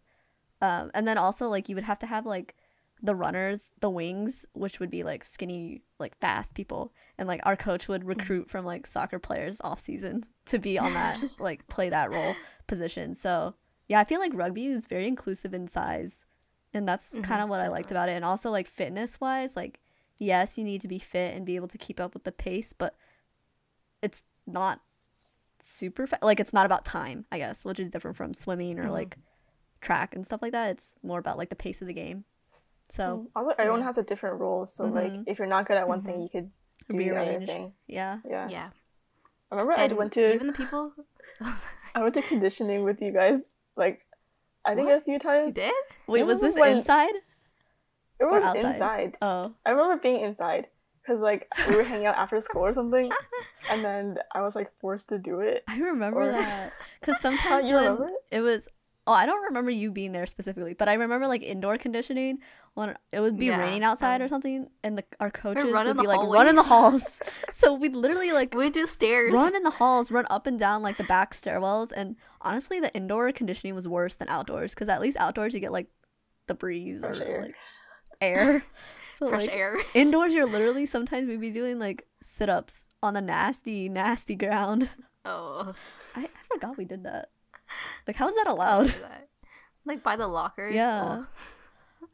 Um, 0.61 0.91
and 0.93 1.07
then 1.07 1.17
also 1.17 1.49
like 1.49 1.69
you 1.69 1.75
would 1.75 1.85
have 1.85 1.99
to 1.99 2.05
have 2.07 2.25
like 2.25 2.55
the 3.01 3.15
runners, 3.15 3.69
the 3.79 3.89
wings, 3.89 4.45
which 4.53 4.79
would 4.79 4.89
be 4.89 5.03
like 5.03 5.23
skinny, 5.23 5.81
like 5.99 6.17
fast 6.19 6.53
people, 6.53 6.93
and 7.17 7.27
like 7.27 7.41
our 7.45 7.55
coach 7.55 7.87
would 7.87 8.03
recruit 8.05 8.49
from 8.49 8.65
like 8.65 8.87
soccer 8.87 9.19
players 9.19 9.59
off 9.61 9.79
season 9.79 10.23
to 10.45 10.57
be 10.59 10.79
on 10.79 10.93
that 10.93 11.19
like 11.39 11.67
play 11.67 11.89
that 11.89 12.11
role 12.11 12.39
position. 12.67 13.13
So 13.15 13.55
yeah, 13.87 13.99
I 13.99 14.03
feel 14.03 14.19
like 14.19 14.33
rugby 14.33 14.67
is 14.67 14.87
very 14.87 15.07
inclusive 15.07 15.53
in 15.53 15.67
size, 15.67 16.25
and 16.73 16.87
that's 16.87 17.09
Mhm, 17.13 17.23
kind 17.23 17.41
of 17.41 17.49
what 17.49 17.59
I 17.61 17.67
liked 17.67 17.91
about 17.91 18.09
it. 18.09 18.13
And 18.13 18.25
also 18.25 18.49
like 18.49 18.67
fitness 18.67 19.19
wise, 19.21 19.55
like 19.55 19.79
yes, 20.17 20.57
you 20.57 20.63
need 20.63 20.81
to 20.81 20.87
be 20.87 20.99
fit 20.99 21.35
and 21.35 21.45
be 21.45 21.55
able 21.55 21.67
to 21.67 21.77
keep 21.77 21.99
up 21.99 22.13
with 22.13 22.23
the 22.23 22.31
pace, 22.31 22.73
but 22.73 22.95
it's 24.01 24.23
not 24.45 24.81
super 25.59 26.07
fa- 26.07 26.19
like 26.21 26.39
it's 26.39 26.53
not 26.53 26.65
about 26.65 26.85
time, 26.85 27.25
I 27.31 27.37
guess, 27.37 27.65
which 27.65 27.79
is 27.79 27.89
different 27.89 28.17
from 28.17 28.33
swimming 28.33 28.79
or 28.79 28.89
Mhm. 28.89 28.91
like 28.91 29.17
track 29.81 30.15
and 30.15 30.25
stuff 30.25 30.41
like 30.41 30.51
that. 30.53 30.71
It's 30.71 30.95
more 31.03 31.19
about 31.19 31.37
like 31.37 31.49
the 31.49 31.55
pace 31.55 31.81
of 31.81 31.87
the 31.87 31.93
game. 31.93 32.25
So. 32.89 33.27
Also, 33.35 33.53
everyone 33.57 33.81
yeah. 33.81 33.85
has 33.87 33.97
a 33.97 34.03
different 34.03 34.39
role. 34.39 34.65
So 34.65 34.85
like, 34.85 35.11
Mhm. 35.11 35.23
if 35.27 35.39
you're 35.39 35.47
not 35.47 35.65
good 35.65 35.77
at 35.77 35.87
one 35.87 36.01
thing, 36.03 36.15
Mhm. 36.15 36.23
you 36.23 36.29
could 36.29 36.51
do 36.89 36.97
the 36.97 37.17
other 37.19 37.45
thing. 37.45 37.73
Yeah. 37.87 38.19
Yeah. 38.25 38.47
Yeah. 38.49 38.69
I 39.51 39.55
remember 39.55 39.73
And 39.73 39.91
I 39.93 39.95
went 39.95 40.13
to 40.13 40.33
even 40.33 40.47
the 40.47 40.53
people. 40.53 40.93
I 41.95 42.01
went 42.01 42.13
to 42.15 42.21
conditioning 42.21 42.83
with 42.83 43.01
you 43.01 43.11
guys. 43.11 43.55
Like, 43.75 44.05
I 44.65 44.75
think 44.75 44.87
What? 44.87 44.97
a 44.97 45.01
few 45.01 45.19
times. 45.19 45.55
you 45.57 45.63
did? 45.63 45.73
Wait, 46.07 46.23
was 46.23 46.39
this 46.41 46.55
when- 46.55 46.77
inside? 46.77 47.13
It 48.19 48.25
was 48.25 48.43
outside? 48.43 48.65
inside. 48.65 49.17
Oh. 49.21 49.53
I 49.65 49.69
remember 49.71 49.97
being 50.01 50.21
inside 50.21 50.67
because 51.01 51.21
like 51.21 51.47
we 51.69 51.75
were 51.75 51.83
hanging 51.83 52.07
out 52.07 52.15
after 52.17 52.39
school 52.41 52.63
or 52.65 52.73
something, 52.73 53.11
and 53.69 53.85
then 53.85 54.17
I 54.33 54.41
was 54.41 54.55
like 54.55 54.71
forced 54.79 55.09
to 55.09 55.19
do 55.19 55.39
it. 55.41 55.63
I 55.67 55.77
remember 55.79 56.23
Or- 56.23 56.31
that. 56.31 56.73
Because 56.99 57.21
sometimes 57.21 57.69
you 57.69 57.75
when 57.75 57.83
remember 57.83 58.07
it? 58.31 58.37
it 58.37 58.41
was 58.41 58.67
Oh, 59.07 59.13
I 59.13 59.25
don't 59.25 59.41
remember 59.45 59.71
you 59.71 59.89
being 59.89 60.11
there 60.11 60.25
specifically, 60.25 60.73
but 60.73 60.89
I 60.89 60.93
remember 60.95 61.27
like 61.27 61.41
indoor 61.41 61.77
conditioning 61.77 62.39
when 62.73 62.93
it 63.13 63.21
would 63.21 63.39
be 63.39 63.45
Yeah, 63.45 63.61
raining 63.61 63.83
outside 63.85 64.19
um, 64.21 64.25
or 64.25 64.27
something, 64.27 64.67
and 64.83 64.97
the 64.97 65.05
our 65.21 65.31
coaches 65.31 65.63
would 65.63 65.85
be 65.85 65.93
the 65.93 66.03
like 66.03 66.29
run 66.29 66.47
in 66.49 66.57
the 66.57 66.63
halls. 66.63 67.21
so 67.51 67.73
we'd 67.73 67.95
literally 67.95 68.33
like 68.33 68.53
We 68.53 68.69
do 68.69 68.85
stairs. 68.85 69.31
run 69.33 69.55
in 69.55 69.63
the 69.63 69.69
halls, 69.69 70.11
run 70.11 70.25
up 70.29 70.45
and 70.45 70.59
down 70.59 70.83
like 70.83 70.97
the 70.97 71.05
back 71.05 71.33
stairwells, 71.33 71.93
and 71.95 72.17
honestly, 72.41 72.81
the 72.81 72.93
indoor 72.93 73.31
conditioning 73.31 73.75
was 73.75 73.87
worse 73.87 74.17
than 74.17 74.27
outdoors 74.27 74.73
because 74.75 74.89
at 74.89 74.99
least 74.99 75.15
outdoors 75.17 75.53
you 75.53 75.61
get 75.61 75.71
like 75.71 75.87
the 76.47 76.53
breeze 76.53 76.99
Fresh 76.99 77.21
or 77.21 77.23
air. 77.23 77.41
like 77.43 77.55
air. 78.21 78.63
But, 79.21 79.29
Fresh 79.29 79.41
like, 79.43 79.55
air. 79.55 79.77
Indoors, 79.93 80.33
you're 80.33 80.45
literally 80.45 80.85
sometimes 80.85 81.29
we'd 81.29 81.39
be 81.39 81.51
doing 81.51 81.79
like 81.79 82.05
sit 82.21 82.49
ups 82.49 82.83
on 83.01 83.15
a 83.15 83.21
nasty, 83.21 83.87
nasty 83.87 84.35
ground. 84.35 84.89
Oh. 85.23 85.73
I, 86.15 86.23
I 86.25 86.27
forgot 86.53 86.77
we 86.77 86.85
did 86.85 87.03
that. 87.03 87.29
Like, 88.07 88.15
how 88.15 88.29
is 88.29 88.35
that 88.35 88.47
allowed? 88.47 88.87
that. 88.87 89.27
Like 89.85 90.03
by 90.03 90.15
the 90.15 90.27
lockers. 90.27 90.75
Yeah. 90.75 91.23
Oh. 91.23 91.27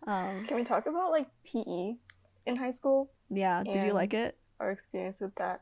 Um, 0.06 0.44
Can 0.46 0.58
we 0.58 0.64
talk 0.66 0.86
about 0.86 1.12
like 1.12 1.28
PE 1.46 1.96
in 2.46 2.56
high 2.58 2.72
school? 2.72 3.12
yeah. 3.30 3.64
Did 3.64 3.86
you 3.86 3.94
like 3.94 4.14
it? 4.14 4.38
Our 4.60 4.70
experience 4.72 5.22
with 5.22 5.34
that. 5.36 5.62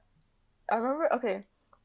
I 0.71 0.77
remember. 0.77 1.13
Okay, 1.13 1.43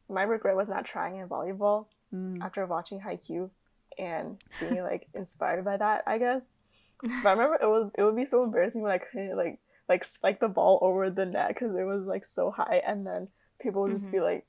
my 0.09 0.23
regret 0.23 0.57
was 0.57 0.69
not 0.69 0.85
trying 0.87 1.17
in 1.17 1.29
volleyball 1.29 1.87
Mm. 2.15 2.41
after 2.41 2.65
watching 2.65 3.01
Haikyuu 3.01 3.51
and 3.99 4.41
being 4.61 4.81
like 4.83 5.09
inspired 5.15 5.65
by 5.67 5.77
that. 5.77 6.05
I 6.07 6.17
guess. 6.19 6.55
But 7.03 7.27
I 7.29 7.33
remember 7.33 7.59
it 7.61 7.67
was 7.67 7.91
it 7.99 8.03
would 8.05 8.17
be 8.17 8.25
so 8.25 8.43
embarrassing 8.45 8.81
when 8.81 8.93
I 8.93 8.99
couldn't 8.99 9.37
like 9.37 9.59
like 9.89 10.05
spike 10.05 10.41
the 10.41 10.49
ball 10.49 10.79
over 10.81 11.11
the 11.11 11.27
net 11.27 11.49
because 11.49 11.77
it 11.77 11.85
was 11.85 12.07
like 12.07 12.25
so 12.25 12.51
high, 12.53 12.81
and 12.87 13.07
then 13.07 13.29
people 13.61 13.83
would 13.83 13.91
just 13.93 14.11
be 14.11 14.21
like, 14.21 14.47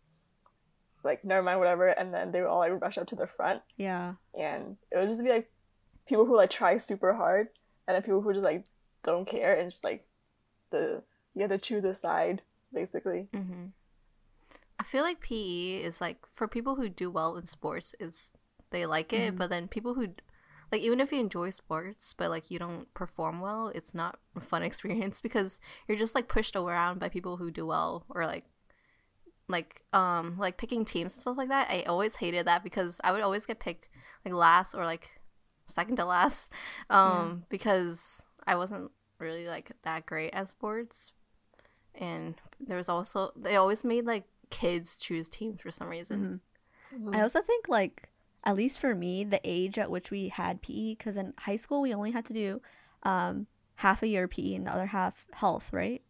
like 1.07 1.23
never 1.25 1.41
mind, 1.41 1.59
whatever, 1.59 1.87
and 1.87 2.13
then 2.13 2.31
they 2.31 2.41
would 2.41 2.49
all 2.49 2.59
like 2.59 2.79
rush 2.81 2.97
up 2.97 3.07
to 3.07 3.15
the 3.15 3.27
front, 3.27 3.61
Yeah. 3.77 4.13
and 4.37 4.77
it 4.91 4.97
would 4.97 5.07
just 5.09 5.23
be 5.23 5.29
like 5.29 5.49
people 6.07 6.25
who 6.25 6.35
like 6.37 6.49
try 6.51 6.77
super 6.77 7.13
hard, 7.13 7.49
and 7.87 7.95
then 7.95 8.03
people 8.03 8.21
who 8.21 8.31
just 8.33 8.43
like 8.43 8.65
don't 9.03 9.25
care 9.27 9.55
and 9.55 9.69
just 9.71 9.83
like 9.83 10.05
the 10.71 11.01
you 11.33 11.41
have 11.41 11.49
to 11.51 11.57
choose 11.57 11.83
a 11.85 11.93
side 11.95 12.41
basically. 12.73 13.27
hmm 13.33 13.67
I 14.79 14.83
feel 14.83 15.01
like 15.03 15.21
PE 15.21 15.77
is 15.81 15.99
like 16.01 16.19
for 16.33 16.47
people 16.47 16.75
who 16.75 16.87
do 16.87 17.09
well 17.09 17.35
in 17.37 17.45
sports, 17.47 17.95
is 17.99 18.31
they 18.69 18.85
like 18.85 19.11
it, 19.11 19.33
Mhm. 19.33 19.37
but 19.37 19.49
then 19.49 19.67
people 19.67 19.95
who 19.95 20.13
like 20.71 20.81
even 20.81 20.99
if 20.99 21.11
you 21.13 21.19
enjoy 21.19 21.49
sports 21.49 22.13
but 22.13 22.29
like 22.29 22.51
you 22.51 22.59
don't 22.59 22.93
perform 22.93 23.39
well, 23.41 23.69
it's 23.73 23.93
not 23.95 24.19
a 24.35 24.39
fun 24.41 24.61
experience 24.69 25.21
because 25.21 25.59
you're 25.87 25.97
just 25.97 26.13
like 26.15 26.27
pushed 26.27 26.55
around 26.55 26.99
by 26.99 27.09
people 27.09 27.37
who 27.37 27.49
do 27.51 27.65
well 27.65 28.05
or 28.09 28.25
like 28.25 28.45
like 29.47 29.83
um 29.93 30.37
like 30.37 30.57
picking 30.57 30.83
teams 30.85 31.13
and 31.13 31.21
stuff 31.21 31.37
like 31.37 31.49
that. 31.49 31.69
I 31.69 31.83
always 31.83 32.15
hated 32.17 32.47
that 32.47 32.63
because 32.63 32.99
I 33.03 33.11
would 33.11 33.21
always 33.21 33.45
get 33.45 33.59
picked 33.59 33.87
like 34.25 34.33
last 34.33 34.75
or 34.75 34.83
like 34.85 35.19
second 35.65 35.97
to 35.97 36.05
last 36.05 36.51
um 36.89 37.43
because 37.49 38.21
I 38.45 38.55
wasn't 38.55 38.91
really 39.19 39.47
like 39.47 39.71
that 39.83 40.05
great 40.05 40.33
at 40.33 40.47
sports 40.49 41.11
and 41.95 42.35
there 42.59 42.77
was 42.77 42.89
also 42.89 43.31
they 43.35 43.55
always 43.55 43.83
made 43.83 44.05
like 44.05 44.25
kids 44.49 44.97
choose 44.99 45.27
teams 45.29 45.61
for 45.61 45.71
some 45.71 45.87
reason. 45.89 46.41
Mhm. 46.93 47.15
I 47.15 47.21
also 47.21 47.41
think 47.41 47.67
like 47.67 48.09
at 48.43 48.55
least 48.55 48.79
for 48.79 48.95
me, 48.95 49.23
the 49.25 49.41
age 49.43 49.77
at 49.77 49.91
which 49.91 50.09
we 50.09 50.29
had 50.29 50.61
PE, 50.61 50.95
because 50.95 51.17
in 51.17 51.33
high 51.37 51.57
school 51.57 51.81
we 51.81 51.93
only 51.93 52.11
had 52.11 52.25
to 52.27 52.33
do 52.33 52.61
um, 53.03 53.47
half 53.75 54.03
a 54.03 54.07
year 54.07 54.27
PE 54.27 54.53
and 54.55 54.67
the 54.67 54.71
other 54.73 54.85
half 54.85 55.25
health, 55.33 55.73
right? 55.73 56.01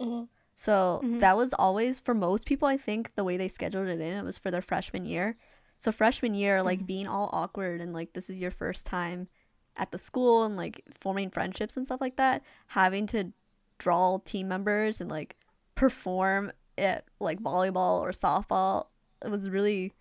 Mhm. 0.00 0.28
So 0.56 1.02
Mhm. 1.04 1.20
that 1.20 1.36
was 1.36 1.52
always 1.52 2.00
for 2.00 2.14
most 2.14 2.46
people. 2.46 2.66
I 2.66 2.78
think 2.78 3.14
the 3.14 3.24
way 3.24 3.36
they 3.36 3.46
scheduled 3.46 3.88
it 3.88 4.00
in, 4.00 4.16
it 4.16 4.24
was 4.24 4.38
for 4.38 4.50
their 4.50 4.62
freshman 4.62 5.04
year. 5.04 5.36
So 5.78 5.92
freshman 5.92 6.34
year, 6.34 6.62
like 6.62 6.80
Mhm. 6.80 6.86
being 6.86 7.06
all 7.06 7.28
awkward 7.32 7.82
and 7.82 7.92
like 7.92 8.14
this 8.14 8.30
is 8.30 8.38
your 8.38 8.50
first 8.50 8.86
time 8.86 9.28
at 9.76 9.90
the 9.92 9.98
school 9.98 10.44
and 10.44 10.56
like 10.56 10.82
forming 10.90 11.30
friendships 11.30 11.76
and 11.76 11.84
stuff 11.84 12.00
like 12.00 12.16
that, 12.16 12.42
having 12.68 13.06
to 13.08 13.32
draw 13.76 14.18
team 14.24 14.48
members 14.48 15.02
and 15.02 15.10
like 15.10 15.36
perform 15.74 16.50
at 16.78 17.04
like 17.20 17.40
volleyball 17.42 18.00
or 18.00 18.10
softball, 18.10 18.86
it 19.22 19.30
was 19.30 19.50
really 19.50 19.92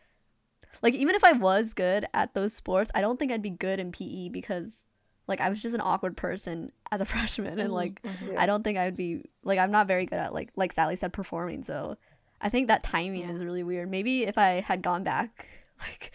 like 0.81 0.93
even 0.95 1.15
if 1.15 1.23
I 1.25 1.33
was 1.33 1.73
good 1.73 2.05
at 2.13 2.33
those 2.33 2.53
sports, 2.53 2.91
I 2.95 3.01
don't 3.01 3.19
think 3.19 3.33
I'd 3.33 3.41
be 3.41 3.49
good 3.49 3.79
in 3.81 3.91
PE 3.91 4.29
because 4.29 4.84
like 5.27 5.41
I 5.41 5.49
was 5.49 5.61
just 5.61 5.75
an 5.75 5.81
awkward 5.81 6.15
person 6.17 6.71
as 6.91 7.01
a 7.01 7.05
freshman 7.13 7.59
and 7.59 7.73
like 7.73 8.01
Yeah. 8.03 8.35
I 8.41 8.45
don't 8.45 8.63
think 8.63 8.77
I 8.77 8.85
would 8.85 8.95
be 8.97 9.23
like 9.43 9.59
I'm 9.59 9.71
not 9.71 9.87
very 9.87 10.05
good 10.05 10.19
at 10.19 10.33
like 10.33 10.49
like 10.55 10.73
Sally 10.73 10.95
said 10.95 11.13
performing. 11.13 11.63
So 11.63 11.97
I 12.41 12.49
think 12.49 12.67
that 12.67 12.83
timing 12.83 13.21
Yeah. 13.21 13.31
is 13.31 13.43
really 13.43 13.63
weird. 13.63 13.89
Maybe 13.89 14.23
if 14.23 14.37
I 14.37 14.59
had 14.61 14.81
gone 14.81 15.03
back 15.03 15.47
like 15.79 16.11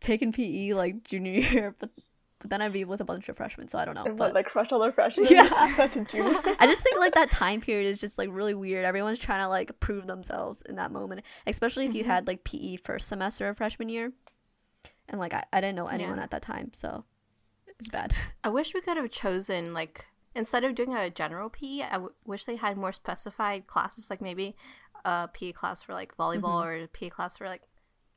taken 0.00 0.32
PE 0.32 0.72
like 0.74 1.02
junior 1.04 1.32
year, 1.40 1.74
but 1.78 1.90
but 2.40 2.50
then 2.50 2.60
I'd 2.60 2.74
be 2.74 2.84
with 2.84 3.00
a 3.00 3.04
bunch 3.04 3.30
of 3.30 3.38
freshmen. 3.38 3.68
So 3.68 3.78
I 3.78 3.86
don't 3.86 3.94
know. 3.94 4.04
And 4.04 4.18
But 4.18 4.26
what, 4.28 4.34
like 4.34 4.46
crush 4.46 4.70
all 4.70 4.78
the 4.80 4.92
freshmen. 4.92 5.28
Yeah. 5.30 5.48
that's 5.78 5.96
a 5.96 6.04
junior. 6.04 6.38
I 6.58 6.66
just 6.66 6.82
think 6.82 6.98
like 6.98 7.14
that 7.14 7.30
time 7.30 7.62
period 7.62 7.88
is 7.88 7.98
just 7.98 8.18
like 8.18 8.28
really 8.30 8.52
weird. 8.52 8.84
Everyone's 8.84 9.18
trying 9.18 9.40
to 9.40 9.48
like 9.48 9.80
prove 9.80 10.06
themselves 10.06 10.60
in 10.68 10.76
that 10.76 10.92
moment, 10.92 11.22
especially 11.46 11.86
if 11.86 11.94
you 11.94 12.02
Mhm. 12.04 12.08
had 12.08 12.26
like 12.26 12.44
PE 12.44 12.76
first 12.76 13.08
semester 13.08 13.48
of 13.48 13.56
freshman 13.56 13.88
year, 13.88 14.12
and 15.08 15.18
like 15.18 15.32
I, 15.32 15.44
I 15.54 15.62
didn't 15.62 15.76
know 15.76 15.86
anyone 15.86 16.18
Yeah. 16.18 16.22
at 16.24 16.32
that 16.32 16.42
time, 16.42 16.70
so 16.74 17.06
it 17.78 17.80
was 17.82 17.88
bad. 17.88 18.14
I 18.44 18.48
wish 18.48 18.74
we 18.74 18.80
could 18.80 18.96
have 18.96 19.10
chosen 19.10 19.72
like 19.74 20.06
instead 20.34 20.64
of 20.64 20.74
doing 20.74 20.94
a 20.94 21.10
general 21.10 21.48
PE, 21.50 21.82
I 21.82 21.92
w- 21.92 22.12
wish 22.24 22.44
they 22.44 22.56
had 22.56 22.76
more 22.76 22.92
specified 22.92 23.66
classes, 23.66 24.10
like 24.10 24.20
maybe 24.20 24.56
a 25.04 25.28
PE 25.32 25.52
class 25.52 25.82
for 25.82 25.92
like 25.94 26.16
volleyball 26.16 26.64
or 26.64 26.74
a 26.84 26.88
PE 26.88 27.10
class 27.10 27.38
for 27.38 27.46
like 27.46 27.62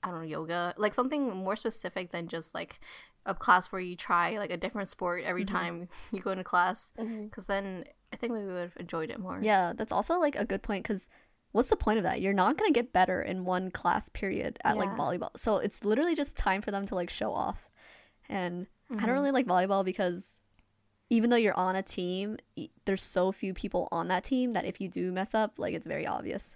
I 0.03 0.09
don't 0.09 0.19
know 0.21 0.27
yoga, 0.27 0.73
like 0.77 0.93
something 0.93 1.35
more 1.35 1.55
specific 1.55 2.11
than 2.11 2.27
just 2.27 2.53
like 2.53 2.79
a 3.25 3.33
class 3.35 3.71
where 3.71 3.81
you 3.81 3.95
try 3.97 4.37
like 4.37 4.51
a 4.51 4.57
different 4.57 4.89
sport 4.89 5.23
every 5.25 5.43
Mhm. 5.43 5.47
time 5.51 5.89
you 6.11 6.21
go 6.21 6.31
into 6.31 6.43
class. 6.43 6.91
Because 6.97 7.45
then 7.47 7.83
I 8.13 8.15
think 8.15 8.31
we 8.33 8.45
would 8.45 8.55
have 8.61 8.77
enjoyed 8.77 9.09
it 9.09 9.19
more. 9.19 9.37
Yeah, 9.41 9.73
that's 9.75 9.91
also 9.91 10.17
like 10.19 10.35
a 10.37 10.45
good 10.45 10.61
point 10.63 10.83
because 10.87 11.09
what's 11.51 11.69
the 11.69 11.75
point 11.75 11.97
of 11.97 12.03
that? 12.03 12.21
You're 12.21 12.31
not 12.31 12.57
gonna 12.57 12.71
get 12.71 12.93
better 12.93 13.21
in 13.21 13.43
one 13.43 13.69
class 13.71 14.07
period 14.09 14.59
at 14.63 14.77
like 14.77 14.89
volleyball, 14.91 15.37
so 15.37 15.57
it's 15.57 15.83
literally 15.83 16.15
just 16.15 16.37
time 16.37 16.61
for 16.61 16.71
them 16.71 16.85
to 16.87 16.95
like 16.95 17.09
show 17.09 17.33
off. 17.33 17.69
And 18.29 18.67
I 18.89 18.93
Mhm. 18.95 19.05
don't 19.05 19.15
really 19.15 19.31
like 19.31 19.45
volleyball 19.45 19.83
because 19.83 20.35
even 21.09 21.29
though 21.29 21.35
you're 21.37 21.57
on 21.57 21.75
a 21.75 21.83
team, 21.83 22.37
there's 22.85 23.03
so 23.03 23.31
few 23.31 23.53
people 23.53 23.87
on 23.91 24.07
that 24.09 24.23
team 24.23 24.53
that 24.53 24.65
if 24.65 24.81
you 24.81 24.87
do 24.89 25.11
mess 25.11 25.33
up, 25.33 25.57
like 25.57 25.73
it's 25.73 25.87
very 25.87 26.05
obvious. 26.07 26.55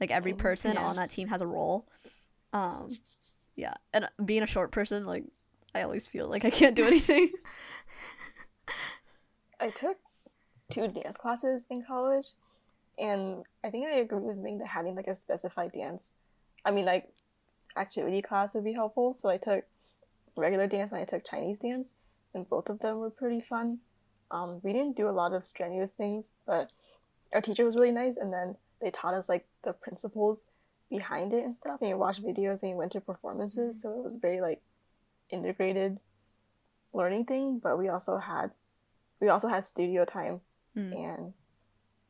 Like 0.00 0.10
every 0.10 0.32
Mhm. 0.32 0.38
person 0.38 0.74
Yeah. 0.74 0.84
on 0.84 0.96
that 0.96 1.10
team 1.10 1.28
has 1.28 1.40
a 1.40 1.46
role. 1.46 1.86
Um, 2.52 2.90
yeah, 3.56 3.74
and 3.92 4.08
being 4.24 4.42
a 4.42 4.46
short 4.46 4.72
person, 4.72 5.06
like 5.06 5.24
I 5.74 5.82
always 5.82 6.06
feel 6.06 6.28
like 6.28 6.44
I 6.44 6.50
can't 6.50 6.76
do 6.76 6.84
anything. 6.84 7.30
I 9.60 9.70
took 9.70 9.98
two 10.70 10.88
dance 10.88 11.16
classes 11.16 11.66
in 11.70 11.84
college, 11.84 12.30
and 12.98 13.44
I 13.62 13.70
think 13.70 13.86
I 13.86 13.92
agree 13.98 14.20
with 14.20 14.38
Ming 14.38 14.58
that 14.58 14.68
having 14.68 14.96
like 14.96 15.06
a 15.06 15.14
specified 15.14 15.72
dance, 15.72 16.14
I 16.64 16.72
mean 16.72 16.84
like 16.84 17.12
activity 17.76 18.20
class 18.22 18.54
would 18.54 18.64
be 18.64 18.72
helpful. 18.72 19.12
So 19.12 19.28
I 19.30 19.36
took 19.36 19.64
regular 20.36 20.66
dance 20.66 20.92
and 20.92 21.00
I 21.00 21.04
took 21.04 21.24
Chinese 21.24 21.58
dance, 21.58 21.94
and 22.34 22.48
both 22.48 22.68
of 22.68 22.78
them 22.80 22.98
were 22.98 23.10
pretty 23.10 23.40
fun. 23.40 23.78
Um, 24.30 24.60
we 24.62 24.72
didn't 24.72 24.96
do 24.96 25.08
a 25.08 25.12
lot 25.12 25.32
of 25.32 25.44
strenuous 25.44 25.92
things, 25.92 26.36
but 26.46 26.70
our 27.34 27.40
teacher 27.40 27.64
was 27.64 27.76
really 27.76 27.92
nice, 27.92 28.16
and 28.16 28.32
then 28.32 28.56
they 28.80 28.90
taught 28.90 29.14
us 29.14 29.28
like 29.28 29.46
the 29.62 29.72
principles 29.72 30.44
behind 30.90 31.32
it 31.32 31.44
and 31.44 31.54
stuff. 31.54 31.80
And 31.80 31.90
you 31.90 31.96
watched 31.96 32.22
videos 32.22 32.62
and 32.62 32.70
you 32.70 32.76
went 32.76 32.92
to 32.92 33.00
performances, 33.00 33.80
so 33.80 33.92
it 33.92 34.02
was 34.02 34.16
very 34.16 34.40
like 34.40 34.60
integrated 35.30 35.98
learning 36.92 37.24
thing. 37.26 37.58
But 37.58 37.78
we 37.78 37.88
also 37.88 38.18
had 38.18 38.50
we 39.20 39.28
also 39.28 39.48
had 39.48 39.64
studio 39.64 40.04
time 40.04 40.40
Mm. 40.76 40.96
and 40.96 41.32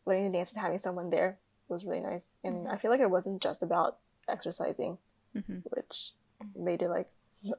learning 0.07 0.31
to 0.31 0.39
dance 0.39 0.53
and 0.53 0.62
having 0.62 0.79
someone 0.79 1.11
there 1.11 1.39
was 1.68 1.85
really 1.85 1.99
nice. 2.01 2.37
And 2.45 2.68
I 2.68 2.77
feel 2.77 2.93
like 2.93 3.01
it 3.01 3.11
wasn't 3.11 3.43
just 3.43 3.61
about 3.62 3.99
exercising, 4.29 4.99
Mhm. 5.35 5.62
which 5.70 6.12
made 6.55 6.81
it 6.83 6.89
like 6.89 7.11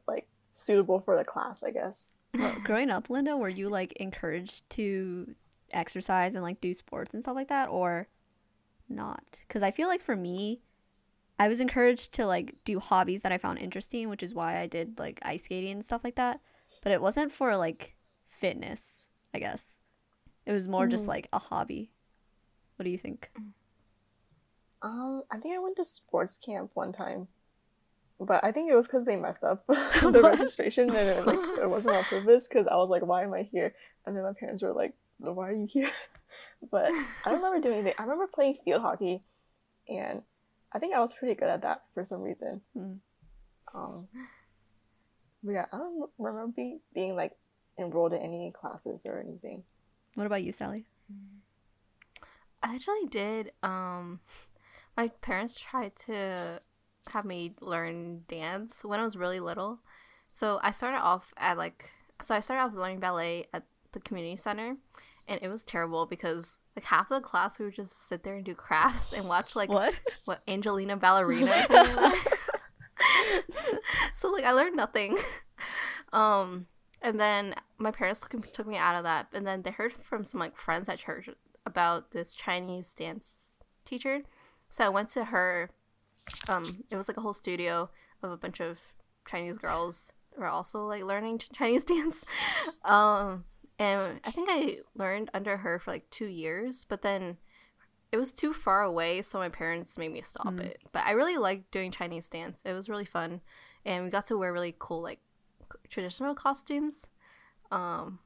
like 0.08 0.28
suitable 0.54 1.00
for 1.02 1.18
the 1.18 1.24
class, 1.26 1.64
I 1.64 1.72
guess. 1.72 2.08
Well, 2.38 2.60
growing 2.60 2.90
up, 2.90 3.10
Linda, 3.10 3.38
were 3.38 3.50
you 3.50 3.70
like 3.70 3.94
encouraged 3.94 4.70
to 4.72 5.36
exercise 5.72 6.36
and 6.36 6.44
like 6.44 6.62
do 6.62 6.74
sports 6.74 7.14
and 7.14 7.24
stuff 7.24 7.36
like 7.36 7.50
that, 7.50 7.70
or 7.70 8.08
not? 8.90 9.24
Because 9.48 9.64
I 9.64 9.72
feel 9.72 9.88
like 9.90 10.02
for 10.04 10.16
me, 10.16 10.62
I 11.40 11.48
was 11.50 11.62
encouraged 11.62 12.14
to 12.16 12.28
like 12.28 12.56
do 12.66 12.80
hobbies 12.80 13.24
that 13.24 13.32
I 13.32 13.38
found 13.40 13.60
interesting, 13.60 14.10
which 14.10 14.24
is 14.24 14.36
why 14.36 14.60
I 14.60 14.68
did 14.68 15.00
like 15.00 15.20
ice 15.24 15.46
skating 15.46 15.72
and 15.74 15.86
stuff 15.86 16.04
like 16.04 16.16
that. 16.16 16.42
But 16.82 16.94
it 16.94 17.02
wasn't 17.02 17.32
for 17.32 17.58
like 17.58 17.96
fitness, 18.30 19.06
I 19.34 19.40
guess. 19.40 19.78
It 20.46 20.54
was 20.54 20.68
more 20.68 20.88
just 20.88 21.08
Mhm. 21.08 21.08
like 21.08 21.30
a 21.34 21.40
hobby. 21.40 21.92
What 22.78 22.86
do 22.86 22.92
you 22.92 22.98
think? 23.00 23.32
Um, 24.82 25.24
I 25.32 25.38
think 25.40 25.56
I 25.56 25.60
went 25.60 25.78
to 25.78 25.86
sports 25.86 26.38
camp 26.38 26.72
one 26.74 26.92
time, 26.92 27.28
but 28.24 28.44
I 28.44 28.52
think 28.52 28.70
it 28.72 28.76
was 28.76 28.88
because 28.88 29.06
they 29.06 29.16
messed 29.16 29.44
up 29.44 29.66
the 29.68 30.22
registration 30.32 30.90
and 30.90 31.10
it, 31.10 31.26
like 31.26 31.40
it 31.62 31.70
wasn't 31.70 31.96
on 31.96 32.04
purpose. 32.04 32.48
Because 32.48 32.68
I 32.68 32.76
was 32.76 32.90
like, 32.90 33.06
"Why 33.06 33.24
am 33.24 33.34
I 33.34 33.44
here?" 33.44 33.74
And 34.06 34.16
then 34.16 34.24
my 34.24 34.34
parents 34.34 34.64
were 34.64 34.74
like, 34.74 34.94
"Why 35.18 35.50
are 35.50 35.56
you 35.56 35.68
here?" 35.68 35.90
But 36.72 36.92
I 36.92 37.30
don't 37.30 37.44
remember 37.44 37.60
doing 37.62 37.76
anything. 37.80 37.94
I 38.00 38.04
remember 38.04 38.28
playing 38.28 38.58
field 38.66 38.82
hockey, 38.82 39.22
and 39.88 40.24
I 40.72 40.80
think 40.80 40.96
I 40.96 41.00
was 41.00 41.14
pretty 41.14 41.36
good 41.36 41.50
at 41.50 41.62
that 41.62 41.84
for 41.94 42.04
some 42.04 42.22
reason. 42.22 42.62
Mm. 42.76 43.00
Um, 43.76 44.08
But 45.44 45.52
yeah, 45.52 45.66
I 45.72 45.78
don't 45.78 46.10
remember 46.18 46.54
being, 46.56 46.80
being 46.94 47.16
like 47.16 47.34
enrolled 47.78 48.14
in 48.14 48.22
any 48.22 48.52
classes 48.52 49.06
or 49.06 49.20
anything. 49.20 49.64
What 50.16 50.26
about 50.26 50.44
you, 50.44 50.52
Sally? 50.52 50.86
I 52.62 52.76
actually 52.76 53.08
did. 53.10 53.52
Um, 53.62 54.22
my 54.96 55.10
parents 55.10 55.60
tried 55.60 55.96
to 56.08 56.60
have 57.12 57.26
me 57.26 57.54
learn 57.62 58.24
dance 58.28 58.84
when 58.84 59.00
I 59.00 59.04
was 59.04 59.18
really 59.18 59.40
little. 59.40 59.80
So 60.32 60.60
I 60.64 60.72
started 60.72 61.00
off 61.00 61.34
at 61.38 61.58
like, 61.58 61.92
so 62.22 62.34
I 62.36 62.40
started 62.40 62.64
off 62.64 62.74
learning 62.74 63.00
ballet 63.00 63.46
at 63.54 63.64
the 63.92 64.00
community 64.00 64.36
center, 64.36 64.78
and 65.28 65.40
it 65.42 65.48
was 65.50 65.64
terrible 65.64 66.06
because 66.06 66.58
like 66.76 66.86
half 66.86 67.12
of 67.12 67.22
the 67.22 67.28
class 67.28 67.60
we 67.60 67.66
would 67.66 67.76
just 67.76 68.08
sit 68.08 68.24
there 68.24 68.36
and 68.36 68.46
do 68.46 68.56
crafts 68.56 69.14
and 69.14 69.28
watch 69.28 69.56
like 69.56 69.70
What? 69.70 69.94
what 70.26 70.42
Angelina 70.48 70.98
Ballerina. 70.98 71.46
so 74.16 74.32
like 74.32 74.44
I 74.44 74.52
learned 74.52 74.76
nothing. 74.76 75.18
Um, 76.12 76.68
and 77.02 77.20
then 77.20 77.56
my 77.80 77.90
parents 77.90 78.22
took, 78.22 78.52
took 78.52 78.68
me 78.68 78.78
out 78.78 78.96
of 78.96 79.04
that, 79.04 79.28
and 79.34 79.48
then 79.48 79.64
they 79.64 79.72
heard 79.72 79.94
from 79.94 80.24
some 80.24 80.40
like 80.40 80.56
friends 80.56 80.88
at 80.88 81.00
church 81.00 81.28
about 81.66 82.12
this 82.12 82.36
Chinese 82.36 82.94
dance 82.94 83.58
teacher. 83.84 84.22
So 84.70 84.86
I 84.86 84.90
went 84.90 85.10
to 85.10 85.26
her. 85.26 85.72
Um, 86.50 86.64
it 86.92 86.96
was 86.96 87.08
like 87.08 87.18
a 87.18 87.22
whole 87.22 87.34
studio 87.34 87.90
of 88.22 88.32
a 88.32 88.38
bunch 88.38 88.60
of 88.60 88.80
Chinese 89.28 89.58
girls 89.58 90.12
who 90.36 90.42
were 90.42 90.48
also 90.48 90.86
like 90.86 91.04
learning 91.04 91.40
Chinese 91.54 91.84
dance. 91.84 92.26
Um, 92.86 93.46
and 93.80 94.20
I 94.26 94.30
think 94.30 94.50
I 94.52 94.76
learned 94.96 95.30
under 95.34 95.56
her 95.58 95.80
for 95.80 95.92
like 95.92 96.10
two 96.10 96.26
years, 96.26 96.86
but 96.88 97.02
then 97.02 97.38
it 98.12 98.18
was 98.18 98.34
too 98.34 98.52
far 98.54 98.84
away, 98.84 99.22
so 99.22 99.40
my 99.40 99.48
parents 99.50 99.98
made 99.98 100.12
me 100.12 100.22
stop 100.22 100.48
Mm. 100.54 100.66
it. 100.66 100.82
But 100.92 101.06
I 101.06 101.12
really 101.12 101.38
liked 101.38 101.72
doing 101.72 101.90
Chinese 101.92 102.28
dance. 102.28 102.62
It 102.66 102.74
was 102.74 102.90
really 102.90 103.06
fun, 103.06 103.40
and 103.86 104.04
we 104.04 104.10
got 104.12 104.26
to 104.28 104.38
wear 104.38 104.52
really 104.52 104.76
cool 104.78 105.02
like 105.02 105.20
traditional 105.90 106.36
costumes. 106.36 107.08
Um, 107.72 108.20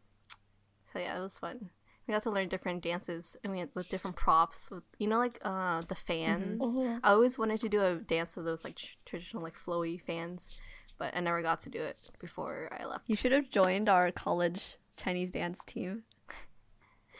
so 0.91 0.99
yeah, 0.99 1.17
it 1.17 1.21
was 1.21 1.37
fun. 1.37 1.69
We 2.07 2.13
got 2.13 2.23
to 2.23 2.31
learn 2.31 2.47
different 2.47 2.83
dances, 2.83 3.35
and 3.43 3.51
we 3.51 3.59
had 3.59 3.69
with 3.75 3.89
different 3.89 4.15
props. 4.15 4.71
With 4.71 4.87
you 4.97 5.07
know, 5.07 5.17
like 5.17 5.39
uh, 5.43 5.81
the 5.81 5.95
fans. 5.95 6.53
Mhm. 6.61 6.99
I 7.03 7.11
always 7.11 7.37
wanted 7.37 7.59
to 7.59 7.69
do 7.69 7.81
a 7.81 7.95
dance 7.95 8.35
with 8.35 8.45
those 8.45 8.63
like 8.63 8.75
tr- 8.75 8.93
traditional 9.05 9.43
like 9.43 9.55
flowy 9.55 9.99
fans, 10.01 10.61
but 10.97 11.15
I 11.15 11.19
never 11.19 11.41
got 11.41 11.59
to 11.61 11.69
do 11.69 11.81
it 11.81 11.97
before 12.21 12.69
I 12.71 12.85
left. 12.85 13.03
You 13.07 13.15
should 13.15 13.33
have 13.33 13.49
joined 13.49 13.89
our 13.89 14.11
college 14.11 14.77
Chinese 14.95 15.31
dance 15.31 15.59
team. 15.65 16.03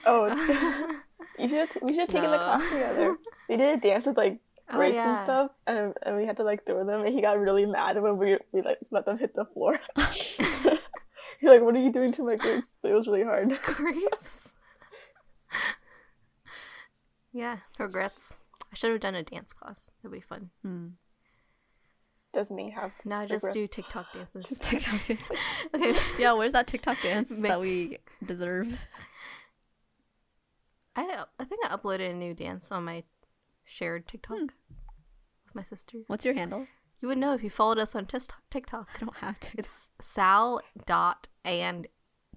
Oh, 0.06 0.28
you 1.40 1.50
should 1.50 1.70
we 1.82 1.92
should 1.92 2.00
have 2.02 2.10
taken 2.10 2.32
the 2.32 2.38
class 2.38 2.70
together. 2.70 3.18
We 3.50 3.58
did 3.58 3.78
a 3.78 3.82
dance 3.82 4.06
with 4.06 4.18
like 4.18 4.40
Oh, 4.70 4.76
grapes 4.76 5.02
and 5.02 5.16
stuff, 5.16 5.52
and, 5.66 5.94
and 6.04 6.18
we 6.18 6.26
had 6.26 6.36
to 6.38 6.44
like 6.44 6.66
throw 6.66 6.86
them, 6.86 7.02
and 7.06 7.14
he 7.14 7.22
got 7.22 7.40
really 7.40 7.66
mad 7.66 8.02
when 8.02 8.18
we 8.18 8.38
we 8.52 8.62
like 8.62 8.78
let 8.92 9.06
them 9.06 9.18
hit 9.18 9.34
the 9.34 9.46
floor. 9.46 9.80
He's 9.98 11.50
like, 11.50 11.62
"What 11.62 11.76
are 11.76 11.80
you 11.80 11.92
doing 11.92 12.12
to 12.14 12.24
my 12.24 12.36
grapes?" 12.36 12.78
But 12.82 12.92
it 12.92 12.94
was 12.94 13.08
really 13.08 13.24
hard. 13.24 13.58
grapes. 13.62 14.47
Yeah, 17.38 17.58
regrets. 17.80 18.38
I 18.72 18.76
should 18.76 18.92
have 18.92 19.02
done 19.02 19.16
a 19.16 19.24
dance 19.24 19.54
class. 19.54 19.90
That'd 20.02 20.14
be 20.14 20.22
fun. 20.22 20.50
Hmm. 20.64 20.88
Does 22.34 22.52
me 22.52 22.72
have 22.72 22.92
Now 23.06 23.22
I 23.22 23.26
just 23.26 23.52
do 23.52 23.66
TikTok 23.68 24.08
dances. 24.14 24.60
TikTok 24.60 25.06
dance. 25.06 25.32
okay. 25.74 25.96
Yeah, 26.20 26.34
where's 26.34 26.54
that 26.54 26.68
TikTok 26.68 27.02
dance 27.02 27.30
Ma- 27.38 27.48
that 27.50 27.62
we 27.62 27.98
deserve? 28.26 28.80
I 30.96 31.24
I 31.40 31.44
think 31.46 31.66
I 31.66 31.70
uploaded 31.76 32.10
a 32.10 32.14
new 32.14 32.34
dance 32.34 32.72
on 32.72 32.86
my 32.86 33.04
shared 33.64 34.08
TikTok 34.08 34.38
with 35.46 35.56
my 35.56 35.64
sister. 35.64 36.00
What's 36.08 36.26
your 36.26 36.34
handle? 36.34 36.68
You 37.00 37.08
would 37.08 37.18
know 37.18 37.34
if 37.34 37.44
you 37.44 37.50
followed 37.50 37.78
us 37.78 37.96
on 37.96 38.06
tis- 38.08 38.28
TikTok. 38.50 38.90
I 38.96 39.00
don't 39.06 39.16
have 39.18 39.40
TikTok. 39.40 39.60
It's 39.66 39.90
Sal 40.02 40.62
dot 40.86 41.28
and 41.46 41.88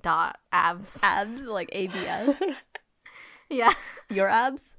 dot 0.03 0.39
abs. 0.53 0.99
abs 1.03 1.43
like 1.43 1.69
ABS. 1.73 2.37
Yeah. 3.49 3.73
Your 4.11 4.29
abs? 4.29 4.75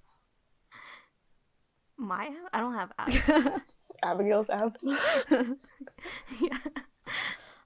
My 2.01 2.31
I 2.51 2.59
don't 2.59 2.73
have 2.73 2.91
abs. 2.97 3.17
Abigail's 4.03 4.49
abs. 4.49 4.83
yeah. 6.41 6.57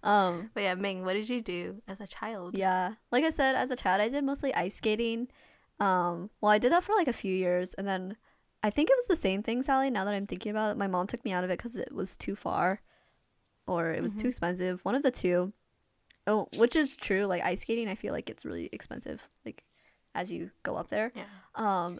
um 0.03 0.51
But 0.53 0.63
yeah, 0.63 0.75
Ming, 0.75 1.05
what 1.05 1.13
did 1.13 1.29
you 1.29 1.41
do 1.41 1.81
as 1.87 2.01
a 2.01 2.07
child? 2.07 2.57
yeah, 2.57 2.95
like 3.11 3.23
I 3.23 3.29
said, 3.29 3.55
as 3.55 3.71
a 3.71 3.77
child, 3.77 4.01
I 4.01 4.09
did 4.09 4.25
mostly 4.25 4.53
ice 4.53 4.75
skating. 4.75 5.29
Um, 5.79 6.29
well, 6.41 6.51
I 6.51 6.57
did 6.57 6.73
that 6.73 6.83
for 6.83 6.93
like 6.95 7.07
a 7.07 7.13
few 7.13 7.33
years, 7.33 7.73
and 7.75 7.87
then 7.87 8.17
I 8.61 8.69
think 8.69 8.89
it 8.89 8.97
was 8.97 9.07
the 9.07 9.15
same 9.15 9.41
thing, 9.41 9.63
Sally. 9.63 9.89
Now 9.89 10.03
that 10.03 10.13
I'm 10.13 10.25
thinking 10.25 10.51
about 10.51 10.71
it, 10.71 10.77
my 10.77 10.87
mom 10.87 11.07
took 11.07 11.23
me 11.23 11.31
out 11.31 11.45
of 11.45 11.49
it 11.49 11.57
because 11.57 11.77
it 11.77 11.93
was 11.93 12.17
too 12.17 12.35
far, 12.35 12.81
or 13.67 13.91
it 13.91 14.03
was 14.03 14.15
too 14.15 14.27
expensive. 14.27 14.83
One 14.83 14.95
of 14.95 15.03
the 15.03 15.11
two. 15.11 15.53
Oh, 16.27 16.47
which 16.57 16.75
is 16.75 16.97
true. 16.97 17.25
Like 17.25 17.43
ice 17.43 17.61
skating, 17.61 17.87
I 17.87 17.95
feel 17.95 18.11
like 18.11 18.29
it's 18.29 18.43
really 18.43 18.69
expensive. 18.73 19.29
Like 19.45 19.63
as 20.13 20.31
you 20.31 20.49
go 20.63 20.75
up 20.75 20.89
there. 20.89 21.11
Yeah. 21.15 21.25
Um, 21.55 21.99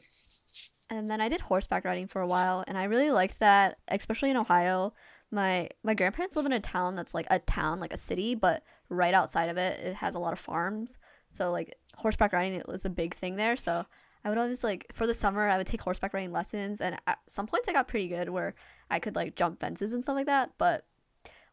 and 0.90 1.10
then 1.10 1.22
I 1.22 1.30
did 1.30 1.42
horseback 1.42 1.86
riding 1.86 2.08
for 2.08 2.22
a 2.22 2.28
while, 2.28 2.64
and 2.68 2.78
I 2.78 2.84
really 2.86 3.12
liked 3.12 3.40
that, 3.40 3.78
especially 3.88 4.30
in 4.32 4.38
Ohio. 4.38 4.94
My 5.32 5.70
my 5.84 5.94
grandparents 5.96 6.36
live 6.36 6.46
in 6.46 6.52
a 6.54 6.60
town 6.60 6.96
that's 6.96 7.14
like 7.14 7.28
a 7.30 7.40
town, 7.40 7.80
like 7.80 7.94
a 7.94 7.98
city, 7.98 8.36
but 8.36 8.64
right 8.90 9.14
outside 9.14 9.50
of 9.50 9.58
it, 9.58 9.80
it 9.80 9.96
has 9.96 10.16
a 10.16 10.20
lot 10.20 10.34
of 10.34 10.40
farms. 10.40 10.98
So 11.30 11.52
like 11.52 11.76
horseback 11.96 12.32
riding 12.34 12.62
was 12.68 12.86
a 12.86 12.90
big 12.90 13.16
thing 13.16 13.36
there. 13.36 13.58
So 13.58 13.86
I 14.24 14.30
would 14.30 14.38
always 14.38 14.64
like 14.64 14.86
for 14.94 15.08
the 15.08 15.14
summer, 15.14 15.48
I 15.50 15.58
would 15.58 15.68
take 15.68 15.82
horseback 15.82 16.14
riding 16.14 16.32
lessons, 16.32 16.80
and 16.82 16.98
at 17.08 17.20
some 17.28 17.48
points 17.48 17.68
I 17.68 17.74
got 17.74 17.88
pretty 17.88 18.08
good 18.08 18.30
where 18.30 18.54
I 18.90 19.00
could 19.00 19.16
like 19.16 19.36
jump 19.36 19.60
fences 19.60 19.94
and 19.94 20.04
stuff 20.04 20.16
like 20.16 20.28
that. 20.28 20.52
But 20.58 20.86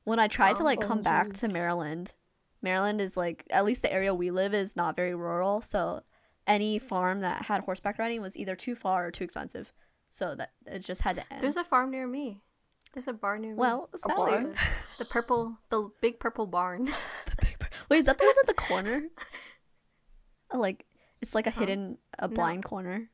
when 0.05 0.19
I 0.19 0.29
tried 0.29 0.57
to 0.57 0.65
like 0.65 0.81
come 0.81 1.03
back 1.03 1.29
Oh. 1.31 1.33
to 1.33 1.49
Maryland, 1.49 2.13
Maryland 2.61 3.01
is 3.01 3.17
like 3.17 3.45
at 3.51 3.65
least 3.65 3.83
the 3.83 3.93
area 3.93 4.15
we 4.15 4.31
live 4.31 4.53
is 4.55 4.77
not 4.77 4.97
very 4.97 5.15
rural, 5.15 5.61
so 5.63 6.03
any 6.47 6.79
farm 6.79 7.21
that 7.21 7.43
had 7.43 7.63
horseback 7.63 7.99
riding 7.99 8.21
was 8.21 8.37
either 8.37 8.57
too 8.57 8.75
far 8.75 9.07
or 9.07 9.11
too 9.11 9.25
expensive. 9.25 9.73
So 10.11 10.35
that 10.35 10.53
it 10.67 10.81
just 10.81 11.01
had 11.01 11.17
to 11.17 11.33
end. 11.33 11.41
There's 11.43 11.57
a 11.57 11.65
farm 11.65 11.91
near 11.91 12.07
me. 12.07 12.43
There's 12.93 13.09
a 13.09 13.13
barn 13.15 13.41
near 13.43 13.53
me. 13.53 13.59
well, 13.59 13.89
Sally. 13.97 14.17
barn? 14.17 14.57
the 14.99 15.05
purple, 15.07 15.57
the 15.71 15.89
big 16.01 16.21
purple 16.21 16.47
barn. 16.47 16.87
The 17.27 17.37
big. 17.41 17.57
Wait, 17.89 17.99
is 17.99 18.05
that 18.07 18.19
the 18.19 18.25
one 18.25 18.35
at 18.43 18.47
the 18.47 18.55
corner? 18.55 19.03
Uh, 20.55 20.59
like 20.59 20.85
it's 21.23 21.35
like 21.35 21.47
a 21.47 21.51
Huh? 21.51 21.61
hidden, 21.61 21.97
a 22.19 22.29
No. 22.29 22.35
blind 22.35 22.63
corner. 22.65 23.09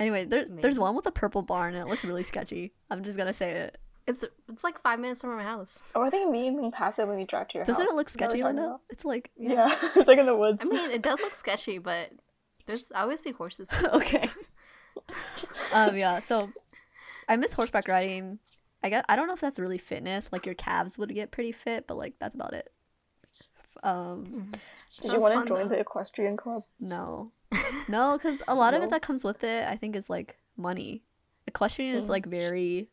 Anyway, 0.00 0.24
there's 0.24 0.48
there's 0.50 0.78
one 0.78 0.94
with 0.96 1.06
a 1.06 1.12
purple 1.12 1.42
barn 1.42 1.74
and 1.74 1.82
it 1.82 1.88
looks 1.88 2.04
really 2.04 2.22
sketchy. 2.22 2.72
I'm 2.90 3.02
just 3.04 3.16
gonna 3.16 3.32
say 3.32 3.50
it. 3.52 3.80
It's 4.08 4.24
it's 4.48 4.64
like 4.64 4.80
five 4.80 4.98
minutes 4.98 5.20
from 5.20 5.36
my 5.36 5.42
house. 5.44 5.82
Oh, 5.94 6.02
I 6.02 6.10
think 6.10 6.30
me 6.30 6.48
and 6.48 6.56
me 6.58 6.70
pass 6.70 6.98
it 6.98 7.06
when 7.06 7.16
we 7.18 7.24
drive 7.24 7.48
to 7.48 7.58
your 7.58 7.64
house. 7.64 7.76
Doesn't 7.76 7.88
it 7.92 7.94
look 7.94 8.08
Is 8.08 8.14
that 8.14 8.22
what 8.22 8.30
sketchy, 8.30 8.38
you're 8.38 8.46
Linda? 8.48 8.62
about? 8.64 8.80
It's 8.90 9.04
like 9.04 9.30
Yeah, 9.36 9.68
it's 9.96 10.08
like 10.08 10.18
in 10.18 10.26
the 10.26 10.34
woods. 10.36 10.64
I 10.64 10.68
mean, 10.68 10.90
it 10.90 11.02
does 11.02 11.20
look 11.20 11.34
sketchy, 11.34 11.78
but 11.78 12.10
there's 12.66 12.90
I 12.94 13.02
always 13.02 13.20
see 13.20 13.32
horses. 13.32 13.70
okay. 13.92 14.28
um 15.74 15.96
yeah, 15.96 16.18
so 16.18 16.48
I 17.28 17.36
miss 17.36 17.52
horseback 17.52 17.86
riding. 17.86 18.38
I 18.82 18.88
guess 18.90 19.04
I 19.08 19.16
don't 19.16 19.26
know 19.28 19.34
if 19.34 19.40
that's 19.40 19.58
really 19.58 19.78
fitness. 19.78 20.30
Like 20.32 20.46
your 20.46 20.54
calves 20.54 20.96
would 20.98 21.14
get 21.14 21.30
pretty 21.30 21.52
fit, 21.52 21.86
but 21.86 21.96
like 21.98 22.14
that's 22.18 22.34
about 22.34 22.54
it. 22.54 22.72
Um 23.82 24.24
Did 25.02 25.12
you 25.12 25.20
want 25.20 25.34
to 25.46 25.54
join 25.54 25.68
though. 25.68 25.74
the 25.74 25.80
equestrian 25.80 26.36
club? 26.36 26.62
no. 26.80 27.30
No, 27.88 28.16
because 28.18 28.42
a 28.48 28.54
lot 28.54 28.74
of 28.74 28.82
it 28.82 28.90
that 28.90 29.00
comes 29.00 29.24
with 29.24 29.42
it, 29.44 29.66
I 29.66 29.76
think, 29.76 29.96
is 29.96 30.10
like 30.10 30.36
money. 30.56 31.02
Equestrian 31.46 31.94
is 31.94 32.04
Mm. 32.06 32.08
like 32.10 32.26
very 32.26 32.88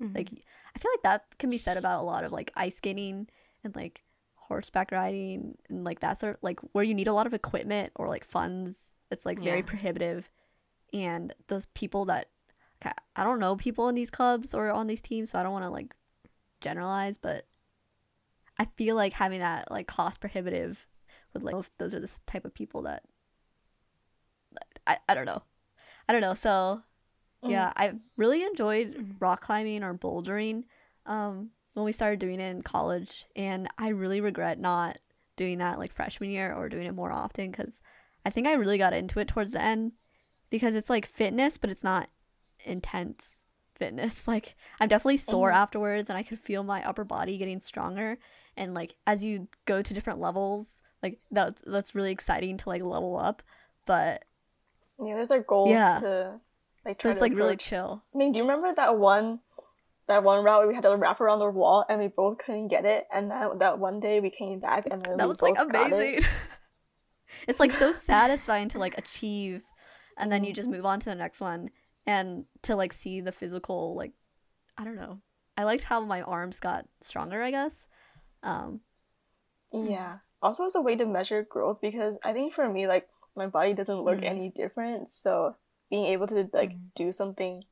Mhm. 0.00 0.14
like 0.14 0.30
I 0.74 0.78
feel 0.78 0.90
like 0.92 1.02
that 1.02 1.38
can 1.38 1.50
be 1.50 1.58
said 1.58 1.76
about 1.76 2.00
a 2.00 2.04
lot 2.04 2.24
of 2.24 2.32
like 2.32 2.52
ice 2.54 2.76
skating 2.76 3.28
and 3.64 3.74
like 3.76 4.04
horseback 4.36 4.92
riding 4.92 5.56
and 5.68 5.84
like 5.84 6.00
that 6.00 6.18
sort 6.18 6.38
like 6.42 6.60
where 6.72 6.84
you 6.84 6.94
need 6.94 7.08
a 7.08 7.12
lot 7.12 7.26
of 7.26 7.34
equipment 7.34 7.92
or 7.96 8.08
like 8.08 8.24
funds. 8.24 8.92
It's 9.10 9.26
like 9.26 9.40
very 9.40 9.62
Yeah. 9.62 9.66
prohibitive, 9.66 10.30
and 10.92 11.34
those 11.48 11.66
people 11.74 12.04
that 12.06 12.28
I 13.16 13.24
don't 13.24 13.40
know 13.40 13.56
people 13.56 13.88
in 13.88 13.94
these 13.96 14.10
clubs 14.10 14.54
or 14.54 14.70
on 14.70 14.86
these 14.86 15.00
teams, 15.00 15.30
so 15.30 15.38
I 15.38 15.42
don't 15.42 15.52
want 15.52 15.64
to 15.64 15.70
like 15.70 15.94
generalize, 16.60 17.18
but 17.18 17.46
I 18.58 18.66
feel 18.76 18.94
like 18.96 19.12
having 19.12 19.40
that 19.40 19.70
like 19.70 19.86
cost 19.86 20.20
prohibitive 20.20 20.86
with 21.32 21.42
like 21.42 21.56
if 21.56 21.70
those 21.78 21.94
are 21.94 22.00
the 22.00 22.10
type 22.26 22.44
of 22.44 22.54
people 22.54 22.82
that 22.82 23.02
I, 24.86 24.98
I 25.08 25.14
don't 25.14 25.26
know. 25.26 25.42
I 26.08 26.12
don't 26.12 26.22
know. 26.22 26.34
So 26.34 26.82
yeah, 27.46 27.72
I 27.76 27.94
really 28.16 28.42
enjoyed 28.42 28.96
Mhm. 28.96 29.16
rock 29.20 29.40
climbing 29.42 29.82
or 29.82 29.94
bouldering 29.94 30.64
um, 31.06 31.50
when 31.74 31.84
we 31.84 31.92
started 31.92 32.18
doing 32.18 32.40
it 32.40 32.50
in 32.50 32.62
college, 32.62 33.26
and 33.36 33.68
I 33.78 33.88
really 33.88 34.20
regret 34.20 34.58
not 34.58 34.98
doing 35.36 35.58
that 35.58 35.78
like 35.78 35.92
freshman 35.92 36.30
year 36.30 36.52
or 36.52 36.68
doing 36.68 36.86
it 36.86 36.94
more 36.94 37.12
often 37.12 37.50
because 37.50 37.80
I 38.26 38.30
think 38.30 38.46
I 38.46 38.54
really 38.54 38.78
got 38.78 38.92
into 38.92 39.20
it 39.20 39.28
towards 39.28 39.52
the 39.52 39.62
end 39.62 39.92
because 40.50 40.74
it's 40.74 40.90
like 40.90 41.06
fitness, 41.06 41.58
but 41.58 41.70
it's 41.70 41.84
not 41.84 42.10
intense 42.64 43.46
fitness. 43.74 44.24
Like 44.28 44.56
I'm 44.80 44.88
definitely 44.88 45.18
sore 45.18 45.50
Mhm. 45.50 45.54
afterwards, 45.54 46.08
and 46.10 46.18
I 46.18 46.22
could 46.22 46.38
feel 46.40 46.64
my 46.64 46.82
upper 46.86 47.04
body 47.04 47.38
getting 47.38 47.60
stronger. 47.60 48.18
And 48.56 48.74
like 48.74 48.94
as 49.06 49.24
you 49.24 49.48
go 49.64 49.82
to 49.82 49.94
different 49.94 50.20
levels, 50.20 50.80
like 51.02 51.20
that's 51.30 51.62
that's 51.66 51.94
really 51.94 52.10
exciting 52.10 52.56
to 52.58 52.68
like 52.68 52.82
level 52.82 53.16
up. 53.16 53.42
But 53.86 54.24
Yeah, 54.98 55.14
there's 55.14 55.30
a 55.30 55.40
goal 55.40 55.68
Yeah. 55.70 56.00
to 56.00 56.40
like 56.88 56.98
try 56.98 57.10
it's 57.12 57.18
to 57.18 57.24
like 57.24 57.34
really 57.34 57.56
chill. 57.56 58.02
I 58.14 58.18
mean, 58.18 58.32
do 58.32 58.38
you 58.38 58.44
remember 58.44 58.74
that 58.74 58.98
one 58.98 59.40
that 60.08 60.24
one 60.24 60.42
route 60.42 60.60
where 60.60 60.68
we 60.68 60.74
had 60.74 60.82
to 60.84 60.96
wrap 60.96 61.20
around 61.20 61.38
the 61.38 61.50
wall 61.50 61.84
and 61.88 62.00
we 62.00 62.08
both 62.08 62.38
couldn't 62.38 62.68
get 62.68 62.84
it. 62.86 63.06
And 63.12 63.30
then 63.30 63.58
that 63.58 63.78
one 63.78 64.00
day 64.00 64.20
we 64.20 64.30
came 64.30 64.58
back 64.58 64.86
and 64.90 65.02
then 65.02 65.18
that 65.18 65.24
we 65.24 65.28
was 65.28 65.42
like 65.42 65.54
got 65.54 65.66
it. 65.66 65.74
amazing. 65.92 66.20
it's 67.46 67.60
like 67.60 67.72
so 67.72 67.92
satisfying 67.92 68.68
to 68.70 68.78
like 68.78 68.96
achieve 68.96 69.62
and 70.16 70.32
then 70.32 70.44
you 70.44 70.52
just 70.52 70.70
move 70.70 70.86
on 70.86 70.98
to 71.00 71.10
the 71.10 71.14
next 71.14 71.40
one 71.40 71.68
and 72.06 72.46
to 72.62 72.74
like 72.74 72.92
see 72.94 73.20
the 73.20 73.32
physical 73.32 73.94
like 73.94 74.12
I 74.78 74.84
don't 74.84 74.96
know. 74.96 75.20
I 75.58 75.64
liked 75.64 75.84
how 75.84 76.00
my 76.00 76.22
arms 76.22 76.58
got 76.58 76.86
stronger, 77.02 77.42
I 77.42 77.50
guess. 77.50 77.86
Um 78.42 78.80
Yeah. 79.72 80.18
Also, 80.40 80.64
as 80.64 80.74
a 80.74 80.80
way 80.80 80.96
to 80.96 81.04
measure 81.04 81.42
growth 81.42 81.80
because 81.82 82.16
I 82.22 82.32
think 82.32 82.54
for 82.54 82.66
me, 82.68 82.86
like 82.86 83.08
my 83.36 83.46
body 83.46 83.74
doesn't 83.74 84.02
look 84.02 84.20
Mhm. 84.20 84.24
any 84.24 84.48
different. 84.50 85.12
So 85.12 85.56
being 85.90 86.06
able 86.06 86.26
to 86.28 86.48
like 86.52 86.70
Mhm. 86.72 86.80
do 86.94 87.12
something 87.12 87.64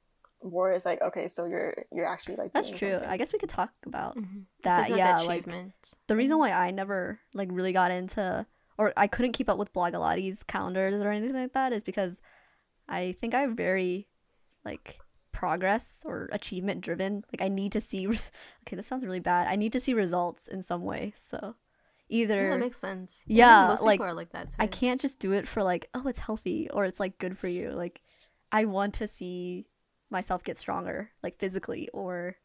more 0.43 0.73
is 0.73 0.85
like 0.85 1.01
okay, 1.03 1.29
so 1.29 1.47
you're 1.47 1.75
you're 1.93 2.07
actually 2.07 2.37
like 2.37 2.53
that's 2.53 2.71
true. 2.71 2.93
something. 2.93 3.09
I 3.09 3.17
guess 3.17 3.33
we 3.33 3.39
could 3.39 3.49
talk 3.49 3.71
about 3.85 4.17
Mhm. 4.17 4.45
that. 4.63 4.81
it's 4.83 4.87
a 4.87 4.91
good 4.93 4.99
yeah, 4.99 5.21
like 5.23 5.41
achievement. 5.47 5.75
the 6.07 6.17
reason 6.17 6.39
why 6.39 6.53
I 6.53 6.71
never 6.71 7.19
like 7.35 7.49
really 7.51 7.73
got 7.73 7.91
into 7.91 8.47
or 8.79 8.93
I 8.97 9.07
couldn't 9.07 9.33
keep 9.33 9.49
up 9.49 9.59
with 9.59 9.73
Blogilates 9.73 10.47
calendars 10.47 11.01
or 11.03 11.11
anything 11.11 11.35
like 11.35 11.55
that 11.55 11.73
is 11.73 11.83
because 11.83 12.21
I 12.89 13.13
think 13.13 13.35
I'm 13.35 13.57
very 13.57 14.07
like 14.65 14.99
progress 15.33 16.01
or 16.05 16.29
achievement 16.33 16.81
driven. 16.83 17.25
Like 17.33 17.43
I 17.43 17.49
need 17.49 17.73
to 17.73 17.81
see 17.81 18.07
res- 18.07 18.31
okay, 18.63 18.77
this 18.77 18.87
sounds 18.87 19.05
really 19.05 19.21
bad. 19.21 19.49
I 19.49 19.57
need 19.57 19.73
to 19.73 19.81
see 19.81 19.95
results 19.95 20.49
in 20.49 20.63
some 20.63 20.83
way. 20.85 21.13
So 21.17 21.55
yeah, 22.09 22.23
either 22.23 22.51
that 22.51 22.61
makes 22.61 22.79
sense. 22.79 23.21
I 23.23 23.25
Yeah, 23.27 23.67
most 23.69 23.83
like, 23.83 23.95
people 23.95 24.07
are 24.07 24.15
like 24.15 24.33
that 24.33 24.51
too. 24.51 24.57
I 24.59 24.67
can't 24.67 25.01
just 25.01 25.19
do 25.19 25.33
it 25.33 25.49
for 25.49 25.63
like, 25.63 25.89
oh, 25.95 26.07
it's 26.07 26.19
healthy 26.19 26.69
or 26.71 26.85
it's 26.85 27.01
like 27.01 27.19
good 27.19 27.39
for 27.39 27.49
you. 27.49 27.71
Like 27.71 28.01
I 28.53 28.65
want 28.65 28.95
to 28.95 29.09
see 29.09 29.67
myself 30.11 30.45
get 30.45 30.57
stronger, 30.57 31.11
like 31.23 31.37
physically 31.37 31.89
or 31.93 32.37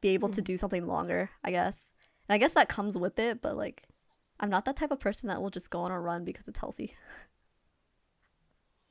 be 0.00 0.10
able 0.10 0.28
to 0.30 0.40
mm-hmm. 0.40 0.52
do 0.52 0.56
something 0.56 0.86
longer, 0.86 1.30
I 1.42 1.50
guess. 1.50 1.76
And 2.28 2.34
I 2.34 2.38
guess 2.38 2.54
that 2.54 2.68
comes 2.68 2.96
with 2.96 3.18
it, 3.18 3.42
but 3.42 3.56
like 3.56 3.82
I'm 4.40 4.50
not 4.50 4.64
that 4.64 4.76
type 4.76 4.90
of 4.90 5.00
person 5.00 5.28
that 5.28 5.40
will 5.40 5.50
just 5.50 5.70
go 5.70 5.80
on 5.80 5.90
a 5.90 6.00
run 6.00 6.24
because 6.24 6.48
it's 6.48 6.58
healthy. 6.58 6.94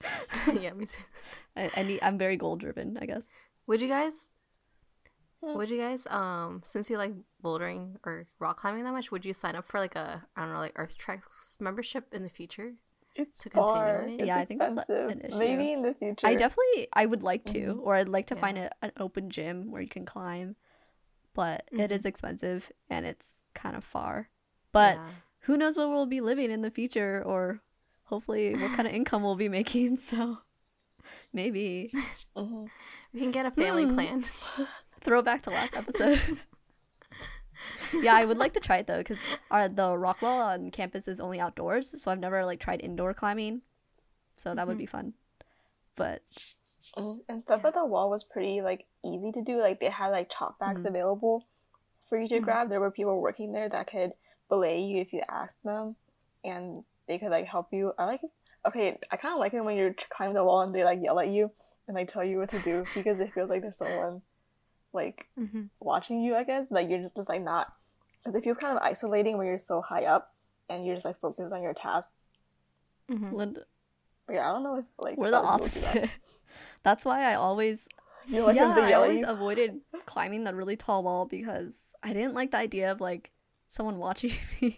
yeah, 0.60 0.74
me 0.74 0.86
too. 0.86 1.04
I, 1.56 1.72
I 1.76 1.84
need 1.84 2.00
I'm 2.02 2.18
very 2.18 2.38
goal 2.38 2.56
driven, 2.56 2.98
I 3.02 3.06
guess. 3.06 3.28
Would 3.68 3.82
you 3.82 3.88
guys? 3.88 4.30
Would 5.44 5.70
you 5.70 5.78
guys? 5.78 6.08
Um, 6.10 6.62
since 6.64 6.90
you 6.90 6.98
like 6.98 7.14
bouldering 7.44 7.98
or 8.06 8.28
rock 8.40 8.58
climbing 8.58 8.84
that 8.86 8.94
much, 8.94 9.12
would 9.12 9.26
you 9.26 9.34
sign 9.34 9.56
up 9.56 9.68
for 9.68 9.80
like 9.80 9.96
a 9.96 10.24
I 10.36 10.42
don't 10.42 10.54
know 10.54 10.60
like 10.60 10.74
Earth 10.78 10.98
Treks 10.98 11.58
membership 11.60 12.08
in 12.14 12.24
the 12.24 12.30
future? 12.30 12.74
It's 13.16 13.42
to 13.42 13.50
continue 13.50 13.82
far. 13.82 14.02
it? 14.04 14.12
It's 14.20 14.28
Yeah, 14.28 14.38
I 14.38 14.46
think 14.46 14.60
that's 14.60 14.78
expensive. 14.90 15.10
an 15.10 15.22
issue. 15.22 15.38
Maybe 15.38 15.74
in 15.74 15.82
the 15.84 15.94
future. 15.94 16.26
I 16.26 16.36
definitely 16.36 16.88
I 16.94 17.06
would 17.06 17.22
like 17.24 17.44
to, 17.46 17.60
Mhm. 17.76 17.80
or 17.84 17.96
I'd 17.96 18.10
like 18.10 18.28
to 18.28 18.36
Yeah. 18.36 18.42
find 18.42 18.58
a, 18.58 18.72
an 18.82 18.92
open 18.98 19.30
gym 19.30 19.70
where 19.70 19.82
you 19.82 19.90
can 19.90 20.06
climb, 20.06 20.56
but 21.34 21.68
it 21.72 21.92
is 21.92 22.06
expensive 22.06 22.72
and 22.90 23.06
it's 23.06 23.26
kind 23.54 23.76
of 23.76 23.84
far. 23.84 24.30
But 24.72 24.96
Yeah. 24.96 25.10
who 25.42 25.58
knows 25.58 25.76
what 25.78 25.90
we'll 25.90 26.06
be 26.08 26.22
living 26.22 26.50
in 26.52 26.62
the 26.62 26.72
future, 26.72 27.22
or 27.26 27.62
hopefully 28.06 28.54
what 28.56 28.72
kind 28.78 28.88
of 28.88 28.94
income 29.00 29.22
we'll 29.24 29.36
be 29.36 29.50
making. 29.50 29.98
So 30.10 30.40
maybe 31.34 31.92
Mhm. 32.36 32.70
we 33.14 33.20
can 33.20 33.32
get 33.32 33.46
a 33.46 33.52
family 33.52 33.84
Hmm. 33.86 33.94
plan. 33.94 34.24
Throwback 35.04 35.42
to 35.44 35.50
last 35.52 35.76
episode. 35.76 36.20
yeah, 38.02 38.16
I 38.16 38.26
would 38.26 38.38
like 38.38 38.54
to 38.54 38.60
try 38.60 38.78
it 38.78 38.88
though, 38.88 38.98
because 39.00 39.18
the 39.50 39.98
Rockwell 39.98 40.40
on 40.42 40.72
campus 40.72 41.08
is 41.08 41.20
only 41.20 41.40
outdoors, 41.40 42.02
so 42.02 42.12
I've 42.12 42.20
never 42.20 42.46
like 42.46 42.60
tried 42.60 42.82
indoor 42.82 43.14
climbing. 43.14 43.62
So 44.38 44.56
that 44.56 44.68
would 44.68 44.76
Mhm. 44.76 44.80
be 44.80 44.86
fun. 44.88 45.14
But 45.96 46.22
Mhm. 46.98 47.20
And 47.30 47.42
stuff 47.42 47.64
at 47.66 47.74
the 47.76 47.86
wall 47.86 48.10
was 48.10 48.24
pretty 48.24 48.62
like 48.62 48.86
easy 49.06 49.32
to 49.32 49.42
do. 49.42 49.60
Like 49.62 49.80
they 49.80 49.90
had 49.90 50.08
like 50.10 50.30
chalk 50.30 50.60
bags 50.60 50.84
Mhm. 50.84 50.88
available 50.90 51.46
for 52.08 52.20
you 52.20 52.28
to 52.28 52.40
Mhm. 52.40 52.44
grab. 52.44 52.70
There 52.70 52.80
were 52.80 52.92
people 52.92 53.22
working 53.22 53.52
there 53.54 53.70
that 53.70 53.88
could 53.88 54.14
belay 54.50 54.82
you 54.82 55.00
if 55.02 55.14
you 55.14 55.22
asked 55.30 55.64
them, 55.64 55.96
and 56.44 56.84
they 57.08 57.20
could 57.20 57.30
like 57.32 57.46
help 57.46 57.72
you. 57.72 57.94
I 57.98 58.06
like. 58.06 58.22
Okay, 58.66 58.98
I 59.12 59.18
kind 59.18 59.34
of 59.34 59.40
like 59.40 59.54
it 59.54 59.60
when 59.62 59.76
you're 59.76 59.94
climbing 60.10 60.36
the 60.36 60.44
wall 60.44 60.62
and 60.62 60.74
they 60.74 60.86
like 60.86 61.02
yell 61.02 61.20
at 61.20 61.28
you 61.28 61.52
and 61.88 61.96
like 61.96 62.08
tell 62.08 62.24
you 62.24 62.38
what 62.40 62.48
to 62.50 62.60
do 62.60 62.86
because 62.96 63.20
it 63.20 63.34
feels 63.34 63.50
like 63.50 63.62
there's 63.62 63.78
someone 63.78 64.22
like 64.94 65.28
hmm 65.38 65.66
watching 65.80 66.22
you. 66.22 66.36
I 66.36 66.44
guess 66.44 66.72
like 66.72 66.90
you're 66.90 67.10
just 67.16 67.30
like 67.30 67.42
not 67.44 67.68
because 68.24 68.36
it 68.36 68.44
feels 68.44 68.58
kind 68.58 68.78
of 68.78 68.84
isolating 68.84 69.38
when 69.38 69.48
you're 69.48 69.58
so 69.58 69.82
high 69.82 70.06
up 70.06 70.34
and 70.70 70.86
you're 70.86 70.96
just 70.96 71.06
like 71.06 71.20
focused 71.20 71.54
on 71.54 71.62
your 71.64 71.74
task. 71.74 72.12
hmm 73.10 73.36
Linda, 73.36 73.66
But 74.28 74.36
yeah, 74.38 74.50
I 74.50 74.54
don't 74.54 74.64
know 74.64 74.78
if 74.78 74.86
like 74.98 75.20
we're 75.20 75.32
the 75.32 75.38
other 75.38 75.48
that. 75.48 75.54
opposite. 75.54 76.10
That's 76.84 77.06
why 77.06 77.24
I 77.32 77.36
always 77.36 77.88
You 78.32 78.44
like 78.44 78.56
yeah, 78.56 78.68
I 78.82 78.94
always 78.94 79.24
avoided 79.24 79.82
climbing 80.06 80.44
that 80.44 80.56
really 80.56 80.76
tall 80.78 81.04
wall 81.04 81.26
because 81.26 81.74
I 82.02 82.14
didn't 82.14 82.34
like 82.34 82.52
the 82.52 82.58
idea 82.58 82.92
of 82.92 83.02
like 83.02 83.32
someone 83.70 83.98
watching 83.98 84.32
me. 84.62 84.78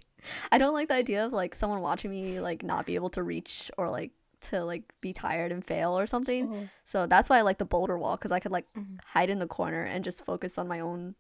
I 0.52 0.58
don't 0.58 0.74
like 0.74 0.88
the 0.90 0.96
idea 0.96 1.26
of 1.26 1.34
like 1.34 1.56
someone 1.56 1.82
watching 1.82 2.12
me 2.12 2.40
like 2.40 2.64
not 2.64 2.86
be 2.86 2.96
able 2.96 3.10
to 3.12 3.24
reach 3.24 3.72
or 3.78 3.90
like 3.90 4.12
to 4.50 4.64
like 4.64 4.84
be 5.02 5.14
tired 5.14 5.52
and 5.52 5.64
fail 5.66 5.98
or 5.98 6.08
something. 6.08 6.70
So 6.86 7.08
that's 7.08 7.30
why 7.30 7.38
I 7.40 7.42
like 7.42 7.58
the 7.58 7.66
boulder 7.66 7.98
wall 7.98 8.16
because 8.18 8.32
I 8.32 8.40
could 8.40 8.52
like 8.52 8.68
Mhm. 8.76 9.00
hide 9.04 9.30
in 9.30 9.40
the 9.40 9.48
corner 9.48 9.84
and 9.84 10.04
just 10.04 10.26
focus 10.26 10.58
on 10.58 10.68
my 10.68 10.80
own 10.80 11.16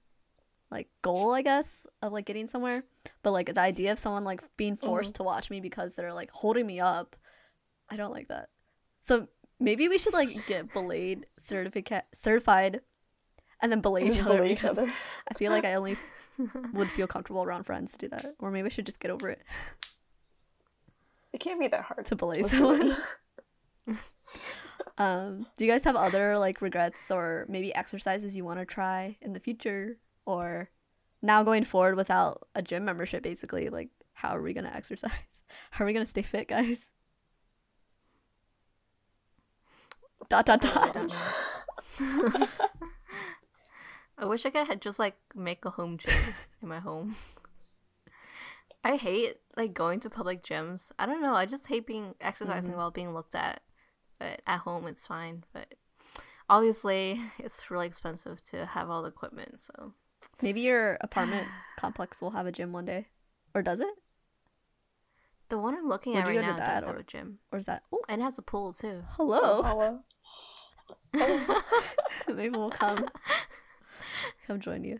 like 0.71 0.89
goal, 1.01 1.33
I 1.33 1.41
guess, 1.41 1.85
of 2.01 2.11
like 2.11 2.25
getting 2.25 2.47
somewhere. 2.47 2.83
But 3.23 3.31
like 3.31 3.53
the 3.53 3.61
idea 3.61 3.91
of 3.91 3.99
someone 3.99 4.23
like 4.23 4.41
being 4.57 4.75
forced 4.75 5.15
to 5.15 5.23
watch 5.23 5.49
me 5.49 5.59
because 5.61 5.95
they're 5.95 6.13
like 6.13 6.31
holding 6.31 6.65
me 6.67 6.79
up, 6.79 7.15
I 7.89 7.95
don't 7.97 8.11
like 8.11 8.27
that. 8.29 8.49
So 9.01 9.27
maybe 9.59 9.87
we 9.87 9.97
should 9.97 10.13
like 10.13 10.45
get 10.45 10.73
belayed 10.73 11.25
certificate 11.43 12.05
certified 12.13 12.81
and 13.61 13.71
then 13.71 13.81
belay 13.81 14.03
each 14.03 14.19
other 14.19 14.37
belay 14.37 14.51
each 14.51 14.57
because 14.59 14.77
other. 14.79 14.91
I 15.29 15.33
feel 15.35 15.51
like 15.51 15.65
I 15.65 15.75
only 15.75 15.97
would 16.73 16.91
feel 16.91 17.07
comfortable 17.07 17.43
around 17.43 17.63
friends 17.63 17.91
to 17.93 17.97
do 17.97 18.07
that. 18.09 18.35
Or 18.39 18.51
maybe 18.51 18.65
I 18.65 18.69
should 18.69 18.85
just 18.85 18.99
get 18.99 19.11
over 19.11 19.29
it 19.29 19.41
It 21.35 21.41
can't 21.41 21.59
be 21.59 21.67
that 21.67 21.81
hard. 21.81 22.05
to 22.05 22.15
belay 22.15 22.41
someone. 22.43 22.95
Um, 24.97 25.45
do 25.57 25.65
you 25.65 25.71
guys 25.71 25.83
have 25.83 25.97
other 25.97 26.37
like 26.37 26.61
regrets 26.61 27.11
or 27.11 27.45
maybe 27.49 27.75
exercises 27.75 28.33
you 28.33 28.45
want 28.45 28.59
to 28.59 28.65
try 28.65 29.17
in 29.21 29.33
the 29.33 29.41
future 29.41 29.97
or 30.25 30.69
now 31.21 31.43
going 31.43 31.65
forward 31.65 31.97
without 31.97 32.47
a 32.55 32.61
gym 32.61 32.85
membership 32.85 33.21
basically 33.21 33.67
like 33.67 33.89
how 34.13 34.29
are 34.29 34.41
we 34.41 34.53
going 34.53 34.63
to 34.63 34.73
exercise? 34.73 35.11
How 35.71 35.83
are 35.83 35.85
we 35.85 35.91
going 35.91 36.05
to 36.05 36.09
stay 36.09 36.21
fit, 36.21 36.47
guys? 36.47 36.85
Dot 40.29 40.45
dot 40.45 40.65
I 40.65 40.91
dot. 40.91 42.49
I 44.17 44.25
wish 44.25 44.45
I 44.45 44.49
could 44.49 44.67
ha- 44.67 44.75
just 44.75 44.97
like 44.97 45.17
make 45.35 45.65
a 45.65 45.71
home 45.71 45.97
gym 45.97 46.13
in 46.61 46.69
my 46.69 46.79
home. 46.79 47.17
I 48.85 48.95
hate 48.97 49.37
like 49.57 49.73
going 49.73 49.99
to 50.01 50.09
public 50.09 50.43
gyms. 50.43 50.91
I 50.99 51.05
don't 51.07 51.21
know. 51.21 51.33
I 51.33 51.45
just 51.47 51.65
hate 51.67 51.85
being 51.87 52.13
exercising 52.21 52.69
Mm-hmm. 52.71 52.77
while 52.77 52.91
being 52.91 53.13
looked 53.13 53.33
at. 53.35 53.61
But 54.19 54.41
at 54.47 54.59
home 54.59 54.85
it's 54.87 55.05
fine. 55.07 55.43
But 55.53 55.73
obviously 56.49 57.19
it's 57.39 57.69
really 57.71 57.87
expensive 57.87 58.41
to 58.51 58.65
have 58.67 58.89
all 58.89 59.01
the 59.01 59.09
equipment. 59.09 59.59
So 59.59 59.93
Maybe 60.41 60.61
your 60.61 60.97
apartment 61.01 61.47
complex 61.77 62.21
will 62.21 62.31
have 62.31 62.45
a 62.45 62.51
gym 62.51 62.71
one 62.71 62.85
day. 62.85 63.07
Or 63.53 63.61
does 63.61 63.79
it? 63.79 63.89
the 65.49 65.57
one 65.59 65.75
I'm 65.75 65.87
looking 65.87 66.13
Would 66.13 66.21
at 66.21 66.27
right 66.27 66.33
go 66.35 66.41
to 66.41 66.47
now 66.47 66.57
does 66.57 66.81
that, 66.81 66.83
have 66.87 66.97
a 66.97 67.03
gym 67.03 67.37
Or 67.51 67.59
is 67.59 67.65
that 67.65 67.83
Oh, 67.93 68.01
and 68.09 68.19
it 68.19 68.23
has 68.23 68.37
a 68.39 68.41
pool 68.41 68.73
too. 68.73 69.03
hello. 69.11 69.61
Hello. 69.63 69.99
Maybe 72.27 72.49
we'll 72.49 72.71
come 72.71 73.05
come 74.47 74.59
join 74.59 74.83
you. 74.83 74.99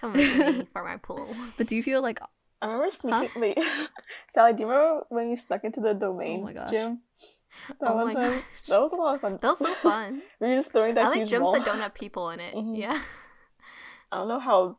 Come 0.00 0.14
with 0.14 0.56
me 0.56 0.66
for 0.72 0.82
my 0.84 0.96
pool. 0.96 1.34
But 1.56 1.66
do 1.68 1.76
you 1.76 1.82
feel 1.82 2.02
like 2.02 2.18
I 2.62 2.66
remember 2.66 2.90
sneaking. 2.90 3.30
Wait, 3.36 3.58
Sally, 4.28 4.52
do 4.54 4.62
you 4.62 4.68
remember 4.68 5.04
when 5.08 5.28
you 5.30 5.36
snuck 5.36 5.64
into 5.64 5.80
the 5.80 5.94
domain 5.94 6.40
Oh 6.40 6.44
my 6.44 6.52
gosh. 6.52 6.70
gym? 6.70 7.00
That 7.80 7.90
Oh 7.90 7.94
one 7.96 8.06
my 8.06 8.14
time. 8.14 8.42
That 8.68 8.80
was 8.80 8.92
a 8.92 8.96
lot 8.96 9.14
of 9.16 9.20
fun. 9.20 9.38
That 9.40 9.48
was 9.50 9.58
so 9.58 9.74
fun. 9.82 10.22
we 10.40 10.48
were 10.48 10.54
just 10.56 10.72
throwing 10.72 10.94
that 10.94 11.06
I 11.06 11.08
like 11.10 11.28
gyms 11.28 11.40
ball. 11.42 11.52
that 11.52 11.64
don't 11.64 11.78
have 11.80 11.94
people 11.94 12.30
in 12.30 12.40
it. 12.40 12.54
Mhm. 12.54 12.76
Yeah. 12.76 13.00
I 14.10 14.16
don't 14.18 14.28
know 14.28 14.40
how. 14.40 14.76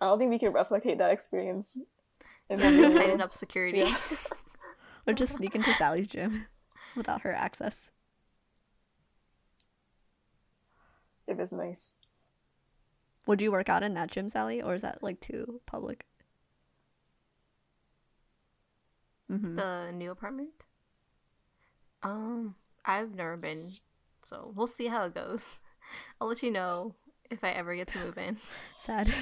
I 0.00 0.06
don't 0.06 0.18
think 0.18 0.30
we 0.30 0.38
can 0.38 0.52
replicate 0.52 0.98
that 0.98 1.10
experience. 1.10 1.76
And 2.48 2.60
the 2.60 2.64
Yeah, 2.64 2.70
real 2.70 2.90
they 2.90 2.98
tighten 2.98 3.20
up 3.20 3.32
security. 3.34 3.78
Yeah. 3.80 3.96
or 5.06 5.12
just 5.12 5.34
sneak 5.36 5.54
into 5.54 5.72
Sally's 5.74 6.08
gym 6.08 6.46
without 6.96 7.22
her 7.22 7.32
access? 7.32 7.90
It 11.26 11.36
was 11.36 11.52
nice. 11.52 11.96
Would 13.26 13.40
you 13.40 13.52
work 13.52 13.68
out 13.68 13.82
in 13.84 13.94
that 13.94 14.10
gym, 14.10 14.28
Sally, 14.28 14.60
or 14.60 14.74
is 14.74 14.82
that 14.82 15.02
like 15.02 15.20
too 15.20 15.60
public? 15.66 16.06
Mm-hmm. 19.30 19.56
The 19.56 19.92
new 19.92 20.10
apartment? 20.10 20.64
Um, 22.02 22.54
I've 22.84 23.14
never 23.14 23.36
been, 23.36 23.60
so 24.24 24.52
we'll 24.56 24.66
see 24.66 24.86
how 24.86 25.04
it 25.06 25.14
goes. 25.14 25.58
I'll 26.20 26.28
let 26.28 26.42
you 26.42 26.50
know 26.50 26.94
if 27.30 27.44
I 27.44 27.50
ever 27.50 27.74
get 27.74 27.88
to 27.88 27.98
move 27.98 28.18
in. 28.18 28.36
Sad. 28.78 29.12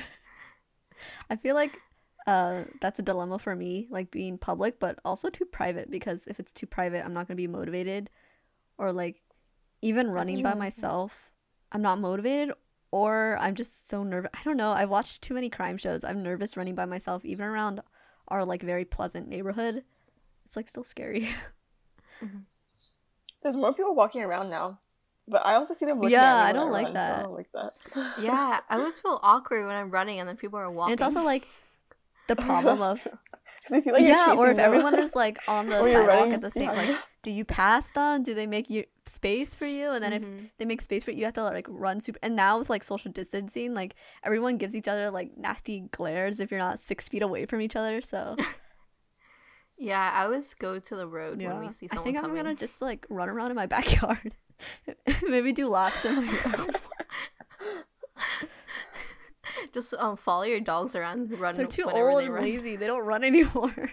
I 1.29 1.37
feel 1.37 1.55
like 1.55 1.81
uh, 2.27 2.65
that's 2.81 2.99
a 2.99 3.03
dilemma 3.03 3.39
for 3.39 3.55
me, 3.55 3.87
like 3.91 4.11
being 4.11 4.39
public, 4.39 4.79
but 4.79 4.99
also 5.05 5.29
too 5.29 5.45
private. 5.45 5.91
Because 5.91 6.27
if 6.27 6.39
it's 6.41 6.53
too 6.53 6.67
private, 6.67 7.05
I'm 7.05 7.13
not 7.13 7.27
gonna 7.29 7.37
be 7.37 7.47
motivated, 7.47 8.11
or 8.79 8.93
like 8.93 9.21
even 9.83 10.11
running 10.11 10.43
by 10.43 10.55
myself, 10.55 11.13
I'm 11.73 11.83
not 11.83 12.01
motivated. 12.01 12.55
or 12.91 13.37
I'm 13.39 13.55
just 13.55 13.89
so 13.91 14.03
nervous. 14.03 14.31
I 14.33 14.43
don't 14.45 14.57
know. 14.57 14.73
I've 14.73 14.89
watched 14.89 15.21
too 15.21 15.35
many 15.35 15.51
crime 15.51 15.77
shows. 15.77 16.05
I'm 16.05 16.23
nervous 16.23 16.57
running 16.57 16.75
by 16.75 16.87
myself, 16.87 17.25
even 17.25 17.45
around 17.45 17.81
our 18.29 18.45
like 18.45 18.63
very 18.63 18.85
pleasant 18.87 19.29
neighborhood. 19.29 19.85
It's 20.49 20.57
like 20.57 20.67
still 20.69 20.83
scary. 20.85 21.29
There's 23.43 23.57
more 23.57 23.73
people 23.73 23.95
walking 23.95 24.23
around 24.23 24.51
now, 24.51 24.79
but 25.29 25.45
I 25.47 25.55
also 25.55 25.73
see 25.75 25.87
them 25.87 25.99
looking 26.01 26.11
Yeah, 26.13 26.35
at 26.35 26.47
I 26.47 26.53
don't 26.53 26.73
like 26.73 26.87
run, 26.87 26.95
so 26.95 27.01
that. 27.01 27.19
I 27.19 27.23
don't 27.23 27.35
like 27.35 27.53
that. 27.53 27.73
Yeah, 28.19 28.61
I 28.69 28.77
always 28.77 28.99
feel 28.99 29.21
awkward 29.23 29.67
when 29.67 29.77
I'm 29.77 29.91
running 29.91 30.19
and 30.19 30.29
then 30.29 30.37
people 30.37 30.59
are 30.59 30.71
walking. 30.71 30.93
And 30.93 31.01
it's 31.01 31.03
also 31.17 31.25
like 31.25 31.47
the 32.27 32.35
problem 32.47 32.81
of 32.83 33.01
true. 33.03 33.13
'Cause 33.67 33.85
feel 33.85 33.93
like 33.93 34.03
you're 34.03 34.17
yeah, 34.17 34.35
or 34.37 34.51
if 34.51 34.57
them. 34.57 34.65
everyone 34.65 34.99
is 34.99 35.15
like 35.15 35.39
on 35.47 35.67
the 35.69 35.83
sidewalk 35.85 36.33
at 36.33 36.41
the 36.41 36.51
same 36.51 36.69
behind. 36.71 36.89
like, 36.89 36.99
do 37.23 37.31
you 37.31 37.45
pass 37.45 37.91
them? 37.91 38.23
Do 38.23 38.33
they 38.35 38.47
make 38.47 38.71
you 38.71 38.85
space 39.07 39.55
for 39.55 39.67
you? 39.67 39.91
And 39.93 40.03
then 40.03 40.13
if 40.15 40.23
Mhm. 40.23 40.49
they 40.59 40.65
make 40.65 40.81
space 40.81 41.05
for 41.05 41.11
you, 41.11 41.19
you 41.19 41.25
have 41.27 41.35
to 41.35 41.43
like 41.45 41.67
run 41.69 42.01
super. 42.01 42.19
And 42.23 42.35
now 42.35 42.59
with 42.59 42.71
like 42.71 42.83
social 42.83 43.13
distancing, 43.13 43.75
like 43.75 43.95
everyone 44.25 44.57
gives 44.57 44.75
each 44.75 44.89
other 44.89 45.11
like 45.11 45.37
nasty 45.37 45.81
glares 45.93 46.41
if 46.41 46.51
you're 46.51 46.59
not 46.61 46.79
six 46.79 47.09
feet 47.09 47.23
away 47.23 47.45
from 47.47 47.61
each 47.61 47.77
other. 47.77 48.01
So 48.01 48.37
yeah, 49.79 50.11
I 50.15 50.25
always 50.25 50.55
go 50.55 50.79
to 50.79 50.97
the 50.97 51.07
road 51.07 51.41
yeah, 51.41 51.53
when 51.53 51.67
we 51.67 51.73
see 51.73 51.89
someone 51.89 52.03
I 52.03 52.05
think 52.05 52.17
I'm 52.19 52.23
coming. 52.25 52.43
gonna 52.43 52.55
just 52.55 52.83
like 52.83 53.07
run 53.09 53.29
around 53.29 53.51
in 53.51 53.57
my 53.57 53.67
backyard, 53.77 54.33
maybe 55.23 55.53
do 55.53 55.69
laps 55.69 56.05
in 56.05 56.17
my 56.25 56.33
yard. 56.33 56.77
Just 59.73 59.93
um, 59.99 60.17
follow 60.17 60.45
your 60.45 60.61
dogs 60.61 60.95
around, 60.95 61.37
run 61.39 61.57
They're 61.57 61.67
too 61.67 61.85
old 61.85 62.21
they 62.21 62.27
and 62.27 62.35
run. 62.35 62.43
lazy. 62.43 62.77
They 62.77 62.87
don't 62.87 63.05
run 63.05 63.25
anymore. 63.25 63.91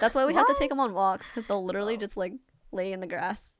That's 0.00 0.14
why 0.14 0.26
we 0.26 0.34
have 0.34 0.46
to 0.46 0.56
take 0.58 0.70
them 0.70 0.80
on 0.80 0.92
walks 0.92 1.28
because 1.30 1.46
they'll 1.46 1.64
literally 1.64 1.96
just 1.96 2.16
like 2.16 2.32
lay 2.72 2.92
in 2.92 3.00
the 3.00 3.06
grass. 3.06 3.54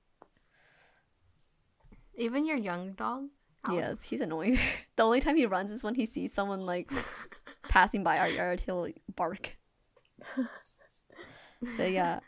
Even 2.16 2.44
your 2.44 2.56
young 2.56 2.92
dog. 2.92 3.28
Alex? 3.64 3.86
Yes, 3.86 4.02
he's 4.02 4.20
annoying. 4.20 4.58
the 4.96 5.02
only 5.02 5.20
time 5.20 5.36
he 5.36 5.46
runs 5.46 5.70
is 5.70 5.84
when 5.84 5.94
he 5.94 6.06
sees 6.06 6.32
someone 6.32 6.60
like 6.60 6.90
passing 7.68 8.02
by 8.02 8.18
our 8.18 8.28
yard. 8.28 8.60
He'll 8.60 8.88
bark. 9.14 9.56
But 11.76 11.90
yeah, 11.90 12.20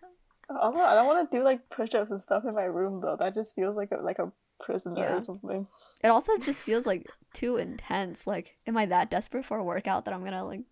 Also, 0.48 0.80
I 0.80 0.94
don't 0.94 1.06
want 1.06 1.30
to 1.30 1.36
do 1.36 1.44
like 1.44 1.68
push-ups 1.70 2.10
and 2.10 2.20
stuff 2.20 2.44
in 2.44 2.54
my 2.54 2.64
room 2.64 3.00
though. 3.00 3.16
That 3.18 3.34
just 3.34 3.54
feels 3.54 3.76
like 3.76 3.92
a 3.92 3.96
like 4.02 4.18
a 4.18 4.32
prisoner 4.60 5.00
Yeah. 5.00 5.16
or 5.16 5.20
something. 5.20 5.66
it 6.04 6.08
also 6.08 6.36
just 6.38 6.58
feels 6.58 6.86
like 6.86 7.06
too 7.32 7.56
intense. 7.56 8.26
Like, 8.26 8.56
am 8.66 8.76
I 8.76 8.86
that 8.86 9.10
desperate 9.10 9.44
for 9.44 9.58
a 9.58 9.64
workout 9.64 10.04
that 10.04 10.14
I'm 10.14 10.24
gonna 10.24 10.44
like 10.44 10.62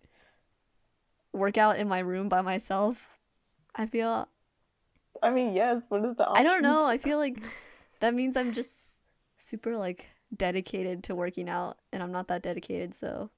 work 1.33 1.57
out 1.57 1.77
in 1.79 1.87
my 1.87 1.99
room 1.99 2.29
by 2.29 2.41
myself? 2.41 2.97
I 3.75 3.85
feel 3.85 4.27
I 5.23 5.29
mean, 5.31 5.53
yes. 5.53 5.85
What 5.89 6.03
is 6.05 6.15
the 6.15 6.27
I 6.29 6.43
don't 6.43 6.61
know. 6.61 6.85
I 6.85 6.97
feel 6.97 7.17
like 7.17 7.41
that 7.99 8.13
means 8.13 8.35
I'm 8.37 8.53
just 8.53 8.95
super 9.37 9.77
like 9.77 10.05
dedicated 10.35 11.03
to 11.05 11.15
working 11.15 11.49
out, 11.49 11.77
and 11.91 12.03
I'm 12.03 12.11
not 12.11 12.27
that 12.27 12.41
dedicated. 12.43 12.93
So 12.95 13.29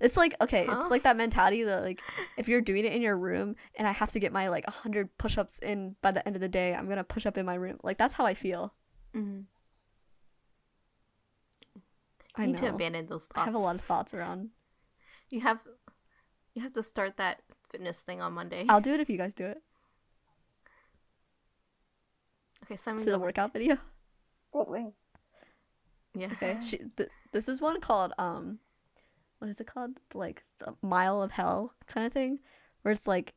it's 0.00 0.16
like 0.16 0.34
okay, 0.40 0.66
Huh? 0.66 0.78
it's 0.80 0.90
like 0.90 1.02
that 1.02 1.16
mentality 1.16 1.62
that 1.64 1.82
like 1.82 2.00
if 2.36 2.48
you're 2.48 2.60
doing 2.60 2.84
it 2.84 2.92
in 2.92 3.02
your 3.02 3.16
room, 3.16 3.56
and 3.76 3.86
I 3.88 3.92
have 3.92 4.12
to 4.12 4.20
get 4.20 4.32
my 4.32 4.48
like 4.48 4.66
hundred 4.66 5.16
push-ups 5.18 5.58
in 5.60 5.96
by 6.02 6.10
the 6.12 6.26
end 6.26 6.36
of 6.36 6.40
the 6.42 6.48
day, 6.48 6.74
I'm 6.74 6.88
gonna 6.88 7.04
push 7.04 7.26
up 7.26 7.36
in 7.38 7.46
my 7.46 7.54
room. 7.54 7.78
Like 7.82 7.98
that's 7.98 8.14
how 8.14 8.26
I 8.26 8.34
feel. 8.34 8.74
Mhm. 9.14 9.44
I 12.34 12.42
You 12.42 12.46
need 12.48 12.58
to 12.58 12.68
abandon 12.68 13.06
those 13.06 13.26
thoughts. 13.26 13.40
I 13.40 13.44
have 13.46 13.54
a 13.54 13.58
lot 13.58 13.74
of 13.76 13.80
thoughts 13.80 14.12
around. 14.12 14.50
You 15.30 15.40
have, 15.40 15.64
you 16.54 16.60
have 16.62 16.74
to 16.74 16.82
start 16.82 17.16
that 17.16 17.40
fitness 17.70 18.00
thing 18.00 18.20
on 18.20 18.34
Monday. 18.34 18.66
I'll 18.68 18.80
do 18.82 18.92
it 18.92 19.00
if 19.00 19.08
you 19.08 19.16
guys 19.16 19.32
do 19.32 19.46
it. 19.46 19.62
okay, 22.64 22.76
send 22.76 22.98
me 22.98 23.04
To 23.04 23.10
the 23.10 23.16
the 23.16 23.18
workout 23.24 23.52
video. 23.52 23.78
What 24.50 24.70
link? 24.70 24.94
Yeah. 26.14 26.28
Okay. 26.32 26.58
She, 26.66 26.78
th- 26.96 27.10
this 27.32 27.48
is 27.48 27.60
one 27.60 27.80
called 27.80 28.12
um, 28.18 28.58
what 29.38 29.48
is 29.50 29.60
it 29.60 29.66
called? 29.66 29.98
Like 30.14 30.44
the 30.58 30.74
Mile 30.82 31.22
of 31.22 31.30
Hell 31.32 31.74
kind 31.86 32.06
of 32.06 32.12
thing, 32.12 32.38
where 32.82 32.92
it's 32.92 33.06
like 33.06 33.34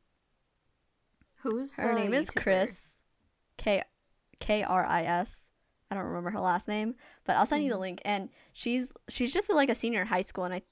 Who's 1.42 1.76
her 1.78 1.94
name 1.94 2.12
is 2.12 2.30
YouTuber? 2.30 2.42
Kris, 2.42 2.82
K, 3.56 3.82
K 4.38 4.62
R 4.62 4.84
I 4.84 5.02
S. 5.02 5.46
I 5.90 5.94
don't 5.96 6.04
remember 6.04 6.30
her 6.30 6.40
last 6.40 6.68
name, 6.68 6.94
but 7.24 7.36
I'll 7.36 7.46
send 7.46 7.64
you 7.64 7.70
the 7.70 7.76
Mhm. 7.76 7.80
link. 7.80 8.02
And 8.04 8.28
she's 8.52 8.92
she's 9.08 9.32
just 9.32 9.50
like 9.50 9.68
a 9.70 9.74
senior 9.74 10.02
in 10.02 10.06
high 10.06 10.20
school, 10.22 10.44
and 10.44 10.54
I, 10.54 10.62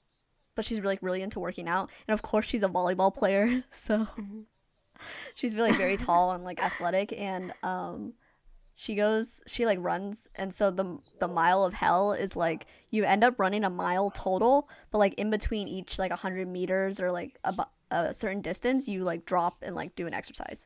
but 0.55 0.63
she's 0.65 0.79
like 0.79 0.99
really 1.01 1.21
into 1.21 1.39
working 1.39 1.67
out, 1.67 1.89
and 2.07 2.13
of 2.13 2.21
course 2.21 2.45
she's 2.45 2.63
a 2.63 2.69
volleyball 2.69 3.13
player, 3.13 3.63
so 3.71 4.07
Mhm. 4.17 4.45
she's 5.35 5.55
really 5.55 5.73
very 5.73 5.97
tall 5.97 6.31
and 6.31 6.43
like 6.43 6.61
athletic, 6.63 7.11
and 7.13 7.53
um, 7.63 8.13
she 8.81 8.95
goes 8.95 9.41
she 9.45 9.65
like 9.65 9.77
runs, 9.81 10.29
and 10.35 10.53
so 10.53 10.71
the 10.71 10.97
the 11.19 11.27
mile 11.27 11.65
of 11.65 11.73
hell 11.73 12.13
is 12.13 12.37
like 12.37 12.65
you 12.91 13.03
end 13.03 13.25
up 13.25 13.37
running 13.37 13.65
a 13.65 13.69
mile 13.69 14.09
total, 14.09 14.69
but 14.89 14.99
like 14.99 15.15
in 15.15 15.29
between 15.29 15.67
each 15.67 15.99
like 15.99 16.13
hundred 16.13 16.47
meters 16.47 17.01
or 17.01 17.11
like 17.11 17.35
a, 17.43 17.53
a 17.91 18.13
certain 18.13 18.39
distance, 18.39 18.87
you 18.87 19.03
like 19.03 19.25
drop 19.25 19.55
and 19.61 19.75
like 19.75 19.95
do 19.95 20.07
an 20.07 20.13
exercise. 20.13 20.65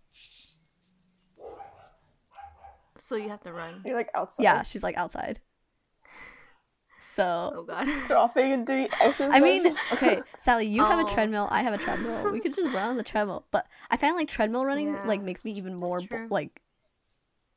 So 3.00 3.16
you 3.16 3.30
have 3.30 3.42
to 3.42 3.52
run. 3.52 3.82
You're 3.84 3.96
like 3.96 4.10
outside. 4.14 4.44
Yeah, 4.44 4.62
she's 4.62 4.84
like 4.84 4.96
outside. 4.96 5.40
So 7.00 7.52
Oh 7.56 7.64
god. 7.64 7.88
Dropping 8.08 8.54
and 8.54 8.66
doing 8.68 8.90
exercises. 9.02 9.34
I 9.34 9.40
mean, 9.40 9.66
okay, 9.94 10.22
Sally, 10.38 10.68
you 10.68 10.84
have 10.84 11.00
a 11.00 11.10
Oh. 11.10 11.14
treadmill. 11.14 11.48
I 11.52 11.64
have 11.64 11.74
a 11.74 11.78
treadmill. 11.80 12.32
We 12.32 12.40
could 12.40 12.54
just 12.56 12.68
run 12.74 12.90
on 12.90 12.98
the 12.98 13.04
treadmill. 13.04 13.46
But 13.52 13.66
I 13.90 13.98
find 13.98 14.16
like 14.16 14.30
treadmill 14.30 14.66
running 14.66 14.90
Yeah. 14.94 15.04
like 15.08 15.22
makes 15.24 15.44
me 15.44 15.52
even 15.54 15.74
more 15.76 16.00
bo- 16.02 16.28
like. 16.30 16.60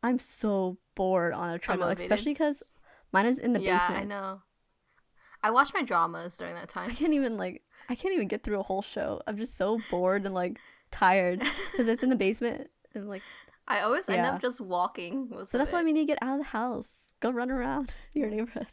I'm 0.03 0.19
so 0.19 0.79
bored 0.95 1.33
on 1.33 1.55
a 1.55 1.59
treadmill, 1.59 1.89
Unmotivated. 1.89 2.01
especially 2.01 2.33
because 2.33 2.63
mine 3.13 3.27
is 3.27 3.39
in 3.39 3.53
the 3.53 3.61
yeah, 3.61 3.79
basement. 3.79 4.03
I 4.03 4.05
know. 4.05 4.43
I 5.43 5.51
watch 5.51 5.73
my 5.75 5.83
dramas 5.83 6.37
during 6.37 6.55
that 6.55 6.69
time. 6.69 6.91
I 6.91 6.95
can't 6.95 7.13
even 7.13 7.37
like 7.37 7.63
I 7.89 7.95
can't 7.95 8.15
even 8.15 8.29
get 8.29 8.43
through 8.43 8.61
a 8.61 8.63
whole 8.63 8.83
show. 8.83 9.21
I'm 9.27 9.37
just 9.37 9.57
so 9.57 9.81
bored 9.91 10.25
and 10.25 10.35
like 10.35 10.59
tired 10.91 11.43
because 11.71 11.89
it's 11.89 12.03
in 12.03 12.11
the 12.11 12.17
basement 12.17 12.71
and 12.95 13.09
like 13.09 13.23
I 13.69 13.81
always 13.81 14.09
end 14.09 14.25
up 14.25 14.41
just 14.41 14.61
walking. 14.61 15.29
So 15.45 15.59
that's 15.59 15.73
why 15.73 15.81
it. 15.81 15.85
we 15.85 15.93
need 15.93 16.03
to 16.03 16.07
get 16.07 16.19
out 16.23 16.39
of 16.39 16.45
the 16.45 16.51
house. 16.51 17.03
Go 17.21 17.31
run 17.31 17.51
around 17.51 17.95
your 18.13 18.29
neighborhood. 18.29 18.69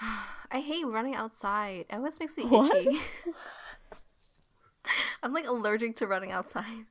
I 0.00 0.60
hate 0.60 0.86
running 0.86 1.14
outside. 1.14 1.86
It 1.90 1.94
always 1.94 2.20
makes 2.20 2.36
me 2.36 2.44
itchy. 2.44 2.98
I'm 5.22 5.32
like 5.32 5.46
allergic 5.46 5.96
to 5.96 6.06
running 6.06 6.32
outside. 6.32 6.86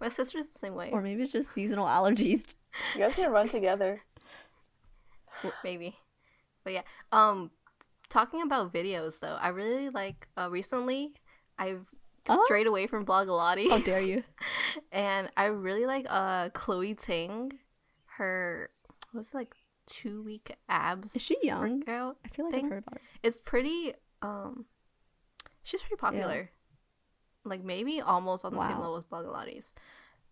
My 0.00 0.08
sister's 0.08 0.46
the 0.46 0.58
same 0.58 0.74
way. 0.74 0.90
Or 0.92 1.02
maybe 1.02 1.22
it's 1.24 1.32
just 1.32 1.50
seasonal 1.52 1.86
allergies. 1.86 2.54
you 2.94 3.00
guys 3.00 3.14
can 3.14 3.30
run 3.32 3.48
together. 3.48 4.02
maybe 5.64 5.96
but 6.64 6.72
yeah 6.72 6.82
um 7.12 7.50
talking 8.08 8.42
about 8.42 8.72
videos 8.72 9.20
though 9.20 9.36
i 9.40 9.48
really 9.48 9.88
like 9.90 10.26
uh 10.36 10.48
recently 10.50 11.12
i've 11.58 11.84
Oh. 12.30 12.42
strayed 12.44 12.66
away 12.66 12.86
from 12.86 13.06
Blogilates 13.06 13.70
How 13.70 13.78
dare 13.78 14.02
you? 14.02 14.22
and 14.92 15.30
i 15.36 15.44
really 15.46 15.86
like 15.86 16.06
uh 16.10 16.50
chloe 16.50 16.92
ting 16.94 17.52
her 18.16 18.68
was 19.14 19.28
it 19.28 19.34
like 19.34 19.54
two 19.86 20.22
week 20.22 20.54
abs 20.68 21.16
Is 21.16 21.22
she 21.22 21.36
young? 21.42 21.78
workout 21.78 22.16
I 22.24 22.28
feel 22.28 22.44
like 22.46 22.54
Thing? 22.54 22.64
I've 22.66 22.70
heard 22.72 22.84
about 22.86 22.96
it. 22.96 23.02
it's 23.22 23.40
pretty 23.40 23.94
um 24.20 24.66
she's 25.62 25.80
pretty 25.80 25.96
popular 25.96 26.50
like 27.44 27.62
maybe 27.62 28.00
almost 28.00 28.44
on 28.44 28.54
the 28.54 28.60
same 28.60 28.78
level 28.78 28.96
as 28.96 29.04
Blogilates 29.04 29.72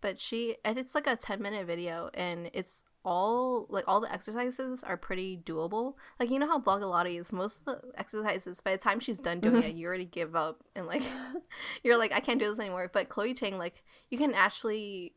but 0.00 0.20
she 0.20 0.56
and 0.64 0.78
it's 0.78 0.94
like 0.94 1.06
a 1.06 1.16
10 1.16 1.42
minute 1.42 1.66
video 1.66 2.10
and 2.14 2.50
it's 2.52 2.82
all 3.04 3.66
like 3.68 3.84
all 3.86 4.00
the 4.00 4.12
exercises 4.12 4.82
are 4.82 4.96
pretty 4.96 5.36
doable. 5.38 5.94
Like 6.18 6.28
you 6.28 6.40
know 6.40 6.48
how 6.48 6.58
Blogilates 6.58 7.32
most 7.32 7.60
of 7.60 7.64
the 7.64 7.80
exercises 7.96 8.60
by 8.60 8.72
the 8.72 8.78
time 8.78 8.98
she's 8.98 9.20
done 9.20 9.40
doing 9.40 9.62
it 9.62 9.74
you 9.76 9.86
already 9.86 10.04
give 10.04 10.34
up 10.34 10.64
and 10.74 10.86
like 10.86 11.02
you're 11.84 11.96
like 11.96 12.12
i 12.12 12.20
can't 12.20 12.40
do 12.40 12.48
this 12.48 12.58
anymore. 12.58 12.90
But 12.92 13.08
chloe 13.08 13.32
ting 13.32 13.58
like 13.58 13.82
you 14.10 14.18
can 14.18 14.34
actually 14.34 15.14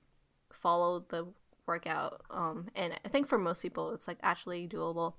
follow 0.54 1.06
the 1.10 1.28
workout 1.68 2.22
um 2.32 2.68
and 2.76 3.00
i 3.06 3.10
think 3.10 3.28
for 3.28 3.38
most 3.38 3.62
people 3.62 3.92
it's 3.92 4.08
like 4.08 4.18
actually 4.22 4.68
doable. 4.68 5.14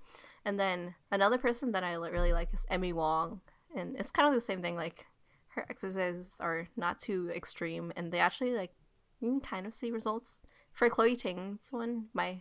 And 0.44 0.58
then 0.58 0.94
another 1.10 1.38
person 1.38 1.72
that 1.72 1.84
i 1.84 1.94
really 1.94 2.32
like 2.32 2.54
is 2.54 2.66
Emi 2.70 2.92
Wong 2.92 3.40
and 3.76 3.96
it's 3.98 4.10
kind 4.10 4.28
of 4.28 4.34
the 4.34 4.40
same 4.40 4.62
thing 4.62 4.76
like 4.76 5.06
her 5.54 5.66
exercises 5.68 6.36
are 6.40 6.68
not 6.76 6.98
too 6.98 7.30
extreme 7.34 7.92
and 7.96 8.12
they 8.12 8.18
actually 8.20 8.52
like 8.52 8.72
you 9.20 9.28
can 9.30 9.40
kind 9.40 9.66
of 9.66 9.74
see 9.74 9.90
results 9.90 10.40
for 10.72 10.88
chloe 10.88 11.16
ting's 11.16 11.68
one 11.72 12.06
my 12.14 12.40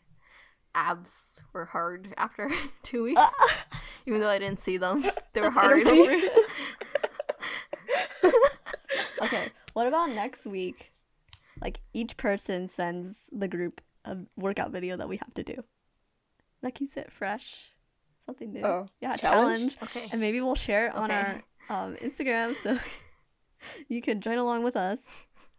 abs 0.76 1.42
were 1.54 1.66
hard 1.66 2.14
after 2.18 2.50
two 2.84 3.04
weeks 3.04 3.22
even 4.06 4.20
though 4.20 4.30
i 4.30 4.38
didn't 4.40 4.62
see 4.62 4.78
them 4.78 5.02
they 5.34 5.42
were 5.42 5.50
That's 5.50 5.58
hard 5.58 5.84
okay, 9.22 9.50
what 9.74 9.88
about 9.88 10.10
next 10.10 10.46
week? 10.46 10.92
Like 11.62 11.82
each 11.94 12.18
person 12.18 12.70
sends 12.70 13.18
the 13.32 13.48
group 13.48 13.82
a 14.06 14.18
workout 14.38 14.72
video 14.72 14.96
that 14.98 15.10
we 15.10 15.18
have 15.18 15.34
to 15.36 15.44
do. 15.44 15.64
That 16.62 16.74
keeps 16.76 16.96
it 16.98 17.12
fresh. 17.12 17.72
Something 18.26 18.54
new. 18.54 18.64
Oh, 18.66 18.88
yeah, 19.02 19.16
challenge? 19.16 19.76
challenge. 19.76 19.78
okay 19.84 20.08
And 20.12 20.22
maybe 20.22 20.40
we'll 20.42 20.56
share 20.56 20.88
it 20.88 20.96
on 20.96 21.06
Okay. 21.12 21.16
our 21.20 21.42
um, 21.70 21.96
Instagram 21.98 22.56
so 22.56 22.78
you 23.88 24.02
can 24.02 24.22
join 24.22 24.38
along 24.38 24.64
with 24.64 24.76
us 24.76 25.04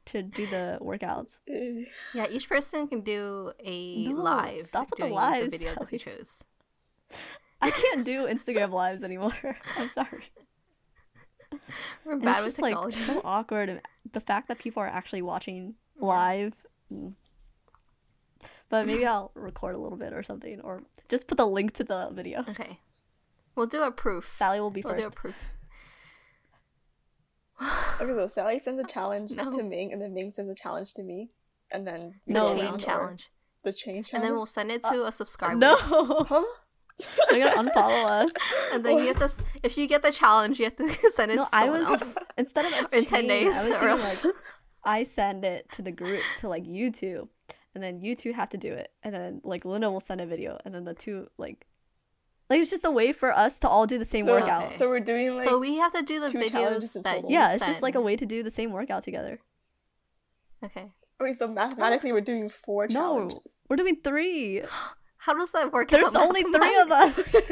to 0.06 0.22
do 0.22 0.46
the 0.46 0.78
workouts. 0.80 1.38
Yeah, 2.14 2.26
each 2.30 2.48
person 2.48 2.88
can 2.88 3.00
do 3.02 3.52
a 3.62 4.08
No, 4.08 4.16
live 4.22 4.62
stop 4.62 4.90
with 4.90 4.98
the 5.00 5.06
lives, 5.06 5.44
the 5.52 5.58
video 5.58 5.74
that 5.74 5.90
they 5.90 5.98
Sally. 5.98 6.16
chose. 6.16 6.42
I 7.62 7.70
can't 7.70 8.04
do 8.04 8.26
Instagram 8.26 8.70
lives 8.72 9.04
anymore. 9.04 9.34
I'm 9.76 9.88
sorry. 9.90 10.24
We're 12.04 12.12
And 12.14 12.22
bad 12.22 12.44
it's 12.44 12.56
with 12.56 12.56
just 12.56 12.62
like 12.62 12.94
so 12.94 13.20
awkward. 13.24 13.68
And 13.68 13.80
the 14.12 14.20
fact 14.20 14.48
that 14.48 14.58
people 14.58 14.82
are 14.82 14.86
actually 14.88 15.22
watching 15.22 15.74
live. 15.98 16.54
mm. 16.92 17.12
But 18.70 18.86
maybe 18.86 19.04
I'll 19.04 19.30
record 19.34 19.74
a 19.74 19.78
little 19.78 19.98
bit 19.98 20.12
or 20.12 20.22
something, 20.22 20.60
or 20.62 20.82
just 21.08 21.26
put 21.26 21.36
the 21.38 21.46
link 21.46 21.72
to 21.74 21.84
the 21.84 22.08
video. 22.12 22.44
okay, 22.48 22.78
we'll 23.56 23.66
do 23.66 23.82
a 23.82 23.90
proof. 23.90 24.32
Sally 24.36 24.60
will 24.60 24.70
be 24.70 24.80
We'll 24.82 24.94
first. 24.94 25.02
do 25.02 25.08
a 25.08 25.10
proof. 25.10 25.34
Okay, 28.00 28.12
so 28.12 28.26
Sally 28.26 28.58
sends 28.58 28.82
a 28.82 28.86
challenge 28.86 29.32
No. 29.32 29.50
to 29.50 29.62
Ming, 29.62 29.92
and 29.92 30.00
then 30.00 30.14
Ming 30.14 30.30
sends 30.30 30.50
a 30.50 30.54
challenge 30.54 30.94
to 30.94 31.02
me, 31.02 31.30
and 31.70 31.86
then 31.86 32.20
we 32.26 32.32
No. 32.34 32.54
go 32.54 32.58
chain 32.60 32.78
challenge, 32.78 33.30
The 33.64 33.72
chain 33.72 34.02
challenge. 34.02 34.10
and 34.14 34.24
then 34.24 34.32
we'll 34.34 34.46
send 34.46 34.70
it 34.72 34.84
uh, 34.84 34.92
to 34.92 35.06
a 35.06 35.12
subscriber. 35.12 35.56
No, 35.56 35.76
Huh? 35.78 36.42
they're 37.30 37.44
gonna 37.54 37.70
unfollow 37.70 38.04
us. 38.24 38.32
And 38.72 38.84
then 38.84 38.98
you 38.98 39.04
get 39.04 39.18
this. 39.18 39.42
If 39.62 39.76
you 39.78 39.86
get 39.88 40.02
the 40.02 40.12
challenge, 40.12 40.58
you 40.58 40.64
have 40.66 40.76
to 40.76 40.88
send 41.14 41.32
it 41.32 41.36
No, 41.36 41.42
to 41.44 41.48
I 41.52 41.68
was 41.68 41.86
else. 41.86 42.14
instead 42.38 42.64
of 42.66 42.72
a 42.92 42.96
In 42.98 43.04
10 43.04 43.26
days, 43.26 43.46
I 43.56 43.58
was 43.58 43.66
or 43.66 43.70
thinking 43.70 43.88
else- 43.88 44.24
like 44.24 44.34
I 44.84 45.02
send 45.02 45.44
it 45.44 45.68
to 45.72 45.82
the 45.82 45.92
group 45.92 46.22
to 46.38 46.48
like 46.48 46.66
you 46.66 46.90
two, 46.90 47.28
and 47.74 47.84
then 47.84 48.00
you 48.00 48.14
two 48.16 48.32
have 48.32 48.48
to 48.50 48.56
do 48.56 48.72
it, 48.72 48.90
and 49.02 49.14
then 49.14 49.40
like 49.44 49.64
Luna 49.66 49.90
will 49.90 50.00
send 50.00 50.20
a 50.22 50.26
video, 50.26 50.58
and 50.64 50.74
then 50.74 50.84
the 50.84 50.94
two 50.94 51.28
like 51.36 51.66
like 52.50 52.60
it's 52.60 52.70
just 52.70 52.84
a 52.84 52.90
way 52.90 53.12
for 53.12 53.32
us 53.32 53.58
to 53.58 53.68
all 53.68 53.86
do 53.86 53.96
the 53.96 54.04
same 54.04 54.24
so, 54.24 54.32
workout. 54.32 54.66
Okay. 54.66 54.76
So 54.76 54.88
we're 54.88 55.00
doing 55.00 55.36
like 55.36 55.48
so 55.48 55.58
we 55.58 55.76
have 55.76 55.92
to 55.92 56.02
do 56.02 56.20
the 56.20 56.28
two 56.28 56.48
challenges 56.48 56.90
videos 56.90 57.02
that 57.04 57.14
total. 57.14 57.30
you 57.30 57.38
Yeah, 57.38 57.54
it's 57.54 57.64
just 57.64 57.82
like 57.82 57.94
a 57.94 58.00
way 58.00 58.16
to 58.16 58.26
do 58.26 58.42
the 58.42 58.50
same 58.50 58.72
workout 58.72 59.04
together. 59.04 59.38
Okay, 60.62 60.90
wait, 61.18 61.36
so 61.36 61.46
oh. 61.46 61.48
mathematically 61.48 62.12
we're 62.12 62.20
doing 62.20 62.48
four 62.50 62.86
No, 62.88 62.92
challenges. 62.92 63.62
we're 63.68 63.76
doing 63.76 63.96
three. 64.02 64.62
how 65.16 65.32
does 65.32 65.52
that 65.52 65.72
work? 65.72 65.88
There's 65.88 66.08
out 66.08 66.16
only 66.16 66.42
three 66.42 66.80
of 66.80 66.90
us. 66.90 67.36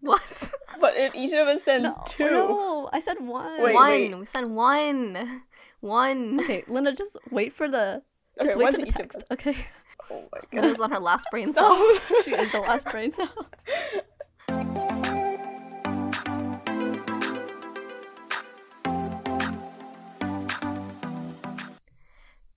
What? 0.00 0.50
But 0.78 0.94
if 0.98 1.14
each 1.14 1.32
of 1.32 1.48
us 1.48 1.64
sends 1.64 1.96
no, 1.96 2.02
two, 2.06 2.30
no, 2.30 2.90
I 2.92 3.00
said 3.00 3.18
one. 3.18 3.62
Wait, 3.62 3.72
one. 3.72 3.90
wait. 3.90 4.18
We 4.18 4.26
send 4.26 4.54
one. 4.54 5.42
One. 5.80 6.38
Okay, 6.40 6.64
Linda, 6.68 6.92
just 6.92 7.16
wait 7.30 7.54
for 7.54 7.66
the. 7.66 8.02
Just 8.38 8.50
Okay, 8.50 8.58
wait 8.58 8.64
one 8.64 8.72
for 8.72 8.78
to 8.80 8.82
the 8.82 8.88
each 8.88 8.94
of 8.94 9.00
text. 9.00 9.18
us. 9.18 9.30
Okay. 9.30 9.56
Oh 10.10 10.24
my 10.32 10.38
It 10.52 10.62
god, 10.62 10.64
was 10.64 10.80
on 10.80 10.90
her 10.90 11.00
last 11.00 11.26
brain 11.30 11.52
cell. 11.52 11.76
She 12.24 12.34
is 12.34 12.52
the 12.52 12.60
last 12.60 12.90
brain 12.90 13.12
cell. 13.12 13.46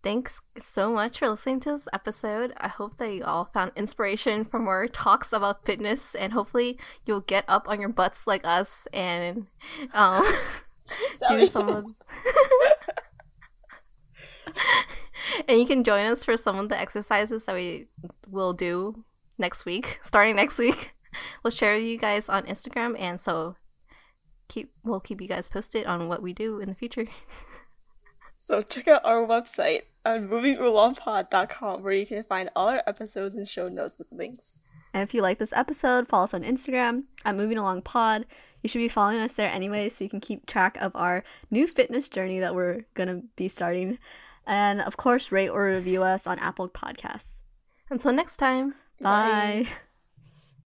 Thanks 0.02 0.42
so 0.58 0.94
much 0.94 1.20
for 1.20 1.30
listening 1.30 1.60
to 1.62 1.74
this 1.74 1.88
episode. 1.92 2.54
I 2.58 2.70
hope 2.70 2.96
that 2.98 3.12
you 3.14 3.24
all 3.26 3.50
found 3.54 3.74
inspiration 3.76 4.46
from 4.46 4.68
our 4.68 4.88
talks 4.88 5.34
about 5.34 5.66
fitness, 5.66 6.16
and 6.16 6.32
hopefully 6.32 6.80
you'll 7.06 7.20
get 7.22 7.44
up 7.50 7.68
on 7.68 7.82
your 7.82 7.90
butts 7.90 8.26
like 8.26 8.42
us 8.46 8.88
and 8.94 9.48
um, 9.94 10.24
do 11.30 11.46
some 11.46 11.68
of. 11.70 11.86
And 15.48 15.60
you 15.60 15.66
can 15.66 15.84
join 15.84 16.06
us 16.06 16.26
for 16.26 16.38
some 16.38 16.58
of 16.58 16.70
the 16.70 16.80
exercises 16.80 17.46
that 17.46 17.56
we 17.56 17.88
will 18.28 18.54
do 18.54 19.04
next 19.38 19.66
week, 19.66 20.00
starting 20.04 20.36
next 20.36 20.58
week. 20.58 20.96
We'll 21.44 21.50
share 21.50 21.74
with 21.74 21.86
you 21.86 21.98
guys 21.98 22.30
on 22.30 22.44
Instagram, 22.44 22.96
and 23.00 23.20
so 23.20 23.56
keep 24.48 24.72
we'll 24.84 25.00
keep 25.00 25.20
you 25.20 25.28
guys 25.28 25.50
posted 25.50 25.88
on 25.88 26.08
what 26.08 26.22
we 26.22 26.34
do 26.34 26.60
in 26.60 26.70
the 26.70 26.76
future. 26.76 27.08
So 28.42 28.62
check 28.62 28.88
out 28.88 29.04
our 29.04 29.28
website 29.28 29.82
on 30.06 30.30
movingoolongpod.com 30.30 31.84
where 31.84 31.94
you 31.94 32.06
can 32.06 32.24
find 32.24 32.50
all 32.56 32.70
our 32.70 32.82
episodes 32.88 33.36
and 33.36 33.46
show 33.48 33.68
notes 33.68 33.98
with 34.00 34.08
links. 34.12 34.62
And 34.94 35.04
if 35.04 35.14
you 35.14 35.22
like 35.22 35.40
this 35.40 35.52
episode, 35.52 36.08
follow 36.08 36.24
us 36.24 36.34
on 36.34 36.44
Instagram 36.44 37.04
at 37.26 37.36
Moving 37.36 37.58
Oolong 37.58 37.82
Pod. 37.82 38.26
You 38.64 38.70
should 38.70 38.80
be 38.80 38.88
following 38.88 39.20
us 39.20 39.34
there 39.34 39.52
anyway, 39.52 39.90
so 39.90 40.06
you 40.06 40.10
can 40.10 40.22
keep 40.22 40.46
track 40.46 40.78
of 40.80 40.96
our 40.96 41.24
new 41.52 41.68
fitness 41.68 42.08
journey 42.08 42.40
that 42.40 42.56
we're 42.56 42.86
gonna 42.94 43.22
be 43.36 43.50
starting. 43.50 44.00
And 44.46 44.82
of 44.82 44.98
course, 44.98 45.32
rate 45.32 45.50
or 45.50 45.66
review 45.66 46.04
us 46.04 46.26
on 46.28 46.40
Apple 46.40 46.70
Podcasts. 46.70 47.40
Until 47.90 48.14
next 48.14 48.38
time. 48.38 48.76
Bye. 49.02 49.68
Bye. 49.68 49.68